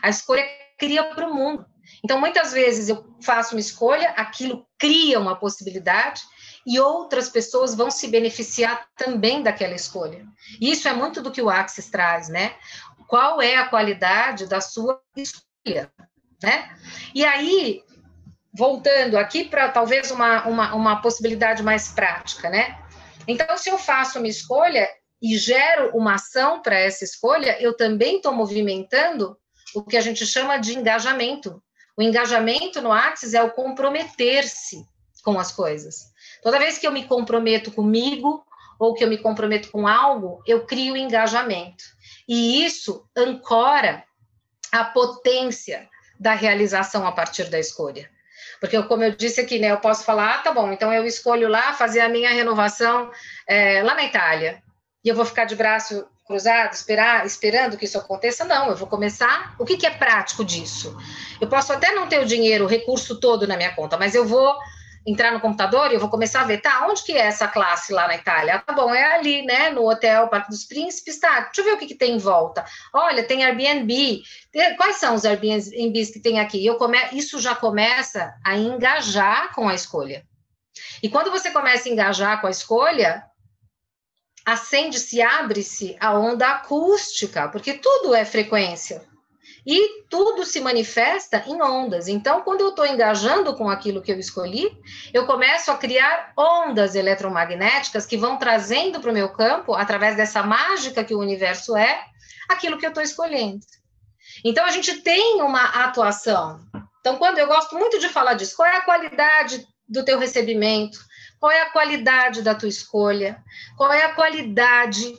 a 0.00 0.08
escolha 0.08 0.46
cria 0.78 1.02
para 1.02 1.28
o 1.28 1.34
mundo. 1.34 1.66
Então, 2.04 2.20
muitas 2.20 2.52
vezes 2.52 2.88
eu 2.88 3.04
faço 3.20 3.56
uma 3.56 3.60
escolha, 3.60 4.10
aquilo 4.10 4.68
cria 4.78 5.18
uma 5.18 5.34
possibilidade 5.34 6.22
e 6.64 6.78
outras 6.78 7.28
pessoas 7.28 7.74
vão 7.74 7.90
se 7.90 8.06
beneficiar 8.06 8.86
também 8.94 9.42
daquela 9.42 9.74
escolha. 9.74 10.24
Isso 10.60 10.86
é 10.86 10.92
muito 10.92 11.20
do 11.20 11.32
que 11.32 11.42
o 11.42 11.50
Axis 11.50 11.90
traz, 11.90 12.28
né? 12.28 12.54
Qual 13.08 13.42
é 13.42 13.56
a 13.56 13.66
qualidade 13.66 14.46
da 14.46 14.60
sua 14.60 15.02
escolha, 15.16 15.47
né? 16.42 16.70
E 17.14 17.24
aí, 17.24 17.82
voltando 18.52 19.16
aqui 19.16 19.44
para 19.44 19.68
talvez 19.68 20.10
uma, 20.10 20.46
uma, 20.46 20.74
uma 20.74 21.02
possibilidade 21.02 21.62
mais 21.62 21.88
prática, 21.88 22.48
né? 22.48 22.78
Então, 23.26 23.56
se 23.56 23.68
eu 23.68 23.78
faço 23.78 24.18
uma 24.18 24.28
escolha 24.28 24.88
e 25.20 25.36
gero 25.36 25.90
uma 25.96 26.14
ação 26.14 26.62
para 26.62 26.78
essa 26.78 27.04
escolha, 27.04 27.60
eu 27.60 27.76
também 27.76 28.16
estou 28.16 28.32
movimentando 28.32 29.36
o 29.74 29.82
que 29.82 29.96
a 29.96 30.00
gente 30.00 30.24
chama 30.26 30.56
de 30.56 30.76
engajamento. 30.76 31.62
O 31.96 32.02
engajamento 32.02 32.80
no 32.80 32.92
Axis 32.92 33.34
é 33.34 33.42
o 33.42 33.50
comprometer-se 33.50 34.84
com 35.22 35.38
as 35.38 35.52
coisas. 35.52 36.12
Toda 36.42 36.58
vez 36.58 36.78
que 36.78 36.86
eu 36.86 36.92
me 36.92 37.04
comprometo 37.04 37.72
comigo 37.72 38.44
ou 38.78 38.94
que 38.94 39.02
eu 39.02 39.08
me 39.08 39.18
comprometo 39.18 39.70
com 39.70 39.86
algo, 39.86 40.40
eu 40.46 40.64
crio 40.64 40.96
engajamento. 40.96 41.84
E 42.26 42.64
isso 42.64 43.04
ancora 43.16 44.04
a 44.72 44.84
potência 44.84 45.88
da 46.18 46.34
realização 46.34 47.06
a 47.06 47.12
partir 47.12 47.44
da 47.44 47.58
escolha. 47.58 48.10
Porque, 48.60 48.80
como 48.84 49.04
eu 49.04 49.14
disse 49.14 49.40
aqui, 49.40 49.58
né, 49.58 49.70
eu 49.70 49.78
posso 49.78 50.04
falar, 50.04 50.34
ah, 50.34 50.38
tá 50.38 50.52
bom, 50.52 50.72
então 50.72 50.92
eu 50.92 51.04
escolho 51.04 51.48
lá 51.48 51.72
fazer 51.72 52.00
a 52.00 52.08
minha 52.08 52.30
renovação 52.30 53.10
é, 53.46 53.82
lá 53.82 53.94
na 53.94 54.04
Itália. 54.04 54.62
E 55.04 55.08
eu 55.08 55.14
vou 55.14 55.24
ficar 55.24 55.44
de 55.44 55.54
braço 55.54 56.06
cruzado, 56.26 56.72
esperar, 56.72 57.24
esperando 57.24 57.76
que 57.76 57.86
isso 57.86 57.96
aconteça, 57.96 58.44
não, 58.44 58.68
eu 58.68 58.76
vou 58.76 58.86
começar. 58.86 59.54
O 59.58 59.64
que, 59.64 59.76
que 59.76 59.86
é 59.86 59.90
prático 59.90 60.44
disso? 60.44 60.96
Eu 61.40 61.48
posso 61.48 61.72
até 61.72 61.92
não 61.92 62.06
ter 62.06 62.20
o 62.20 62.26
dinheiro, 62.26 62.64
o 62.64 62.68
recurso 62.68 63.18
todo 63.18 63.46
na 63.46 63.56
minha 63.56 63.74
conta, 63.74 63.96
mas 63.96 64.14
eu 64.14 64.26
vou 64.26 64.54
entrar 65.06 65.32
no 65.32 65.40
computador 65.40 65.90
e 65.90 65.94
eu 65.94 66.00
vou 66.00 66.08
começar 66.08 66.42
a 66.42 66.44
ver, 66.44 66.58
tá, 66.58 66.86
onde 66.88 67.02
que 67.02 67.12
é 67.12 67.26
essa 67.26 67.48
classe 67.48 67.92
lá 67.92 68.06
na 68.06 68.16
Itália? 68.16 68.58
Tá 68.60 68.72
bom, 68.72 68.94
é 68.94 69.14
ali, 69.14 69.42
né, 69.42 69.70
no 69.70 69.88
hotel 69.88 70.28
Parque 70.28 70.50
dos 70.50 70.64
Príncipes, 70.64 71.18
tá, 71.18 71.40
deixa 71.40 71.60
eu 71.60 71.64
ver 71.64 71.72
o 71.72 71.78
que, 71.78 71.86
que 71.86 71.94
tem 71.94 72.16
em 72.16 72.18
volta. 72.18 72.64
Olha, 72.92 73.24
tem 73.24 73.44
Airbnb, 73.44 74.22
quais 74.76 74.96
são 74.96 75.14
os 75.14 75.24
Airbnbs 75.24 76.10
que 76.10 76.20
tem 76.20 76.40
aqui? 76.40 76.64
Eu 76.64 76.76
come... 76.76 76.98
Isso 77.12 77.40
já 77.40 77.54
começa 77.54 78.34
a 78.44 78.56
engajar 78.56 79.54
com 79.54 79.68
a 79.68 79.74
escolha. 79.74 80.24
E 81.02 81.08
quando 81.08 81.30
você 81.30 81.50
começa 81.50 81.88
a 81.88 81.92
engajar 81.92 82.40
com 82.40 82.46
a 82.46 82.50
escolha, 82.50 83.24
acende-se, 84.44 85.20
abre-se 85.20 85.96
a 86.00 86.18
onda 86.18 86.48
acústica, 86.48 87.48
porque 87.48 87.74
tudo 87.74 88.14
é 88.14 88.24
frequência. 88.24 89.07
E 89.70 90.04
tudo 90.08 90.46
se 90.46 90.62
manifesta 90.62 91.44
em 91.46 91.60
ondas. 91.60 92.08
Então, 92.08 92.40
quando 92.40 92.62
eu 92.62 92.70
estou 92.70 92.86
engajando 92.86 93.54
com 93.54 93.68
aquilo 93.68 94.00
que 94.00 94.10
eu 94.10 94.18
escolhi, 94.18 94.74
eu 95.12 95.26
começo 95.26 95.70
a 95.70 95.76
criar 95.76 96.32
ondas 96.34 96.94
eletromagnéticas 96.94 98.06
que 98.06 98.16
vão 98.16 98.38
trazendo 98.38 98.98
para 98.98 99.10
o 99.10 99.12
meu 99.12 99.28
campo, 99.28 99.74
através 99.74 100.16
dessa 100.16 100.42
mágica 100.42 101.04
que 101.04 101.14
o 101.14 101.20
universo 101.20 101.76
é, 101.76 102.02
aquilo 102.48 102.78
que 102.78 102.86
eu 102.86 102.88
estou 102.88 103.02
escolhendo. 103.02 103.60
Então, 104.42 104.64
a 104.64 104.70
gente 104.70 105.02
tem 105.02 105.42
uma 105.42 105.62
atuação. 105.84 106.60
Então, 107.00 107.18
quando 107.18 107.36
eu 107.36 107.46
gosto 107.46 107.76
muito 107.76 107.98
de 107.98 108.08
falar 108.08 108.32
disso, 108.32 108.56
qual 108.56 108.66
é 108.66 108.76
a 108.78 108.80
qualidade 108.80 109.66
do 109.86 110.02
teu 110.02 110.18
recebimento? 110.18 110.98
Qual 111.38 111.52
é 111.52 111.60
a 111.60 111.70
qualidade 111.70 112.40
da 112.40 112.54
tua 112.54 112.70
escolha? 112.70 113.44
Qual 113.76 113.92
é 113.92 114.02
a 114.02 114.14
qualidade 114.14 115.12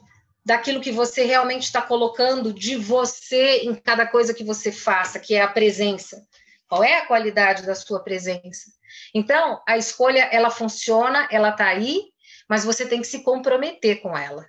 daquilo 0.45 0.81
que 0.81 0.91
você 0.91 1.23
realmente 1.23 1.63
está 1.63 1.81
colocando 1.81 2.53
de 2.53 2.75
você 2.75 3.59
em 3.59 3.75
cada 3.75 4.05
coisa 4.05 4.33
que 4.33 4.43
você 4.43 4.71
faça, 4.71 5.19
que 5.19 5.35
é 5.35 5.41
a 5.41 5.47
presença? 5.47 6.21
Qual 6.67 6.83
é 6.83 6.97
a 6.97 7.05
qualidade 7.05 7.65
da 7.65 7.75
sua 7.75 8.03
presença? 8.03 8.71
Então, 9.13 9.61
a 9.67 9.77
escolha, 9.77 10.29
ela 10.31 10.49
funciona, 10.49 11.27
ela 11.31 11.49
está 11.49 11.67
aí, 11.67 12.03
mas 12.47 12.63
você 12.63 12.85
tem 12.85 13.01
que 13.01 13.07
se 13.07 13.23
comprometer 13.23 14.01
com 14.01 14.17
ela. 14.17 14.47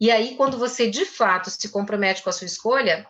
E 0.00 0.10
aí, 0.10 0.36
quando 0.36 0.58
você 0.58 0.90
de 0.90 1.04
fato 1.04 1.50
se 1.50 1.68
compromete 1.68 2.22
com 2.22 2.30
a 2.30 2.32
sua 2.32 2.46
escolha, 2.46 3.06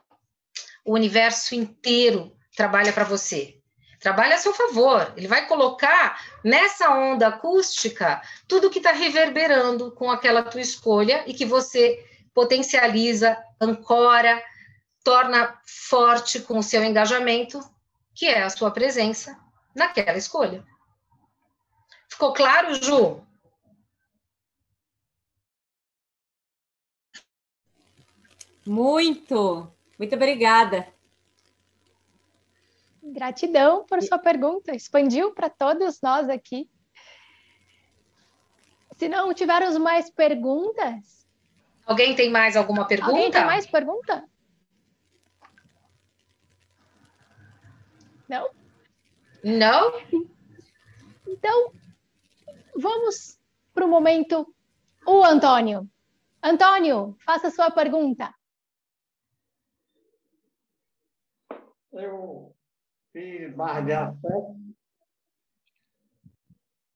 o 0.85 0.95
universo 0.95 1.55
inteiro 1.55 2.37
trabalha 2.55 2.93
para 2.93 3.05
você 3.05 3.63
trabalha 4.03 4.35
a 4.35 4.39
seu 4.39 4.53
favor. 4.53 5.15
Ele 5.17 5.29
vai 5.29 5.47
colocar 5.47 6.21
nessa 6.45 6.91
onda 6.91 7.29
acústica 7.29 8.21
tudo 8.49 8.69
que 8.69 8.79
está 8.79 8.91
reverberando 8.91 9.93
com 9.93 10.11
aquela 10.11 10.43
tua 10.43 10.61
escolha 10.61 11.23
e 11.27 11.33
que 11.33 11.47
você 11.47 12.05
potencializa, 12.35 13.37
ancora, 13.61 14.43
torna 15.05 15.61
forte 15.65 16.41
com 16.41 16.59
o 16.59 16.63
seu 16.63 16.83
engajamento, 16.85 17.61
que 18.15 18.27
é 18.27 18.43
a 18.43 18.51
sua 18.51 18.71
presença 18.71 19.39
naquela 19.75 20.17
escolha. 20.17 20.65
Ficou 22.09 22.33
claro, 22.33 22.75
Ju? 22.75 23.27
Muito, 28.65 29.73
muito 29.99 30.15
obrigada. 30.15 30.87
Gratidão 33.03 33.85
por 33.85 34.01
sua 34.03 34.19
pergunta, 34.19 34.75
expandiu 34.75 35.35
para 35.35 35.51
todos 35.51 36.01
nós 36.01 36.29
aqui. 36.29 36.71
Se 38.97 39.09
não 39.09 39.35
tivermos 39.35 39.77
mais 39.77 40.09
perguntas. 40.11 41.22
Alguém 41.85 42.15
tem 42.15 42.31
mais 42.31 42.57
alguma 42.57 42.87
pergunta? 42.87 43.11
Alguém 43.11 43.31
tem 43.31 43.45
mais 43.45 43.67
pergunta? 43.67 44.29
Não? 48.29 48.49
Não? 49.45 49.93
Então, 51.27 51.73
vamos 52.77 53.39
para 53.75 53.85
o 53.85 53.89
momento. 53.89 54.47
O 55.07 55.25
Antônio. 55.25 55.89
Antônio, 56.43 57.17
faça 57.25 57.51
sua 57.51 57.71
pergunta. 57.71 58.33
Eu 61.93 62.55
fiz 63.13 63.55
barra 63.55 63.81
de 63.81 63.93
acesso. 63.93 64.63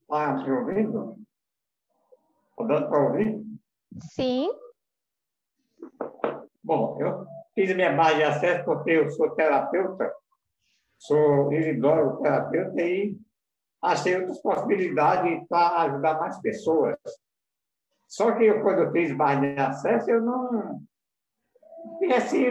Está 0.03 0.37
me 0.37 0.51
ouvindo? 0.53 1.19
Está 2.51 2.65
dando 2.65 2.89
para 2.89 3.05
ouvir? 3.05 3.45
Sim. 4.01 4.49
Bom, 6.63 7.01
eu 7.01 7.27
fiz 7.55 7.75
minha 7.75 7.95
barra 7.95 8.15
de 8.15 8.23
acesso 8.25 8.65
porque 8.65 8.91
eu 8.91 9.11
sou 9.11 9.31
terapeuta, 9.31 10.13
sou 10.99 11.49
terapeuta 11.49 12.83
e 12.83 13.17
achei 13.81 14.17
outras 14.17 14.41
possibilidades 14.41 15.47
para 15.49 15.83
ajudar 15.83 16.19
mais 16.19 16.41
pessoas. 16.41 16.97
Só 18.09 18.33
que 18.33 18.45
eu, 18.45 18.63
quando 18.63 18.83
eu 18.83 18.93
fiz 18.93 19.13
barra 19.17 19.41
de 19.41 19.61
acesso, 19.61 20.11
eu 20.11 20.21
não. 20.21 20.83
E 22.01 22.13
assim, 22.13 22.51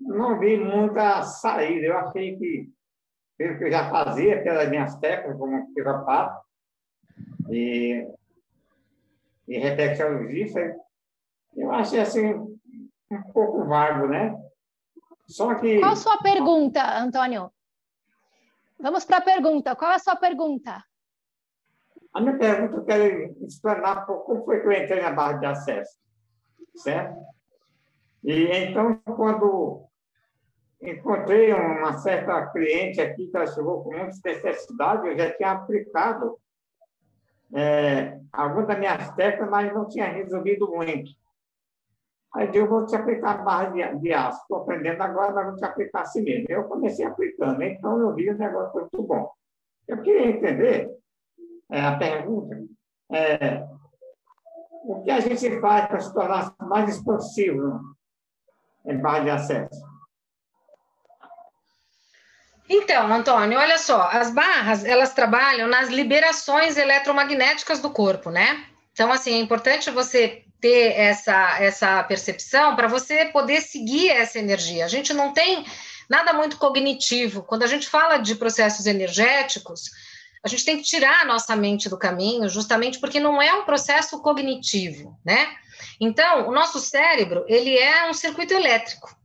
não 0.00 0.38
vi 0.38 0.56
muita 0.58 1.22
saída. 1.22 1.86
Eu 1.86 1.98
achei 1.98 2.36
que, 2.36 2.70
pelo 3.36 3.58
que 3.58 3.64
eu 3.64 3.70
já 3.70 3.90
fazia, 3.90 4.42
pelas 4.42 4.68
minhas 4.68 4.96
técnicas, 4.96 5.38
como 5.38 5.72
quiropato 5.72 6.44
e, 7.48 8.06
e 9.48 9.58
reflexologista, 9.58 10.76
eu 11.54 11.70
achei 11.70 12.00
assim 12.00 12.51
um 13.12 13.32
pouco 13.32 13.64
vago, 13.64 14.06
né? 14.06 14.34
Só 15.26 15.54
que. 15.54 15.78
Qual 15.80 15.92
a 15.92 15.96
sua 15.96 16.18
pergunta, 16.18 16.98
Antônio? 16.98 17.50
Vamos 18.80 19.04
para 19.04 19.18
a 19.18 19.22
pergunta. 19.22 19.76
Qual 19.76 19.90
é 19.90 19.94
a 19.94 19.98
sua 19.98 20.16
pergunta? 20.16 20.82
A 22.12 22.20
minha 22.20 22.36
pergunta, 22.36 22.76
eu 22.76 22.84
quero 22.84 23.46
explanar 23.46 24.04
como 24.04 24.44
foi 24.44 24.60
que 24.60 24.66
eu 24.66 24.72
entrei 24.72 25.00
na 25.00 25.12
barra 25.12 25.38
de 25.38 25.46
acesso, 25.46 25.98
certo? 26.76 27.16
E 28.22 28.48
então, 28.48 29.00
quando 29.16 29.86
encontrei 30.80 31.54
uma 31.54 31.94
certa 31.98 32.46
cliente 32.48 33.00
aqui 33.00 33.28
que 33.28 33.36
ela 33.36 33.46
chegou 33.46 33.82
com 33.82 33.96
muita 33.96 34.16
necessidade, 34.24 35.06
eu 35.06 35.16
já 35.16 35.32
tinha 35.32 35.52
aplicado 35.52 36.38
é, 37.54 38.18
algumas 38.32 38.66
das 38.66 38.78
minhas 38.78 39.10
técnicas, 39.14 39.48
mas 39.48 39.72
não 39.72 39.88
tinha 39.88 40.06
resolvido 40.06 40.68
muito. 40.68 41.12
Aí 42.34 42.50
eu 42.54 42.66
vou 42.66 42.86
te 42.86 42.96
aplicar 42.96 43.44
barra 43.44 43.66
de, 43.66 43.98
de 44.00 44.12
aço. 44.12 44.40
Estou 44.40 44.58
aprendendo 44.58 45.02
agora, 45.02 45.32
mas 45.32 45.46
vou 45.46 45.56
te 45.56 45.64
aplicar 45.64 46.02
assim 46.02 46.22
mesmo. 46.22 46.46
Eu 46.48 46.64
comecei 46.64 47.04
aplicando, 47.04 47.62
então 47.62 48.00
eu 48.00 48.14
vi 48.14 48.30
o 48.30 48.38
negócio 48.38 48.80
muito 48.80 49.02
bom. 49.02 49.30
Eu 49.86 50.00
queria 50.00 50.28
entender 50.28 50.90
é, 51.70 51.80
a 51.80 51.98
pergunta. 51.98 52.56
É, 53.10 53.66
o 54.84 55.02
que 55.02 55.10
a 55.10 55.20
gente 55.20 55.60
faz 55.60 55.86
para 55.86 56.00
se 56.00 56.14
tornar 56.14 56.54
mais 56.60 56.96
expansivo 56.96 57.80
em 58.86 58.98
barra 58.98 59.20
de 59.20 59.30
acesso? 59.30 59.92
Então, 62.68 63.12
Antônio, 63.12 63.58
olha 63.58 63.76
só, 63.76 64.08
as 64.10 64.32
barras, 64.32 64.82
elas 64.84 65.12
trabalham 65.12 65.68
nas 65.68 65.90
liberações 65.90 66.78
eletromagnéticas 66.78 67.80
do 67.80 67.90
corpo, 67.90 68.30
né? 68.30 68.64
Então, 68.92 69.12
assim, 69.12 69.34
é 69.34 69.38
importante 69.38 69.90
você 69.90 70.44
ter 70.62 70.92
essa, 70.96 71.60
essa 71.60 72.02
percepção 72.04 72.76
para 72.76 72.86
você 72.86 73.24
poder 73.26 73.60
seguir 73.60 74.08
essa 74.08 74.38
energia. 74.38 74.84
A 74.84 74.88
gente 74.88 75.12
não 75.12 75.32
tem 75.32 75.66
nada 76.08 76.32
muito 76.32 76.56
cognitivo. 76.56 77.42
Quando 77.42 77.64
a 77.64 77.66
gente 77.66 77.88
fala 77.88 78.18
de 78.18 78.36
processos 78.36 78.86
energéticos, 78.86 79.90
a 80.44 80.48
gente 80.48 80.64
tem 80.64 80.76
que 80.76 80.84
tirar 80.84 81.22
a 81.22 81.24
nossa 81.24 81.56
mente 81.56 81.88
do 81.88 81.98
caminho, 81.98 82.48
justamente 82.48 83.00
porque 83.00 83.18
não 83.18 83.42
é 83.42 83.52
um 83.52 83.64
processo 83.64 84.22
cognitivo, 84.22 85.18
né? 85.24 85.48
Então, 86.00 86.48
o 86.48 86.52
nosso 86.52 86.78
cérebro, 86.78 87.44
ele 87.48 87.76
é 87.76 88.08
um 88.08 88.14
circuito 88.14 88.54
elétrico. 88.54 89.16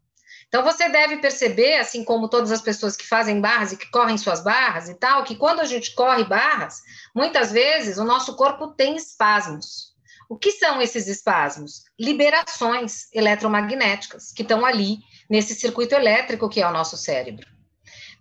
Então, 0.48 0.64
você 0.64 0.90
deve 0.90 1.18
perceber, 1.18 1.76
assim 1.76 2.04
como 2.04 2.30
todas 2.30 2.52
as 2.52 2.62
pessoas 2.62 2.96
que 2.96 3.06
fazem 3.06 3.40
barras 3.40 3.74
e 3.74 3.78
que 3.78 3.92
correm 3.92 4.18
suas 4.18 4.44
barras 4.44 4.90
e 4.90 4.96
tal, 4.96 5.24
que 5.24 5.36
quando 5.36 5.60
a 5.60 5.66
gente 5.66 5.94
corre 5.94 6.24
barras, 6.24 6.82
muitas 7.14 7.52
vezes 7.52 7.98
o 7.98 8.04
nosso 8.04 8.36
corpo 8.36 8.70
tem 8.70 8.96
espasmos. 8.96 9.97
O 10.30 10.38
que 10.38 10.52
são 10.52 10.82
esses 10.82 11.08
espasmos? 11.08 11.84
Liberações 12.00 13.08
eletromagnéticas 13.14 14.32
que 14.32 14.42
estão 14.42 14.66
ali 14.66 15.00
nesse 15.30 15.56
circuito 15.56 15.96
elétrico 15.96 16.50
que 16.50 16.62
é 16.62 16.68
o 16.68 16.74
nosso 16.74 16.98
cérebro. 16.98 17.48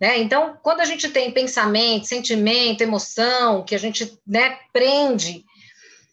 Né? 0.00 0.18
Então, 0.18 0.58
quando 0.62 0.80
a 0.80 0.84
gente 0.84 1.08
tem 1.08 1.32
pensamento, 1.32 2.06
sentimento, 2.06 2.82
emoção, 2.82 3.64
que 3.64 3.74
a 3.74 3.78
gente 3.78 4.18
né, 4.26 4.58
prende 4.72 5.44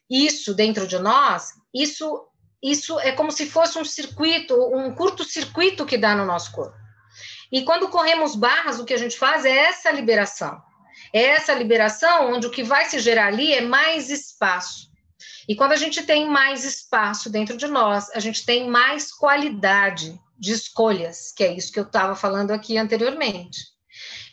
isso 0.10 0.54
dentro 0.54 0.88
de 0.88 0.98
nós, 0.98 1.50
isso, 1.74 2.28
isso 2.62 3.00
é 3.00 3.12
como 3.12 3.32
se 3.32 3.46
fosse 3.46 3.78
um 3.78 3.86
circuito, 3.86 4.56
um 4.76 4.94
curto-circuito 4.96 5.86
que 5.86 5.98
dá 5.98 6.16
no 6.16 6.26
nosso 6.26 6.52
corpo. 6.52 6.78
E 7.52 7.64
quando 7.64 7.90
corremos 7.90 8.36
barras, 8.36 8.80
o 8.80 8.86
que 8.86 8.94
a 8.94 8.98
gente 8.98 9.18
faz 9.18 9.46
é 9.46 9.56
essa 9.56 9.92
liberação. 9.92 10.60
É 11.14 11.22
essa 11.22 11.54
liberação 11.54 12.34
onde 12.34 12.48
o 12.48 12.52
que 12.52 12.64
vai 12.64 12.86
se 12.86 13.00
gerar 13.00 13.28
ali 13.28 13.54
é 13.54 13.62
mais 13.62 14.10
espaço. 14.10 14.93
E 15.48 15.56
quando 15.56 15.74
a 15.74 15.78
gente 15.78 16.04
tem 16.04 16.28
mais 16.28 16.64
espaço 16.64 17.30
dentro 17.30 17.58
de 17.58 17.68
nós, 17.68 18.10
a 18.14 18.20
gente 18.20 18.46
tem 18.46 18.70
mais 18.70 19.12
qualidade 19.12 20.20
de 20.38 20.54
escolhas, 20.54 21.32
que 21.36 21.44
é 21.44 21.54
isso 21.54 21.72
que 21.72 21.80
eu 21.80 21.84
estava 21.84 22.16
falando 22.16 22.52
aqui 22.52 22.78
anteriormente. 22.78 23.60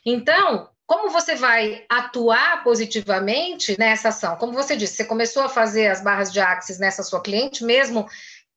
Então, 0.05 0.69
como 0.85 1.09
você 1.09 1.35
vai 1.35 1.85
atuar 1.87 2.63
positivamente 2.63 3.77
nessa 3.79 4.09
ação? 4.09 4.35
Como 4.35 4.51
você 4.51 4.75
disse, 4.75 4.95
você 4.95 5.05
começou 5.05 5.43
a 5.43 5.49
fazer 5.49 5.87
as 5.87 6.03
barras 6.03 6.31
de 6.33 6.39
axis 6.39 6.79
nessa 6.79 7.03
sua 7.03 7.21
cliente, 7.21 7.63
mesmo 7.63 8.09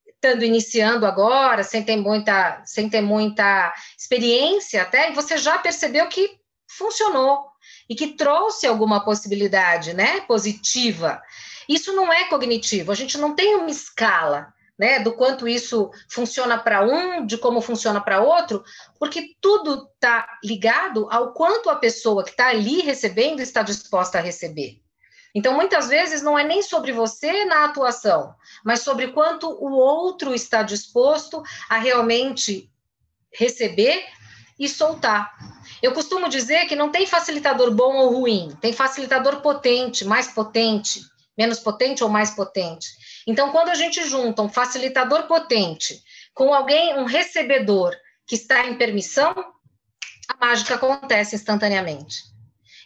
estando 0.09 0.43
iniciando 0.43 1.07
agora, 1.07 1.63
sem 1.63 1.85
ter 1.85 1.97
muita, 1.97 2.63
sem 2.65 2.89
ter 2.89 3.03
muita 3.03 3.73
experiência 3.97 4.83
até, 4.83 5.11
e 5.11 5.15
você 5.15 5.37
já 5.37 5.59
percebeu 5.59 6.09
que 6.09 6.39
funcionou 6.67 7.47
e 7.89 7.95
que 7.95 8.09
trouxe 8.09 8.67
alguma 8.67 9.05
possibilidade, 9.05 9.95
né, 9.95 10.23
positiva. 10.23 11.23
Isso 11.69 11.93
não 11.95 12.13
é 12.13 12.25
cognitivo, 12.25 12.93
a 12.93 12.95
gente 12.95 13.19
não 13.19 13.35
tem 13.35 13.55
uma 13.57 13.71
escala. 13.71 14.53
Né, 14.77 14.99
do 14.99 15.13
quanto 15.13 15.47
isso 15.47 15.89
funciona 16.09 16.59
para 16.59 16.83
um, 16.83 17.25
de 17.25 17.39
como 17.39 17.61
funciona 17.61 18.01
para 18.01 18.21
outro, 18.21 18.65
porque 18.99 19.37
tudo 19.41 19.89
está 19.95 20.27
ligado 20.43 21.07
ao 21.13 21.33
quanto 21.33 21.71
a 21.71 21.77
pessoa 21.77 22.25
que 22.25 22.31
está 22.31 22.49
ali 22.49 22.81
recebendo 22.81 23.39
está 23.39 23.63
disposta 23.63 24.19
a 24.19 24.21
receber. 24.21 24.81
Então, 25.35 25.53
muitas 25.55 25.89
vezes, 25.89 26.23
não 26.23 26.39
é 26.39 26.45
nem 26.45 26.63
sobre 26.63 26.93
você 26.93 27.45
na 27.45 27.65
atuação, 27.65 28.35
mas 28.65 28.81
sobre 28.81 29.13
quanto 29.13 29.49
o 29.49 29.73
outro 29.73 30.33
está 30.33 30.63
disposto 30.63 31.43
a 31.69 31.77
realmente 31.77 32.69
receber 33.33 34.05
e 34.59 34.69
soltar. 34.69 35.33
Eu 35.83 35.93
costumo 35.93 36.29
dizer 36.29 36.67
que 36.67 36.77
não 36.77 36.91
tem 36.91 37.05
facilitador 37.05 37.73
bom 37.73 37.97
ou 37.97 38.21
ruim, 38.21 38.57
tem 38.61 38.73
facilitador 38.73 39.41
potente, 39.41 40.05
mais 40.05 40.29
potente, 40.29 41.01
menos 41.37 41.59
potente 41.59 42.03
ou 42.03 42.11
mais 42.11 42.31
potente. 42.31 42.89
Então, 43.27 43.51
quando 43.51 43.71
a 43.71 43.75
gente 43.75 44.03
junta 44.09 44.43
um 44.43 44.49
facilitador 44.49 45.27
potente 45.27 46.03
com 46.35 46.53
alguém, 46.53 46.95
um 46.95 47.05
recebedor 47.05 47.95
que 48.27 48.35
está 48.35 48.67
em 48.67 48.77
permissão, 48.77 49.35
a 50.29 50.47
mágica 50.47 50.75
acontece 50.75 51.37
instantaneamente. 51.37 52.35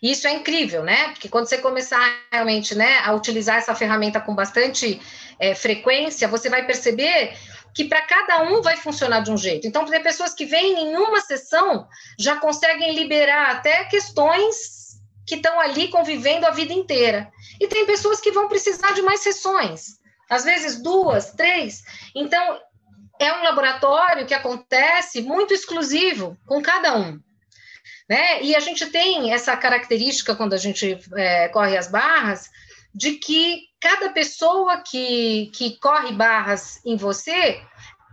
E 0.03 0.13
isso 0.13 0.29
é 0.29 0.33
incrível, 0.33 0.83
né? 0.83 1.09
Porque 1.09 1.29
quando 1.29 1.49
você 1.49 1.59
começar 1.59 2.01
realmente 2.31 2.75
né, 2.75 2.99
a 2.99 3.13
utilizar 3.13 3.57
essa 3.57 3.75
ferramenta 3.75 4.21
com 4.21 4.35
bastante 4.35 5.01
é, 5.39 5.55
frequência, 5.55 6.29
você 6.29 6.49
vai 6.49 6.67
perceber 6.67 7.37
que 7.75 7.85
para 7.85 8.03
cada 8.03 8.43
um 8.43 8.63
vai 8.63 8.77
funcionar 8.77 9.21
de 9.21 9.31
um 9.31 9.37
jeito. 9.37 9.67
Então, 9.67 9.85
tem 9.85 10.03
pessoas 10.03 10.35
que 10.35 10.45
vêm 10.45 10.79
em 10.79 10.97
uma 10.97 11.21
sessão 11.21 11.87
já 12.19 12.37
conseguem 12.37 12.95
liberar 12.95 13.51
até 13.51 13.85
questões 13.85 14.88
que 15.29 15.35
estão 15.35 15.61
ali 15.61 15.89
convivendo 15.89 16.47
a 16.47 16.51
vida 16.51 16.73
inteira. 16.73 17.31
E 17.61 17.69
tem 17.69 17.85
pessoas 17.85 18.19
que 18.19 18.33
vão 18.33 18.49
precisar 18.49 18.95
de 18.95 19.03
mais 19.03 19.21
sessões, 19.21 19.99
às 20.29 20.43
vezes 20.43 20.83
duas, 20.83 21.33
três. 21.33 21.83
Então, 22.15 22.59
é 23.21 23.31
um 23.35 23.43
laboratório 23.43 24.25
que 24.27 24.33
acontece 24.33 25.21
muito 25.21 25.53
exclusivo 25.53 26.35
com 26.47 26.63
cada 26.63 26.97
um. 26.97 27.21
Né? 28.09 28.43
E 28.43 28.57
a 28.57 28.61
gente 28.61 28.87
tem 28.87 29.35
essa 29.35 29.55
característica 29.55 30.35
quando 30.35 30.55
a 30.55 30.59
gente 30.59 30.99
é, 31.15 31.49
corre 31.49 31.77
as 31.77 31.89
barras, 31.89 32.49
de 32.95 33.13
que 33.13 33.65
cada 33.79 34.09
pessoa 34.09 34.79
que, 34.79 35.51
que 35.55 35.79
corre 35.79 36.13
barras 36.13 36.81
em 36.87 36.97
você 36.97 37.61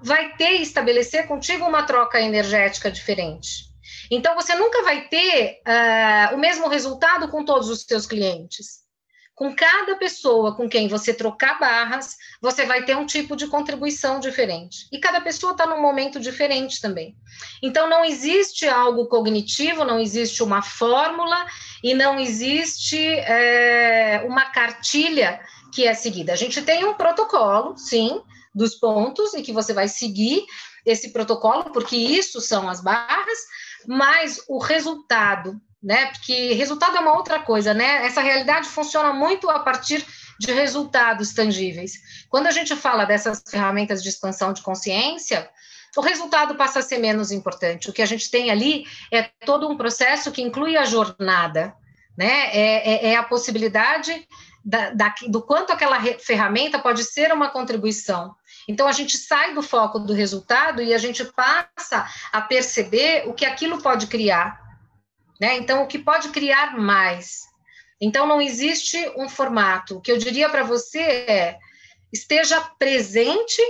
vai 0.03 0.35
ter 0.35 0.55
estabelecer 0.55 1.27
contigo 1.27 1.65
uma 1.65 1.83
troca 1.83 2.19
energética 2.19 2.91
diferente. 2.91 3.73
Então, 4.09 4.35
você 4.35 4.55
nunca 4.55 4.83
vai 4.83 5.07
ter 5.07 5.61
uh, 5.67 6.35
o 6.35 6.37
mesmo 6.37 6.67
resultado 6.67 7.27
com 7.29 7.43
todos 7.43 7.69
os 7.69 7.81
seus 7.81 8.05
clientes. 8.05 8.85
Com 9.33 9.53
cada 9.53 9.97
pessoa 9.97 10.55
com 10.55 10.69
quem 10.69 10.87
você 10.87 11.13
trocar 11.13 11.59
barras, 11.59 12.15
você 12.41 12.65
vai 12.65 12.85
ter 12.85 12.95
um 12.95 13.05
tipo 13.05 13.35
de 13.35 13.47
contribuição 13.47 14.17
diferente. 14.17 14.87
E 14.93 14.99
cada 14.99 15.19
pessoa 15.19 15.51
está 15.51 15.67
num 15.67 15.81
momento 15.81 16.21
diferente 16.21 16.79
também. 16.79 17.17
Então, 17.61 17.89
não 17.89 18.05
existe 18.05 18.65
algo 18.65 19.07
cognitivo, 19.07 19.83
não 19.83 19.99
existe 19.99 20.41
uma 20.41 20.61
fórmula 20.61 21.45
e 21.83 21.93
não 21.93 22.17
existe 22.17 22.97
é, 22.97 24.23
uma 24.25 24.45
cartilha 24.45 25.41
que 25.73 25.85
é 25.85 25.93
seguida. 25.93 26.31
A 26.31 26.37
gente 26.37 26.61
tem 26.61 26.85
um 26.85 26.93
protocolo, 26.93 27.77
sim, 27.77 28.21
dos 28.55 28.75
pontos 28.75 29.33
e 29.33 29.41
que 29.41 29.51
você 29.51 29.73
vai 29.73 29.89
seguir 29.89 30.45
esse 30.85 31.11
protocolo, 31.11 31.65
porque 31.71 31.97
isso 31.97 32.39
são 32.39 32.69
as 32.69 32.79
barras, 32.79 33.39
mas 33.87 34.41
o 34.47 34.57
resultado 34.57 35.59
né? 35.85 36.07
Porque 36.07 36.53
resultado 36.53 36.97
é 36.97 36.99
uma 36.99 37.15
outra 37.15 37.37
coisa, 37.37 37.71
né? 37.71 38.07
Essa 38.07 38.19
realidade 38.19 38.67
funciona 38.67 39.13
muito 39.13 39.47
a 39.51 39.59
partir 39.59 40.03
de 40.39 40.51
resultados 40.51 41.31
tangíveis. 41.31 41.93
Quando 42.27 42.47
a 42.47 42.51
gente 42.51 42.75
fala 42.75 43.05
dessas 43.05 43.43
ferramentas 43.47 44.01
de 44.01 44.09
expansão 44.09 44.51
de 44.51 44.63
consciência, 44.63 45.47
o 45.95 46.01
resultado 46.01 46.55
passa 46.55 46.79
a 46.79 46.81
ser 46.81 46.97
menos 46.97 47.31
importante. 47.31 47.87
O 47.87 47.93
que 47.93 48.01
a 48.01 48.05
gente 48.05 48.31
tem 48.31 48.49
ali 48.49 48.85
é 49.13 49.29
todo 49.45 49.69
um 49.69 49.77
processo 49.77 50.31
que 50.31 50.41
inclui 50.41 50.75
a 50.75 50.85
jornada, 50.85 51.75
né? 52.17 52.47
É, 52.51 53.07
é, 53.07 53.11
é 53.11 53.15
a 53.15 53.23
possibilidade 53.23 54.27
da, 54.65 54.89
da, 54.89 55.13
do 55.27 55.43
quanto 55.43 55.71
aquela 55.71 56.01
ferramenta 56.17 56.79
pode 56.79 57.03
ser 57.03 57.31
uma 57.31 57.51
contribuição. 57.51 58.33
Então, 58.67 58.87
a 58.87 58.91
gente 58.91 59.17
sai 59.17 59.53
do 59.53 59.61
foco 59.61 59.99
do 59.99 60.13
resultado 60.13 60.81
e 60.81 60.93
a 60.93 60.97
gente 60.97 61.23
passa 61.25 62.07
a 62.31 62.41
perceber 62.41 63.27
o 63.27 63.33
que 63.33 63.45
aquilo 63.45 63.81
pode 63.81 64.07
criar 64.07 64.65
né? 65.39 65.57
Então, 65.57 65.83
o 65.83 65.87
que 65.87 65.99
pode 65.99 66.29
criar 66.29 66.77
mais? 66.77 67.43
Então, 67.99 68.27
não 68.27 68.41
existe 68.41 68.97
um 69.17 69.27
formato. 69.27 69.97
O 69.97 70.01
que 70.01 70.11
eu 70.11 70.17
diria 70.17 70.49
para 70.49 70.63
você 70.63 70.99
é 70.99 71.57
esteja 72.11 72.59
presente, 72.79 73.61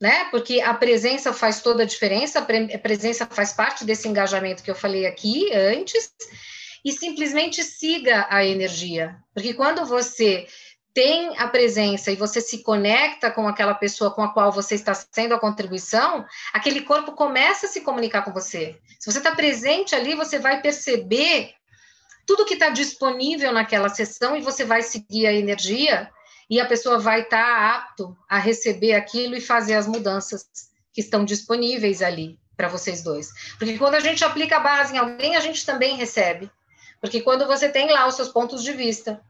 né? 0.00 0.26
Porque 0.30 0.60
a 0.60 0.74
presença 0.74 1.32
faz 1.32 1.60
toda 1.60 1.82
a 1.82 1.86
diferença, 1.86 2.38
a 2.38 2.78
presença 2.78 3.26
faz 3.26 3.52
parte 3.52 3.84
desse 3.84 4.08
engajamento 4.08 4.62
que 4.62 4.70
eu 4.70 4.74
falei 4.74 5.06
aqui 5.06 5.52
antes, 5.52 6.12
e 6.84 6.92
simplesmente 6.92 7.62
siga 7.62 8.26
a 8.30 8.44
energia. 8.44 9.16
Porque 9.34 9.52
quando 9.52 9.84
você 9.84 10.46
tem 10.92 11.38
a 11.38 11.46
presença 11.46 12.10
e 12.10 12.16
você 12.16 12.40
se 12.40 12.62
conecta 12.62 13.30
com 13.30 13.46
aquela 13.46 13.74
pessoa 13.74 14.10
com 14.10 14.22
a 14.22 14.32
qual 14.32 14.50
você 14.50 14.74
está 14.74 14.92
sendo 14.94 15.34
a 15.34 15.38
contribuição, 15.38 16.24
aquele 16.52 16.82
corpo 16.82 17.12
começa 17.12 17.66
a 17.66 17.68
se 17.68 17.80
comunicar 17.80 18.22
com 18.22 18.32
você. 18.32 18.78
Se 18.98 19.10
você 19.10 19.18
está 19.18 19.34
presente 19.34 19.94
ali, 19.94 20.14
você 20.14 20.38
vai 20.38 20.60
perceber 20.60 21.54
tudo 22.26 22.44
que 22.44 22.54
está 22.54 22.70
disponível 22.70 23.52
naquela 23.52 23.88
sessão 23.88 24.36
e 24.36 24.42
você 24.42 24.64
vai 24.64 24.82
seguir 24.82 25.26
a 25.26 25.32
energia 25.32 26.10
e 26.48 26.60
a 26.60 26.66
pessoa 26.66 26.98
vai 26.98 27.22
estar 27.22 27.44
tá 27.44 27.76
apto 27.76 28.16
a 28.28 28.38
receber 28.38 28.94
aquilo 28.94 29.36
e 29.36 29.40
fazer 29.40 29.74
as 29.74 29.86
mudanças 29.86 30.46
que 30.92 31.00
estão 31.00 31.24
disponíveis 31.24 32.02
ali 32.02 32.38
para 32.56 32.68
vocês 32.68 33.02
dois. 33.02 33.30
Porque 33.58 33.78
quando 33.78 33.94
a 33.94 34.00
gente 34.00 34.24
aplica 34.24 34.56
a 34.56 34.60
base 34.60 34.94
em 34.94 34.98
alguém, 34.98 35.36
a 35.36 35.40
gente 35.40 35.64
também 35.64 35.96
recebe. 35.96 36.50
Porque 37.00 37.20
quando 37.20 37.46
você 37.46 37.68
tem 37.68 37.90
lá 37.90 38.06
os 38.06 38.16
seus 38.16 38.28
pontos 38.28 38.62
de 38.62 38.72
vista, 38.72 39.20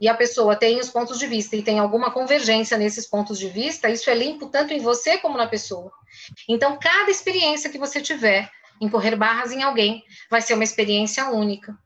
e 0.00 0.08
a 0.08 0.14
pessoa 0.14 0.56
tem 0.56 0.78
os 0.78 0.90
pontos 0.90 1.18
de 1.18 1.26
vista 1.26 1.56
e 1.56 1.62
tem 1.62 1.78
alguma 1.78 2.10
convergência 2.10 2.76
nesses 2.76 3.06
pontos 3.06 3.38
de 3.38 3.48
vista, 3.48 3.88
isso 3.88 4.10
é 4.10 4.14
limpo 4.14 4.48
tanto 4.48 4.72
em 4.72 4.80
você 4.80 5.18
como 5.18 5.38
na 5.38 5.46
pessoa. 5.46 5.90
Então, 6.48 6.78
cada 6.78 7.10
experiência 7.10 7.70
que 7.70 7.78
você 7.78 8.00
tiver 8.00 8.50
em 8.80 8.88
correr 8.88 9.16
barras 9.16 9.52
em 9.52 9.62
alguém 9.62 10.04
vai 10.30 10.42
ser 10.42 10.54
uma 10.54 10.64
experiência 10.64 11.28
única. 11.30 11.76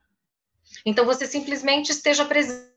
Então, 0.85 1.05
você 1.05 1.27
simplesmente 1.27 1.93
esteja 1.93 2.25
presente, 2.25 2.71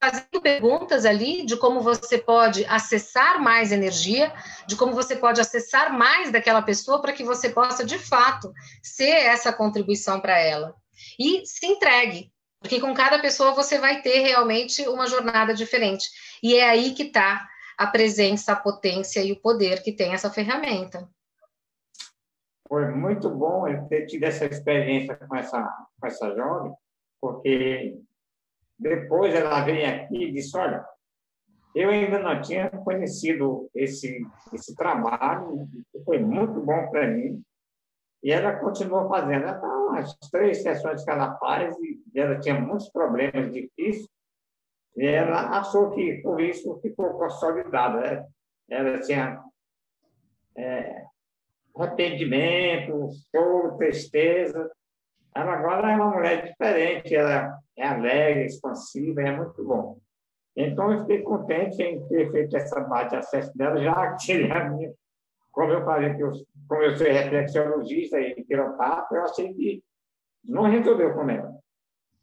fazendo 0.00 0.40
perguntas 0.40 1.04
ali 1.04 1.44
de 1.44 1.56
como 1.56 1.80
você 1.80 2.16
pode 2.16 2.64
acessar 2.64 3.40
mais 3.40 3.70
energia, 3.70 4.32
de 4.66 4.74
como 4.74 4.94
você 4.94 5.14
pode 5.14 5.40
acessar 5.40 5.92
mais 5.92 6.30
daquela 6.30 6.62
pessoa 6.62 7.02
para 7.02 7.12
que 7.12 7.22
você 7.22 7.50
possa, 7.50 7.84
de 7.84 7.98
fato, 7.98 8.52
ser 8.82 9.10
essa 9.10 9.52
contribuição 9.52 10.20
para 10.20 10.38
ela. 10.38 10.74
E 11.18 11.44
se 11.44 11.66
entregue, 11.66 12.32
porque 12.60 12.80
com 12.80 12.92
cada 12.94 13.18
pessoa 13.20 13.54
você 13.54 13.78
vai 13.78 14.02
ter 14.02 14.20
realmente 14.20 14.86
uma 14.86 15.06
jornada 15.06 15.54
diferente. 15.54 16.08
E 16.42 16.56
é 16.56 16.68
aí 16.68 16.92
que 16.92 17.04
está 17.04 17.48
a 17.76 17.86
presença, 17.86 18.52
a 18.52 18.56
potência 18.56 19.24
e 19.24 19.32
o 19.32 19.40
poder 19.40 19.82
que 19.82 19.92
tem 19.92 20.12
essa 20.12 20.30
ferramenta. 20.30 21.08
Foi 22.68 22.88
muito 22.90 23.30
bom 23.30 23.66
eu 23.66 23.88
ter 23.88 24.06
tido 24.06 24.24
essa 24.24 24.44
experiência 24.44 25.16
com 25.16 25.34
essa, 25.34 25.62
com 25.98 26.06
essa 26.06 26.34
jovem, 26.36 26.72
porque 27.20 27.98
depois 28.78 29.34
ela 29.34 29.62
veio 29.62 29.88
aqui 29.88 30.24
e 30.24 30.32
disse, 30.32 30.56
olha, 30.56 30.84
eu 31.74 31.88
ainda 31.88 32.18
não 32.18 32.40
tinha 32.42 32.68
conhecido 32.68 33.70
esse, 33.74 34.24
esse 34.52 34.74
trabalho, 34.76 35.68
foi 36.04 36.18
muito 36.18 36.60
bom 36.60 36.88
para 36.90 37.06
mim, 37.08 37.42
e 38.22 38.30
ela 38.30 38.56
continuou 38.56 39.08
fazendo. 39.08 39.44
Ela 39.44 39.54
estava 39.54 39.76
umas 39.76 40.14
três 40.30 40.62
sessões 40.62 41.04
que 41.04 41.10
ela 41.10 41.36
faz 41.38 41.74
e 41.78 42.18
ela 42.18 42.38
tinha 42.38 42.60
muitos 42.60 42.90
problemas 42.90 43.52
difíceis. 43.52 44.08
E 44.96 45.06
ela 45.06 45.58
achou 45.58 45.90
que, 45.92 46.20
por 46.22 46.40
isso, 46.40 46.78
ficou 46.80 47.18
consolidada. 47.18 48.00
Né? 48.00 48.26
Ela 48.68 49.00
tinha 49.00 49.42
é, 50.56 51.04
arrependimento, 51.74 53.08
choro, 53.30 53.78
tristeza. 53.78 54.70
Ela 55.34 55.52
agora 55.54 55.92
é 55.92 55.96
uma 55.96 56.10
mulher 56.10 56.44
diferente, 56.44 57.14
ela 57.14 57.58
é 57.76 57.86
alegre, 57.86 58.46
expansiva, 58.46 59.22
é 59.22 59.36
muito 59.36 59.64
bom. 59.64 59.98
Então, 60.56 60.92
eu 60.92 61.00
fiquei 61.00 61.22
contente 61.22 61.80
em 61.80 62.06
ter 62.08 62.30
feito 62.32 62.56
essa 62.56 62.80
base 62.80 63.10
de 63.10 63.16
acesso 63.16 63.56
dela, 63.56 63.80
já 63.80 64.16
tirei 64.16 64.50
a 64.50 64.68
minha 64.68 64.92
como 65.50 65.72
eu 65.72 65.84
falei 65.84 66.14
que 66.14 66.22
eu, 66.22 66.32
como 66.68 66.82
eu 66.82 66.96
sou 66.96 67.06
reflexiologista 67.06 68.20
e 68.20 68.44
quiropata, 68.44 69.14
eu 69.14 69.24
achei 69.24 69.52
que 69.52 69.82
não 70.44 70.70
resolveu 70.70 71.12
com 71.14 71.28
ela. 71.28 71.52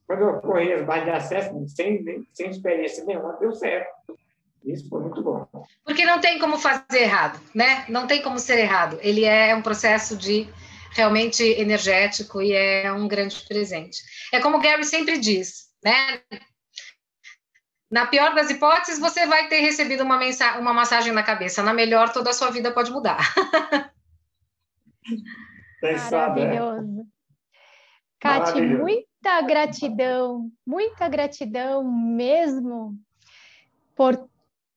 Quando 0.05 0.21
eu 0.21 0.39
corri 0.39 0.73
as 0.73 0.85
bases 0.85 1.03
de 1.03 1.11
acesso, 1.11 1.67
sem, 1.67 2.25
sem 2.33 2.49
experiência 2.49 3.03
nenhuma, 3.03 3.33
deu 3.33 3.51
certo. 3.53 4.17
Isso 4.63 4.89
foi 4.89 5.01
muito 5.01 5.21
bom. 5.21 5.47
Porque 5.83 6.05
não 6.05 6.19
tem 6.19 6.39
como 6.39 6.57
fazer 6.57 7.01
errado, 7.01 7.39
né? 7.53 7.85
Não 7.89 8.07
tem 8.07 8.21
como 8.21 8.39
ser 8.39 8.59
errado. 8.59 8.97
Ele 9.01 9.23
é 9.23 9.55
um 9.55 9.61
processo 9.61 10.17
de 10.17 10.47
realmente 10.91 11.43
energético 11.43 12.41
e 12.41 12.53
é 12.53 12.91
um 12.91 13.07
grande 13.07 13.45
presente. 13.47 14.01
É 14.33 14.39
como 14.39 14.57
o 14.57 14.61
Gary 14.61 14.83
sempre 14.83 15.17
diz, 15.19 15.67
né? 15.83 16.21
Na 17.89 18.05
pior 18.05 18.35
das 18.35 18.49
hipóteses, 18.49 18.99
você 18.99 19.25
vai 19.25 19.47
ter 19.47 19.61
recebido 19.61 20.03
uma, 20.03 20.17
mensa 20.17 20.57
uma 20.59 20.73
massagem 20.73 21.13
na 21.13 21.23
cabeça. 21.23 21.63
Na 21.63 21.73
melhor, 21.73 22.11
toda 22.11 22.31
a 22.31 22.33
sua 22.33 22.51
vida 22.51 22.71
pode 22.71 22.91
mudar. 22.91 23.17
É. 25.81 25.95
Maravilhoso. 25.95 27.07
Cati, 28.19 28.59
muita 28.59 29.41
gratidão, 29.41 30.51
muita 30.65 31.07
gratidão 31.07 31.83
mesmo 31.83 32.97
por 33.95 34.27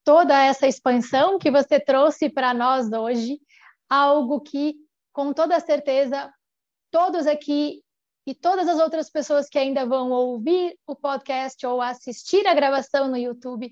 toda 0.04 0.42
essa 0.42 0.66
expansão 0.66 1.38
que 1.38 1.50
você 1.50 1.80
trouxe 1.80 2.28
para 2.28 2.52
nós 2.52 2.92
hoje, 2.92 3.40
algo 3.88 4.40
que, 4.40 4.74
com 5.12 5.32
toda 5.32 5.58
certeza, 5.58 6.32
todos 6.90 7.26
aqui 7.26 7.82
e 8.26 8.34
todas 8.34 8.68
as 8.68 8.78
outras 8.78 9.10
pessoas 9.10 9.48
que 9.48 9.58
ainda 9.58 9.86
vão 9.86 10.10
ouvir 10.10 10.76
o 10.86 10.94
podcast 10.94 11.66
ou 11.66 11.80
assistir 11.80 12.46
a 12.46 12.54
gravação 12.54 13.08
no 13.08 13.16
YouTube 13.16 13.70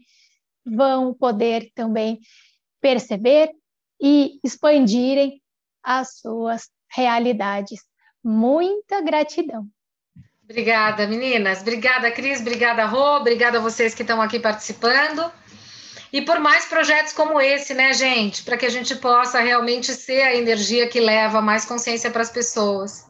vão 0.64 1.14
poder 1.14 1.70
também 1.74 2.20
perceber 2.80 3.51
e 4.01 4.38
expandirem 4.44 5.42
as 5.82 6.18
suas 6.18 6.68
realidades. 6.90 7.80
Muita 8.22 9.01
gratidão. 9.01 9.66
Obrigada, 10.44 11.07
meninas. 11.07 11.61
Obrigada, 11.61 12.11
Cris. 12.11 12.40
Obrigada, 12.40 12.86
Rô. 12.86 13.16
Obrigada 13.16 13.59
a 13.59 13.61
vocês 13.61 13.94
que 13.94 14.03
estão 14.03 14.20
aqui 14.20 14.40
participando. 14.40 15.30
E 16.11 16.22
por 16.22 16.40
mais 16.40 16.64
projetos 16.64 17.12
como 17.12 17.38
esse, 17.38 17.74
né, 17.74 17.92
gente? 17.92 18.42
Para 18.42 18.57
que 18.57 18.64
a 18.64 18.70
gente 18.70 18.96
possa 18.96 19.40
realmente 19.40 19.92
ser 19.92 20.22
a 20.22 20.34
energia 20.34 20.88
que 20.88 21.01
leva 21.01 21.42
mais 21.42 21.66
consciência 21.66 22.11
para 22.11 22.22
as 22.22 22.30
pessoas. 22.30 23.07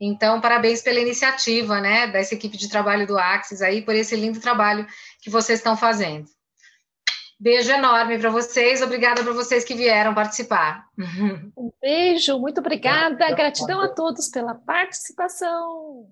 Então, 0.00 0.40
parabéns 0.40 0.80
pela 0.80 1.00
iniciativa, 1.00 1.80
né, 1.80 2.06
dessa 2.06 2.34
equipe 2.34 2.56
de 2.56 2.68
trabalho 2.68 3.06
do 3.06 3.18
Axis 3.18 3.60
aí, 3.60 3.82
por 3.82 3.94
esse 3.94 4.14
lindo 4.14 4.40
trabalho 4.40 4.86
que 5.20 5.28
vocês 5.28 5.58
estão 5.58 5.76
fazendo. 5.76 6.26
Beijo 7.40 7.70
enorme 7.70 8.18
para 8.18 8.30
vocês, 8.30 8.82
obrigada 8.82 9.22
para 9.22 9.32
vocês 9.32 9.64
que 9.64 9.74
vieram 9.74 10.12
participar. 10.12 10.86
Um 11.56 11.70
beijo, 11.80 12.38
muito 12.38 12.58
obrigada, 12.58 13.30
gratidão 13.34 13.80
a 13.80 13.88
todos 13.88 14.28
pela 14.28 14.54
participação. 14.54 16.06